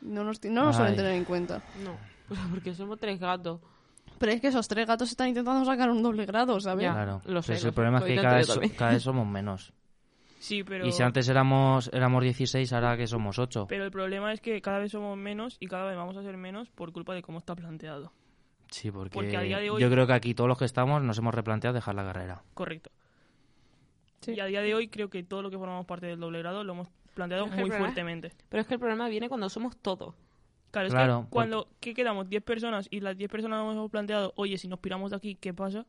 No 0.02 0.24
nos, 0.24 0.42
no 0.46 0.64
nos 0.66 0.76
suelen 0.78 0.96
tener 0.96 1.14
en 1.14 1.26
cuenta. 1.26 1.62
No. 1.84 1.96
Pues 2.28 2.40
porque 2.50 2.74
somos 2.74 2.98
tres 3.00 3.20
gatos. 3.20 3.60
Pero 4.20 4.32
es 4.32 4.42
que 4.42 4.48
esos 4.48 4.68
tres 4.68 4.88
gatos 4.88 5.10
están 5.12 5.28
intentando 5.30 5.66
sacar 5.66 5.90
un 5.90 6.02
doble 6.02 6.26
grado, 6.26 6.60
¿sabes? 6.60 6.84
Ya. 6.84 6.94
claro, 6.94 7.22
lo 7.26 7.42
sé, 7.42 7.52
lo 7.54 7.56
el 7.56 7.62
sé, 7.62 7.72
problema 7.72 8.00
es 8.00 8.04
que 8.06 8.16
cada 8.16 8.36
vez, 8.38 8.48
también. 8.48 8.74
cada 8.76 8.92
vez 8.92 9.04
somos 9.04 9.28
menos. 9.28 9.74
Sí, 10.38 10.64
pero... 10.64 10.86
Y 10.86 10.92
si 10.92 11.02
antes 11.02 11.28
éramos 11.28 11.90
éramos 11.92 12.22
16, 12.22 12.72
ahora 12.74 12.96
que 12.98 13.08
somos 13.08 13.40
8. 13.40 13.66
Pero 13.68 13.84
el 13.84 13.90
problema 13.90 14.32
es 14.32 14.42
que 14.42 14.62
cada 14.62 14.78
vez 14.78 14.92
somos 14.92 15.18
menos 15.18 15.58
y 15.60 15.66
cada 15.66 15.86
vez 15.86 15.98
vamos 15.98 16.16
a 16.18 16.22
ser 16.22 16.38
menos 16.38 16.70
por 16.70 16.92
culpa 16.92 17.16
de 17.16 17.24
cómo 17.24 17.40
está 17.40 17.56
planteado. 17.56 18.12
Sí, 18.70 18.92
porque, 18.92 19.10
porque 19.16 19.36
a 19.38 19.42
día 19.42 19.58
de 19.58 19.72
hoy- 19.72 19.82
yo 19.82 19.90
creo 19.90 20.06
que 20.06 20.14
aquí 20.14 20.36
todos 20.36 20.48
los 20.48 20.60
que 20.60 20.66
estamos 20.66 21.02
nos 21.02 21.18
hemos 21.18 21.34
replanteado 21.34 21.74
dejar 21.74 21.96
la 21.96 22.04
carrera. 22.04 22.44
Correcto. 22.54 22.92
Sí. 24.22 24.34
Y 24.34 24.40
a 24.40 24.46
día 24.46 24.62
de 24.62 24.76
hoy 24.76 24.88
creo 24.88 25.10
que 25.10 25.24
todo 25.24 25.42
lo 25.42 25.50
que 25.50 25.58
formamos 25.58 25.86
parte 25.88 26.06
del 26.06 26.20
doble 26.20 26.40
grado 26.40 26.64
lo 26.64 26.74
hemos 26.74 26.90
planteado 27.16 27.48
muy 27.48 27.56
problema- 27.56 27.80
fuertemente. 27.80 28.32
Pero 28.50 28.62
es 28.62 28.68
que 28.68 28.76
el 28.76 28.80
problema 28.80 29.08
viene 29.08 29.30
cuando 29.30 29.50
somos 29.50 29.76
todos. 29.78 30.14
Claro, 30.76 30.88
es 30.88 30.94
Claro, 30.94 31.24
que 31.24 31.30
cuando 31.30 31.68
¿qué 31.80 31.94
quedamos 31.94 32.30
10 32.30 32.44
personas 32.44 32.88
y 32.92 33.00
las 33.00 33.18
10 33.18 33.30
personas 33.32 33.64
nos 33.64 33.76
hemos 33.76 33.90
planteado, 33.92 34.34
oye, 34.36 34.58
si 34.58 34.68
nos 34.68 34.80
piramos 34.80 35.12
de 35.12 35.18
aquí, 35.18 35.36
¿qué 35.36 35.54
pasa? 35.54 35.86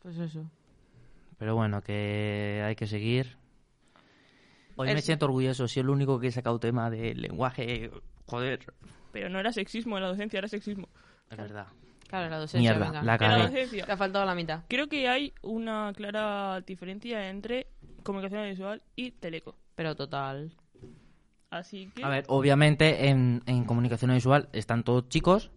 Pues 0.00 0.18
eso. 0.18 0.50
Pero 1.38 1.54
bueno, 1.54 1.82
que 1.82 2.62
hay 2.64 2.76
que 2.76 2.86
seguir. 2.86 3.36
Hoy 4.76 4.92
me 4.92 5.02
siento 5.02 5.26
orgulloso, 5.26 5.68
soy 5.68 5.80
el 5.80 5.88
único 5.90 6.18
que 6.18 6.28
he 6.28 6.32
sacado 6.32 6.58
tema 6.58 6.90
del 6.90 7.20
lenguaje. 7.22 7.90
Joder, 8.26 8.60
Pero 9.12 9.28
no 9.28 9.38
era 9.38 9.52
sexismo 9.52 9.96
en 9.96 10.02
la 10.02 10.08
docencia, 10.08 10.38
era 10.38 10.48
sexismo. 10.48 10.88
es 11.30 11.36
verdad. 11.36 11.66
Claro, 12.08 12.30
la 12.30 12.38
docencia, 12.38 12.72
Mierda, 12.72 12.86
venga. 12.86 13.02
la 13.02 13.14
En 13.14 13.18
la 13.18 13.18
cagué. 13.18 13.42
docencia. 13.44 13.86
Te 13.86 13.92
ha 13.92 13.96
faltado 13.96 14.24
la 14.24 14.34
mitad. 14.34 14.62
Creo 14.68 14.88
que 14.88 15.08
hay 15.08 15.32
una 15.42 15.92
clara 15.96 16.60
diferencia 16.60 17.28
entre 17.28 17.66
comunicación 18.02 18.44
visual 18.48 18.82
y 18.96 19.10
teleco. 19.12 19.56
Pero 19.74 19.94
total. 19.96 20.52
Así 21.58 21.90
que 21.94 22.04
A 22.04 22.08
ver, 22.08 22.24
obviamente 22.28 23.08
en, 23.08 23.42
en 23.46 23.64
comunicación 23.64 24.12
visual 24.12 24.48
están 24.52 24.82
todos 24.82 25.08
chicos 25.08 25.50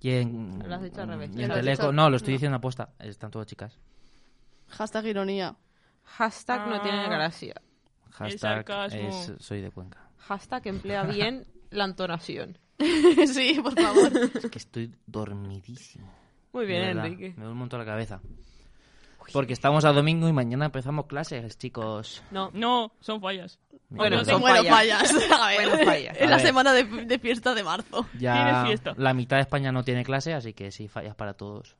y 0.00 0.10
en, 0.12 0.60
Lo 0.66 0.74
has 0.74 0.82
dicho 0.82 1.00
al 1.02 1.08
revés. 1.08 1.30
y 1.34 1.42
en 1.42 1.48
Lo 1.48 1.54
has 1.54 1.60
teleco... 1.60 1.82
dicho- 1.82 1.92
No, 1.92 2.08
lo 2.10 2.16
estoy 2.16 2.32
no. 2.32 2.36
diciendo 2.36 2.56
aposta, 2.58 2.90
están 3.00 3.30
todas 3.30 3.46
chicas. 3.48 3.78
Hashtag 4.68 5.06
ironía. 5.06 5.56
Hashtag 6.04 6.68
no 6.68 6.80
tiene 6.82 6.98
Ah. 7.04 7.08
gracia. 7.08 7.54
Hashtag 8.12 8.38
sarcasmo. 8.66 9.08
es 9.08 9.32
soy 9.40 9.60
de 9.60 9.70
Cuenca. 9.70 10.08
Hashtag 10.18 10.66
emplea 10.68 11.02
bien 11.04 11.46
la 11.70 11.84
entonación. 11.84 12.58
sí, 13.26 13.58
por 13.62 13.74
favor. 13.80 14.12
Es 14.34 14.50
que 14.50 14.58
estoy 14.58 14.94
dormidísimo. 15.06 16.12
Muy 16.52 16.66
bien, 16.66 16.80
De 16.82 16.86
verdad, 16.88 17.06
Enrique. 17.06 17.28
Me 17.30 17.36
duele 17.42 17.52
un 17.52 17.58
montón 17.58 17.80
la 17.80 17.86
cabeza. 17.86 18.20
Porque 19.32 19.54
estamos 19.54 19.84
a 19.86 19.92
domingo 19.92 20.28
y 20.28 20.32
mañana 20.32 20.66
empezamos 20.66 21.06
clases, 21.06 21.56
chicos. 21.56 22.22
No, 22.30 22.50
no, 22.52 22.92
son 23.00 23.20
fallas. 23.20 23.58
Bueno, 23.96 24.24
son 24.24 24.40
bueno, 24.40 24.64
fallas. 24.64 25.10
fallas. 25.12 25.30
A 25.40 25.48
ver, 25.48 25.68
Bueno, 25.68 25.84
fallas. 25.84 26.16
Es 26.18 26.28
la 26.30 26.36
ver. 26.36 26.46
semana 26.46 26.72
de, 26.72 26.84
de 26.84 27.18
fiesta 27.18 27.54
de 27.54 27.62
marzo. 27.62 28.06
Ya 28.18 28.64
fiesta. 28.66 28.94
la 28.96 29.14
mitad 29.14 29.36
de 29.36 29.42
España 29.42 29.72
no 29.72 29.82
tiene 29.84 30.04
clase, 30.04 30.34
así 30.34 30.52
que 30.52 30.70
sí, 30.70 30.88
fallas 30.88 31.14
para 31.14 31.34
todos. 31.34 31.76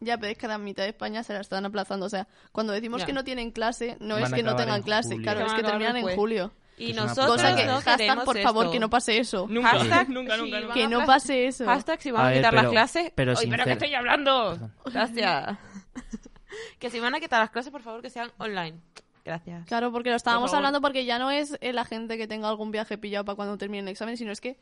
Ya, 0.00 0.18
pero 0.18 0.32
es 0.32 0.38
que 0.38 0.48
la 0.48 0.58
mitad 0.58 0.82
de 0.82 0.88
España 0.88 1.22
se 1.22 1.32
la 1.32 1.40
están 1.40 1.64
aplazando. 1.64 2.06
O 2.06 2.08
sea, 2.08 2.26
cuando 2.50 2.72
decimos 2.72 3.00
Ya. 3.02 3.06
que 3.06 3.12
no 3.12 3.22
tienen 3.22 3.52
clase, 3.52 3.96
no 4.00 4.14
Van 4.16 4.24
es 4.24 4.32
que 4.32 4.42
no 4.42 4.56
tengan 4.56 4.76
en 4.78 4.82
clase. 4.82 5.10
julio. 5.10 5.22
Claro, 5.22 5.46
es 5.46 5.52
que 5.52 5.62
terminan 5.62 5.96
en 5.96 6.16
julio. 6.16 6.52
Y 6.78 6.92
nosotros 6.94 7.36
Cosa 7.36 7.54
que, 7.54 7.66
no 7.66 7.74
hashtag, 7.74 7.98
queremos 7.98 8.24
por 8.24 8.38
favor, 8.40 8.64
esto. 8.64 8.72
que 8.72 8.80
no 8.80 8.90
pase 8.90 9.18
eso. 9.18 9.46
Nunca, 9.48 9.68
Hashtag, 9.68 10.08
nunca, 10.08 10.36
nunca, 10.36 10.60
nunca. 10.60 10.74
Que 10.74 10.88
no 10.88 11.04
pase 11.06 11.46
eso. 11.46 11.64
Hashtag 11.66 12.00
si 12.00 12.10
van 12.10 12.22
A 12.22 12.26
a, 12.26 12.28
ver, 12.30 12.38
quitar 12.38 12.50
pero- 12.50 12.62
las 12.62 12.72
clases. 12.72 13.12
pero 13.14 13.32
Oye, 13.34 13.46
pero 13.48 13.64
que 13.64 13.72
estoy 13.72 13.94
hablando. 13.94 14.58
Gracias. 14.86 15.58
que 16.80 16.90
si 16.90 16.98
van 16.98 17.14
a 17.14 17.20
quitar 17.20 17.40
las 17.40 17.50
clases, 17.50 17.70
por 17.70 17.82
favor, 17.82 18.02
que 18.02 18.10
sean 18.10 18.32
online. 18.38 18.80
Gracias. 19.24 19.66
Claro, 19.66 19.92
porque 19.92 20.10
lo 20.10 20.16
estábamos 20.16 20.52
hablando 20.52 20.80
porque 20.80 21.04
ya 21.04 21.18
no 21.18 21.30
es 21.30 21.56
la 21.60 21.84
gente 21.84 22.18
que 22.18 22.26
tenga 22.26 22.48
algún 22.48 22.70
viaje 22.72 22.98
pillado 22.98 23.24
para 23.24 23.36
cuando 23.36 23.56
termine 23.56 23.82
el 23.82 23.88
examen, 23.88 24.16
sino 24.16 24.32
es 24.32 24.40
que 24.40 24.58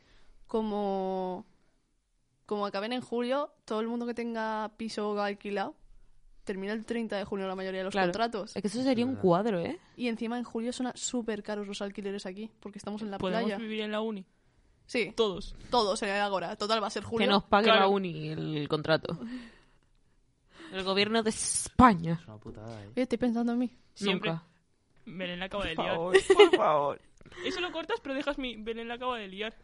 como, 0.47 1.45
como 2.45 2.65
acaben 2.65 2.93
en 2.93 3.01
julio, 3.01 3.51
todo 3.65 3.79
el 3.79 3.87
mundo 3.87 4.05
que 4.05 4.13
tenga 4.13 4.71
piso 4.77 5.19
alquilado 5.21 5.75
termina 6.43 6.73
el 6.73 6.85
30 6.85 7.17
de 7.17 7.23
junio 7.23 7.47
la 7.47 7.55
mayoría 7.55 7.79
de 7.79 7.83
los 7.85 7.91
Claro. 7.91 8.07
contratos. 8.07 8.55
Es 8.55 8.61
que 8.61 8.67
eso 8.67 8.81
sería 8.83 9.05
un 9.05 9.15
cuadro, 9.15 9.59
¿eh? 9.59 9.79
Y 9.95 10.07
encima 10.07 10.37
en 10.37 10.43
julio 10.43 10.73
son 10.73 10.91
súper 10.95 11.41
caros 11.43 11.67
los 11.67 11.81
alquileres 11.81 12.25
aquí, 12.25 12.49
porque 12.59 12.77
estamos 12.79 13.01
en 13.01 13.11
la 13.11 13.17
Podemos 13.17 13.43
playa. 13.45 13.57
vivir 13.57 13.81
en 13.81 13.91
la 13.91 14.01
uni. 14.01 14.25
Sí, 14.87 15.13
Todos. 15.15 15.55
todos 15.69 16.01
en 16.03 16.09
el 16.09 16.19
Agora. 16.21 16.55
Total, 16.57 16.83
va 16.83 16.87
a 16.87 16.89
ser 16.89 17.03
julio. 17.03 17.25
Que 17.25 17.31
nos 17.31 17.43
pague 17.45 17.65
Claro. 17.65 17.79
la 17.81 17.87
uni 17.87 18.27
el 18.29 18.67
contrato. 18.67 19.17
El 20.73 20.83
gobierno 20.85 21.21
de 21.21 21.29
España. 21.31 22.17
Es 22.21 22.27
una 22.27 22.37
putada, 22.37 22.81
¿eh? 22.83 22.87
Oye, 22.91 23.01
estoy 23.01 23.17
pensando 23.17 23.51
en 23.51 23.59
mí. 23.59 23.77
Siempre. 23.93 24.31
Nunca. 24.31 24.45
Belén 25.17 25.39
la 25.39 25.45
acaba 25.45 25.65
de 25.65 25.75
Por 25.75 25.85
liar. 25.85 25.95
favor, 25.95 26.17
por 26.33 26.55
favor. 26.57 27.01
Eso 27.45 27.61
lo 27.61 27.71
cortas, 27.71 27.99
pero 28.01 28.15
dejas 28.15 28.37
mi... 28.37 28.55
Belén 28.57 28.87
la 28.87 28.95
acaba 28.95 29.17
de 29.17 29.27
liar. 29.27 29.55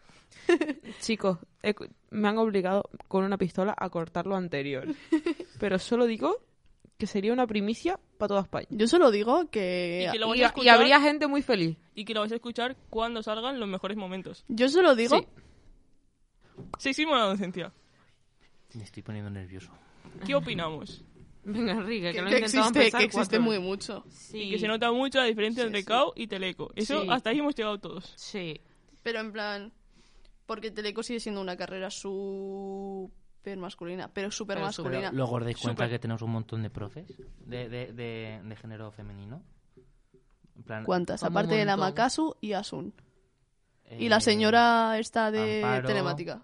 Chicos, 1.02 1.38
he 1.64 1.74
me 2.12 2.28
han 2.28 2.38
obligado 2.38 2.89
con 3.08 3.24
una 3.24 3.38
pistola 3.38 3.74
a 3.78 3.89
cortar 3.89 4.26
lo 4.28 4.36
anterior. 4.36 4.88
Pero 5.60 5.80
solo 5.80 6.06
digo 6.06 6.38
que 6.98 7.08
sería 7.08 7.32
una 7.34 7.45
primicia 7.48 8.00
para 8.18 8.30
toda 8.30 8.41
España. 8.41 8.68
Yo 8.70 8.88
solo 8.88 9.12
digo 9.12 9.50
que... 9.50 10.06
Y 10.08 10.12
que 10.12 10.20
lo 10.20 10.28
Y, 10.28 10.30
vais 10.30 10.41
a 10.41 10.43
y 10.43 10.45
escuchar 10.48 10.76
habría 10.76 11.00
gente 11.02 11.28
muy 11.28 11.41
feliz. 11.41 11.78
y 11.95 12.06
que 12.06 12.14
lo 12.14 12.22
vais 12.22 12.32
a 12.32 12.36
escuchar 12.36 12.76
cuando 12.89 13.22
salgan 13.24 13.60
los 13.60 13.68
mejores 13.70 13.98
momentos. 13.98 14.43
Yo 14.48 14.68
solo 14.70 14.95
digo... 14.95 15.18
Sí. 15.20 15.28
Sexismo 16.80 17.14
en 17.14 17.20
la 17.20 17.26
docencia. 17.28 17.72
Me 18.74 18.84
estoy 18.84 19.04
poniendo 19.04 19.30
nervioso. 19.30 19.72
¿Qué 20.26 20.36
opinamos? 20.36 21.04
Venga, 21.50 21.72
Enrique, 21.74 22.12
que, 22.12 22.14
Que, 22.14 22.22
lo 22.22 22.28
que 22.30 22.36
he 22.36 22.39
intentado 22.39 22.62
existe, 22.62 22.80
empezar 22.80 23.00
que 23.00 23.06
existe 23.06 23.38
cuatro 23.38 23.41
muy 23.41 23.60
mucho. 23.60 24.04
Sí. 24.10 24.38
Y 24.43 24.52
que 24.52 24.60
se 24.60 24.68
nota 24.68 24.91
mucho 24.91 25.20
la 25.20 25.26
diferencia 25.26 25.64
Sí, 25.64 25.68
entre 25.68 25.80
sí. 25.82 25.86
CAO 25.88 26.14
y 26.16 26.28
Teleco. 26.28 26.72
Eso, 26.76 27.02
Sí. 27.04 27.08
hasta 27.10 27.30
ahí 27.30 27.39
hemos 27.39 27.56
llegado 27.56 27.80
todos. 27.80 28.14
Sí. 28.16 28.60
Pero 29.04 29.20
en 29.22 29.32
plan... 29.32 29.74
Porque 30.45 30.72
Teleco 30.72 31.04
sigue 31.04 31.20
siendo 31.20 31.41
una 31.41 31.58
carrera 31.58 31.89
súper 31.89 33.58
masculina, 33.58 34.10
pero 34.14 34.32
súper 34.32 34.60
masculina. 34.60 35.12
Luego 35.12 35.36
os 35.36 35.43
dais 35.43 35.58
cuenta 35.58 35.89
que 35.89 36.00
tenemos 36.00 36.22
un 36.22 36.32
montón 36.32 36.64
de 36.64 36.70
profes 36.70 37.06
de, 37.45 37.68
de, 37.70 37.91
de, 37.93 38.41
de 38.43 38.56
género 38.56 38.91
femenino. 38.91 39.43
En 40.56 40.64
plan, 40.64 40.84
¿Cuántas? 40.86 41.24
Aparte 41.24 41.56
de 41.56 41.66
la. 41.66 41.76
Makasu 41.78 42.36
y 42.41 42.54
Asun. 42.54 42.93
y 43.91 44.06
eh, 44.06 44.10
la 44.10 44.20
señora 44.22 44.98
está 45.00 45.32
de 45.32 45.64
Amparo. 45.64 45.88
telemática. 45.88 46.43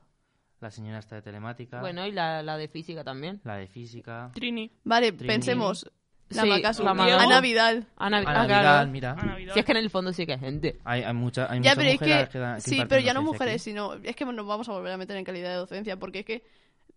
La 0.63 0.71
señora 0.71 0.99
está 0.99 1.15
de 1.15 1.21
telemática. 1.21 1.81
Bueno, 1.81 2.07
y 2.07 2.11
la, 2.13 2.41
la 2.41 2.55
de 2.57 2.69
física 2.69 3.03
también. 3.03 3.41
La 3.43 3.57
de 3.57 3.67
física. 3.67 4.31
Trini, 4.33 4.71
Vale, 4.85 5.11
Trini. 5.11 5.27
pensemos. 5.27 5.85
La 6.29 6.43
Sí, 6.43 6.47
Makasu. 6.49 6.83
la 6.83 6.93
Makasu. 6.93 7.19
Ana 7.25 7.41
Vidal. 7.41 7.85
Ana, 7.97 8.17
Ana 8.19 8.29
ah, 8.29 8.45
claro. 8.45 8.47
Vidal, 8.47 8.87
mira. 8.87 9.11
Ana 9.19 9.35
Vidal. 9.35 9.53
Si 9.53 9.59
es 9.59 9.65
que 9.65 9.71
en 9.73 9.77
el 9.77 9.89
fondo 9.89 10.13
sí 10.13 10.25
que 10.25 10.31
hay 10.33 10.39
gente. 10.39 10.79
Hay, 10.85 11.03
hay, 11.03 11.13
mucha, 11.13 11.51
hay 11.51 11.59
Ya, 11.61 11.71
muchas 11.71 11.75
pero 11.75 11.89
es 11.89 11.99
mujeres 11.99 12.29
que... 12.29 12.39
da- 12.39 12.55
que 12.55 12.61
sí, 12.61 12.81
pero 12.87 13.01
ya 13.01 13.13
no 13.13 13.21
mujeres, 13.23 13.55
aquí. 13.55 13.59
sino... 13.71 13.93
Es 13.95 14.15
que 14.15 14.25
nos 14.25 14.47
vamos 14.47 14.69
a 14.69 14.71
volver 14.71 14.93
a 14.93 14.97
meter 14.97 15.17
en 15.17 15.25
calidad 15.25 15.49
de 15.49 15.55
docencia, 15.55 15.97
porque 15.99 16.19
es 16.19 16.25
que 16.25 16.45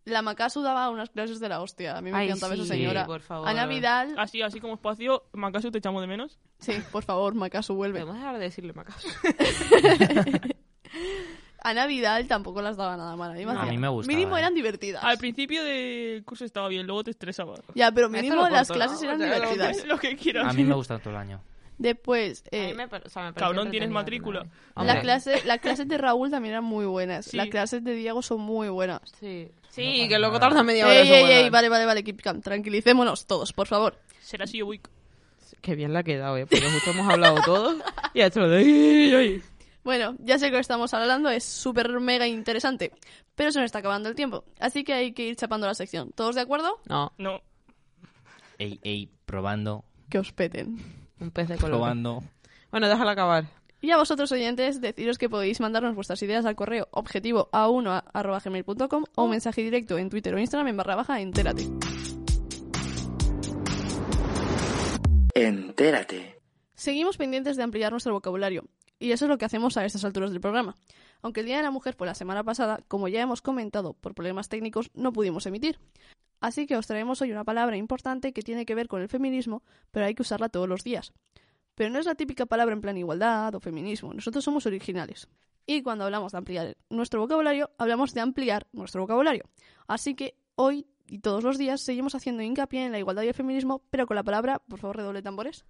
la 0.04 0.22
Makasu 0.22 0.62
daba 0.62 0.88
unas 0.90 1.10
clases 1.10 1.40
de 1.40 1.48
la 1.48 1.60
hostia. 1.60 1.98
A 1.98 2.02
mí 2.02 2.12
me 2.12 2.16
Ay, 2.18 2.28
encantaba 2.28 2.54
sí, 2.54 2.60
esa 2.62 2.72
señora. 2.72 3.04
por 3.04 3.20
favor. 3.20 3.48
Ana 3.48 3.66
Vidal... 3.66 4.14
Así, 4.16 4.42
así 4.42 4.60
como 4.60 4.74
espacio, 4.74 5.24
Macasu 5.32 5.72
te 5.72 5.78
echamos 5.78 6.00
de 6.02 6.06
menos. 6.06 6.38
Sí, 6.60 6.74
por 6.92 7.02
favor, 7.02 7.34
Makasu 7.34 7.74
vuelve. 7.74 7.98
Podemos 8.00 8.16
dejar 8.20 8.34
de 8.38 8.44
decirle 8.44 8.72
Macaso. 8.74 9.08
Ana 11.66 11.88
Vidal 11.88 12.28
tampoco 12.28 12.62
las 12.62 12.76
daba 12.76 12.96
nada 12.96 13.16
mal. 13.16 13.32
A 13.32 13.34
mí 13.34 13.44
me, 13.44 13.52
No, 13.52 13.60
a 13.60 13.66
mí 13.66 13.76
me 13.76 13.88
gustaba, 13.88 14.16
Mínimo 14.16 14.36
eh. 14.36 14.40
eran 14.40 14.54
divertidas. 14.54 15.02
Al 15.02 15.18
principio 15.18 15.64
del 15.64 16.22
curso 16.24 16.44
estaba 16.44 16.68
bien, 16.68 16.86
luego 16.86 17.02
te 17.02 17.10
estresaba. 17.10 17.54
Ya, 17.74 17.90
pero 17.90 18.08
mínimo 18.08 18.36
lo 18.36 18.48
las 18.48 18.68
clases 18.68 19.02
¿no? 19.02 19.08
eran 19.08 19.20
O 19.20 19.24
sea, 19.24 19.38
lo 19.38 19.50
divertidas. 19.50 19.84
Lo 19.84 19.98
que. 19.98 20.38
A 20.38 20.52
mí 20.52 20.62
me 20.62 20.74
gusta 20.74 21.00
todo 21.00 21.10
el 21.10 21.16
año. 21.16 21.40
Después, 21.76 22.44
eh, 22.52 22.72
me 22.74 22.84
o 22.84 23.08
sea, 23.08 23.24
me 23.24 23.34
Cabrón, 23.34 23.70
¿tienes 23.70 23.90
matrícula? 23.90 24.46
¿no? 24.76 24.84
la 24.84 25.00
clase, 25.00 25.42
las 25.44 25.58
clases 25.58 25.88
de 25.88 25.98
Raúl 25.98 26.30
también 26.30 26.52
eran 26.52 26.64
muy 26.64 26.86
buenas. 26.86 27.26
Sí. 27.26 27.36
Las 27.36 27.48
clases 27.48 27.82
de 27.82 27.94
Diego 27.94 28.22
son 28.22 28.40
muy 28.40 28.68
buenas. 28.68 29.00
Sí, 29.20 29.48
sí 29.68 30.08
que 30.08 30.20
luego 30.20 30.38
tarda 30.38 30.62
media 30.62 30.86
hora. 30.86 31.00
Ey, 31.00 31.12
ey, 31.12 31.32
ey, 31.32 31.50
vale, 31.50 31.68
vale, 31.68 31.84
vale, 31.84 32.04
keep 32.04 32.22
calm. 32.22 32.40
Tranquilicémonos 32.42 33.26
todos, 33.26 33.52
por 33.52 33.66
favor. 33.66 33.98
Será 34.20 34.44
así, 34.44 34.58
yo 34.58 34.66
voy. 34.66 34.80
Qué 35.60 35.74
bien 35.74 35.92
le 35.92 35.98
ha 35.98 36.02
quedado, 36.04 36.36
¿eh? 36.36 36.46
Porque 36.46 36.70
justo 36.70 36.90
hemos 36.92 37.12
hablado 37.12 37.40
todos 37.44 37.76
y 38.14 38.20
ha 38.20 38.26
hecho 38.26 38.40
lo 38.40 38.48
de... 38.48 39.42
Bueno, 39.86 40.16
ya 40.18 40.36
sé 40.36 40.46
que 40.46 40.54
lo 40.54 40.58
estamos 40.58 40.92
hablando, 40.94 41.30
es 41.30 41.44
súper 41.44 42.00
mega 42.00 42.26
interesante, 42.26 42.90
pero 43.36 43.52
se 43.52 43.60
nos 43.60 43.66
está 43.66 43.78
acabando 43.78 44.08
el 44.08 44.16
tiempo, 44.16 44.42
así 44.58 44.82
que 44.82 44.92
hay 44.92 45.12
que 45.12 45.28
ir 45.28 45.36
chapando 45.36 45.64
la 45.68 45.74
sección. 45.74 46.10
¿Todos 46.10 46.34
de 46.34 46.40
acuerdo? 46.40 46.80
No, 46.88 47.12
No. 47.18 47.40
Ey, 48.58 48.80
ey, 48.82 49.08
probando, 49.26 49.84
Que 50.10 50.18
os 50.18 50.32
peten. 50.32 50.78
un 51.20 51.30
pez 51.30 51.46
de 51.46 51.56
color. 51.56 51.70
probando. 51.78 52.24
Bueno, 52.72 52.88
déjala 52.88 53.12
acabar. 53.12 53.44
Y 53.80 53.92
a 53.92 53.96
vosotros 53.96 54.32
oyentes, 54.32 54.80
deciros 54.80 55.18
que 55.18 55.28
podéis 55.28 55.60
mandarnos 55.60 55.94
vuestras 55.94 56.20
ideas 56.20 56.44
al 56.46 56.56
correo 56.56 56.88
objetivo 56.90 57.48
a 57.52 57.68
1 57.68 58.02
gmail.com 58.44 59.04
o 59.14 59.22
un 59.22 59.30
mensaje 59.30 59.62
directo 59.62 59.98
en 59.98 60.10
Twitter 60.10 60.34
o 60.34 60.40
Instagram 60.40 60.66
en 60.66 60.76
barra 60.78 60.96
baja 60.96 61.20
entérate. 61.20 61.62
Entérate. 65.34 66.40
Seguimos 66.74 67.16
pendientes 67.16 67.56
de 67.56 67.62
ampliar 67.62 67.92
nuestro 67.92 68.12
vocabulario, 68.14 68.64
y 68.98 69.12
eso 69.12 69.24
es 69.24 69.28
lo 69.28 69.38
que 69.38 69.44
hacemos 69.44 69.76
a 69.76 69.84
estas 69.84 70.04
alturas 70.04 70.30
del 70.30 70.40
programa. 70.40 70.74
Aunque 71.22 71.40
el 71.40 71.46
Día 71.46 71.58
de 71.58 71.62
la 71.62 71.70
Mujer 71.70 71.94
fue 71.94 72.06
la 72.06 72.14
semana 72.14 72.44
pasada, 72.44 72.80
como 72.88 73.08
ya 73.08 73.20
hemos 73.20 73.42
comentado, 73.42 73.94
por 73.94 74.14
problemas 74.14 74.48
técnicos 74.48 74.90
no 74.94 75.12
pudimos 75.12 75.46
emitir. 75.46 75.78
Así 76.40 76.66
que 76.66 76.76
os 76.76 76.86
traemos 76.86 77.22
hoy 77.22 77.32
una 77.32 77.44
palabra 77.44 77.76
importante 77.76 78.32
que 78.32 78.42
tiene 78.42 78.66
que 78.66 78.74
ver 78.74 78.88
con 78.88 79.00
el 79.00 79.08
feminismo, 79.08 79.62
pero 79.90 80.06
hay 80.06 80.14
que 80.14 80.22
usarla 80.22 80.48
todos 80.48 80.68
los 80.68 80.84
días. 80.84 81.12
Pero 81.74 81.90
no 81.90 81.98
es 81.98 82.06
la 82.06 82.14
típica 82.14 82.46
palabra 82.46 82.74
en 82.74 82.80
plan 82.80 82.96
igualdad 82.96 83.54
o 83.54 83.60
feminismo, 83.60 84.14
nosotros 84.14 84.44
somos 84.44 84.66
originales. 84.66 85.28
Y 85.66 85.82
cuando 85.82 86.04
hablamos 86.04 86.32
de 86.32 86.38
ampliar 86.38 86.76
nuestro 86.90 87.20
vocabulario, 87.20 87.70
hablamos 87.76 88.14
de 88.14 88.20
ampliar 88.20 88.66
nuestro 88.72 89.02
vocabulario. 89.02 89.44
Así 89.88 90.14
que 90.14 90.36
hoy 90.54 90.86
y 91.08 91.18
todos 91.18 91.42
los 91.42 91.58
días 91.58 91.80
seguimos 91.80 92.14
haciendo 92.14 92.42
hincapié 92.42 92.84
en 92.84 92.92
la 92.92 92.98
igualdad 92.98 93.22
y 93.22 93.28
el 93.28 93.34
feminismo, 93.34 93.82
pero 93.90 94.06
con 94.06 94.16
la 94.16 94.24
palabra, 94.24 94.60
por 94.68 94.78
favor, 94.78 94.96
redoble 94.96 95.22
tambores. 95.22 95.64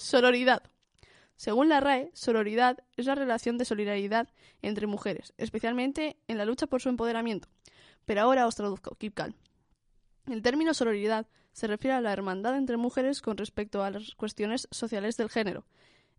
Sororidad. 0.00 0.62
Según 1.36 1.68
la 1.68 1.78
RAE, 1.78 2.10
sororidad 2.14 2.78
es 2.96 3.04
la 3.04 3.14
relación 3.14 3.58
de 3.58 3.66
solidaridad 3.66 4.30
entre 4.62 4.86
mujeres, 4.86 5.34
especialmente 5.36 6.16
en 6.26 6.38
la 6.38 6.46
lucha 6.46 6.66
por 6.66 6.80
su 6.80 6.88
empoderamiento. 6.88 7.48
Pero 8.06 8.22
ahora 8.22 8.46
os 8.46 8.56
traduzco, 8.56 8.94
keep 8.94 9.12
calm. 9.12 9.34
El 10.26 10.40
término 10.40 10.72
sororidad 10.72 11.26
se 11.52 11.66
refiere 11.66 11.94
a 11.94 12.00
la 12.00 12.14
hermandad 12.14 12.56
entre 12.56 12.78
mujeres 12.78 13.20
con 13.20 13.36
respecto 13.36 13.84
a 13.84 13.90
las 13.90 14.14
cuestiones 14.14 14.68
sociales 14.70 15.18
del 15.18 15.28
género. 15.28 15.66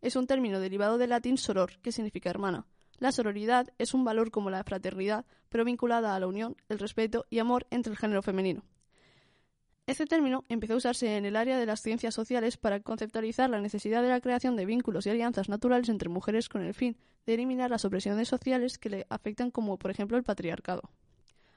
Es 0.01 0.15
un 0.15 0.27
término 0.27 0.59
derivado 0.59 0.99
del 0.99 1.09
latín 1.09 1.39
soror, 1.39 1.79
que 1.81 1.91
significa 1.91 2.29
hermana. 2.29 2.67
La 2.99 3.11
sororidad 3.11 3.73
es 3.79 3.95
un 3.95 4.05
valor 4.05 4.29
como 4.29 4.51
la 4.51 4.63
fraternidad, 4.63 5.25
pero 5.49 5.65
vinculada 5.65 6.15
a 6.15 6.19
la 6.19 6.27
unión, 6.27 6.55
el 6.69 6.77
respeto 6.77 7.25
y 7.31 7.39
amor 7.39 7.65
entre 7.71 7.91
el 7.91 7.97
género 7.97 8.21
femenino. 8.21 8.63
Este 9.87 10.05
término 10.05 10.45
empezó 10.47 10.73
a 10.73 10.77
usarse 10.77 11.17
en 11.17 11.25
el 11.25 11.35
área 11.35 11.57
de 11.57 11.65
las 11.65 11.81
ciencias 11.81 12.13
sociales 12.13 12.55
para 12.57 12.79
conceptualizar 12.81 13.49
la 13.49 13.59
necesidad 13.59 14.03
de 14.03 14.09
la 14.09 14.21
creación 14.21 14.55
de 14.55 14.65
vínculos 14.65 15.05
y 15.05 15.09
alianzas 15.09 15.49
naturales 15.49 15.89
entre 15.89 16.07
mujeres 16.07 16.49
con 16.49 16.61
el 16.61 16.73
fin 16.73 16.97
de 17.25 17.33
eliminar 17.33 17.71
las 17.71 17.83
opresiones 17.83 18.27
sociales 18.27 18.77
que 18.77 18.89
le 18.89 19.07
afectan 19.09 19.49
como 19.49 19.77
por 19.77 19.91
ejemplo 19.91 20.17
el 20.17 20.23
patriarcado. 20.23 20.83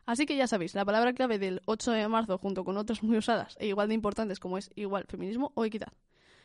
Así 0.07 0.27
que 0.27 0.37
ya 0.37 0.47
sabéis, 0.47 0.75
la 0.75 0.85
palabra 0.85 1.13
clave 1.13 1.39
del 1.39 1.63
8 1.67 1.93
de 1.93 2.09
marzo 2.09 2.39
junto 2.39 2.65
con 2.65 2.77
otras 2.77 3.03
muy 3.03 3.19
usadas 3.19 3.57
e 3.59 3.67
igual 3.67 3.89
de 3.89 3.95
importantes 3.95 4.41
como 4.41 4.59
es 4.59 4.71
igual, 4.75 5.05
feminismo 5.09 5.53
o 5.55 5.65
equidad. 5.65 5.93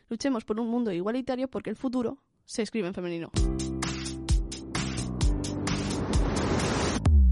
Luchemos 0.09 0.43
por 0.43 0.59
un 0.59 0.67
mundo 0.67 0.91
igualitario 0.91 1.47
porque 1.47 1.69
el 1.69 1.75
futuro 1.75 2.17
se 2.45 2.61
escribe 2.61 2.87
en 2.87 2.93
femenino. 2.93 3.31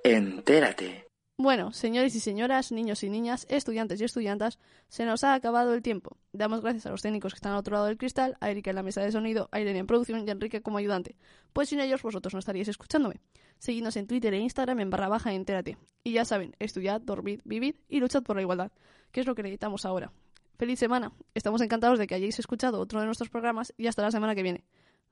Entérate. 0.04 1.07
Bueno, 1.40 1.72
señores 1.72 2.16
y 2.16 2.20
señoras, 2.20 2.72
niños 2.72 3.04
y 3.04 3.12
niñas, 3.12 3.46
estudiantes 3.48 4.02
y 4.02 4.04
estudiantas, 4.04 4.58
se 4.88 5.06
nos 5.06 5.24
ha 5.24 5.36
acabado 5.36 5.76
el 5.76 5.84
tiempo. 5.84 6.18
Damos 6.34 6.62
gracias 6.62 6.88
a 6.88 6.90
los 6.90 7.04
técnicos 7.04 7.32
que 7.32 7.38
están 7.38 7.52
al 7.52 7.60
otro 7.60 7.76
lado 7.76 7.86
del 7.86 8.00
cristal, 8.00 8.38
a 8.40 8.50
Erika 8.50 8.72
en 8.72 8.76
la 8.76 8.82
mesa 8.82 9.02
de 9.02 9.12
sonido, 9.12 9.48
a 9.52 9.62
Irene 9.62 9.78
en 9.78 9.86
producción 9.86 10.26
y 10.26 10.30
a 10.30 10.32
Enrique 10.32 10.64
como 10.64 10.80
ayudante. 10.80 11.16
Pues 11.54 11.70
sin 11.70 11.80
ellos 11.80 12.02
vosotros 12.02 12.34
no 12.34 12.40
estaríais 12.40 12.70
escuchándome. 12.70 13.22
Seguidnos 13.60 13.98
en 13.98 14.08
Twitter 14.08 14.34
e 14.34 14.40
Instagram 14.40 14.80
en 14.80 14.90
barra 14.90 15.10
baja 15.10 15.32
entérate. 15.32 15.78
Y 16.04 16.14
ya 16.14 16.26
saben, 16.26 16.56
estudiad, 16.58 17.02
dormid, 17.02 17.42
vivid 17.46 17.76
y 17.88 18.00
luchad 18.00 18.24
por 18.24 18.38
la 18.38 18.42
igualdad, 18.42 18.72
que 19.12 19.20
es 19.20 19.28
lo 19.28 19.36
que 19.36 19.44
necesitamos 19.44 19.86
ahora. 19.86 20.12
Feliz 20.58 20.80
semana. 20.80 21.12
Estamos 21.36 21.62
encantados 21.62 22.00
de 22.00 22.08
que 22.08 22.16
hayáis 22.16 22.40
escuchado 22.40 22.80
otro 22.80 23.00
de 23.00 23.06
nuestros 23.06 23.30
programas 23.30 23.76
y 23.78 23.86
hasta 23.86 24.02
la 24.02 24.10
semana 24.10 24.34
que 24.34 24.42
viene. 24.42 24.64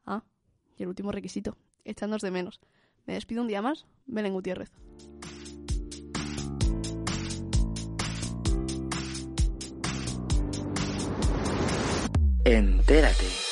Ah, 0.08 0.24
y 0.76 0.82
el 0.82 0.90
último 0.90 1.12
requisito, 1.12 1.56
echadnos 1.84 2.24
de 2.24 2.32
menos. 2.32 2.62
Me 3.06 3.14
despido 3.14 3.44
un 3.44 3.48
día 3.48 3.62
más, 3.62 3.86
Belén 4.08 4.34
Gutiérrez. 4.34 4.72
Entérate. 12.46 13.45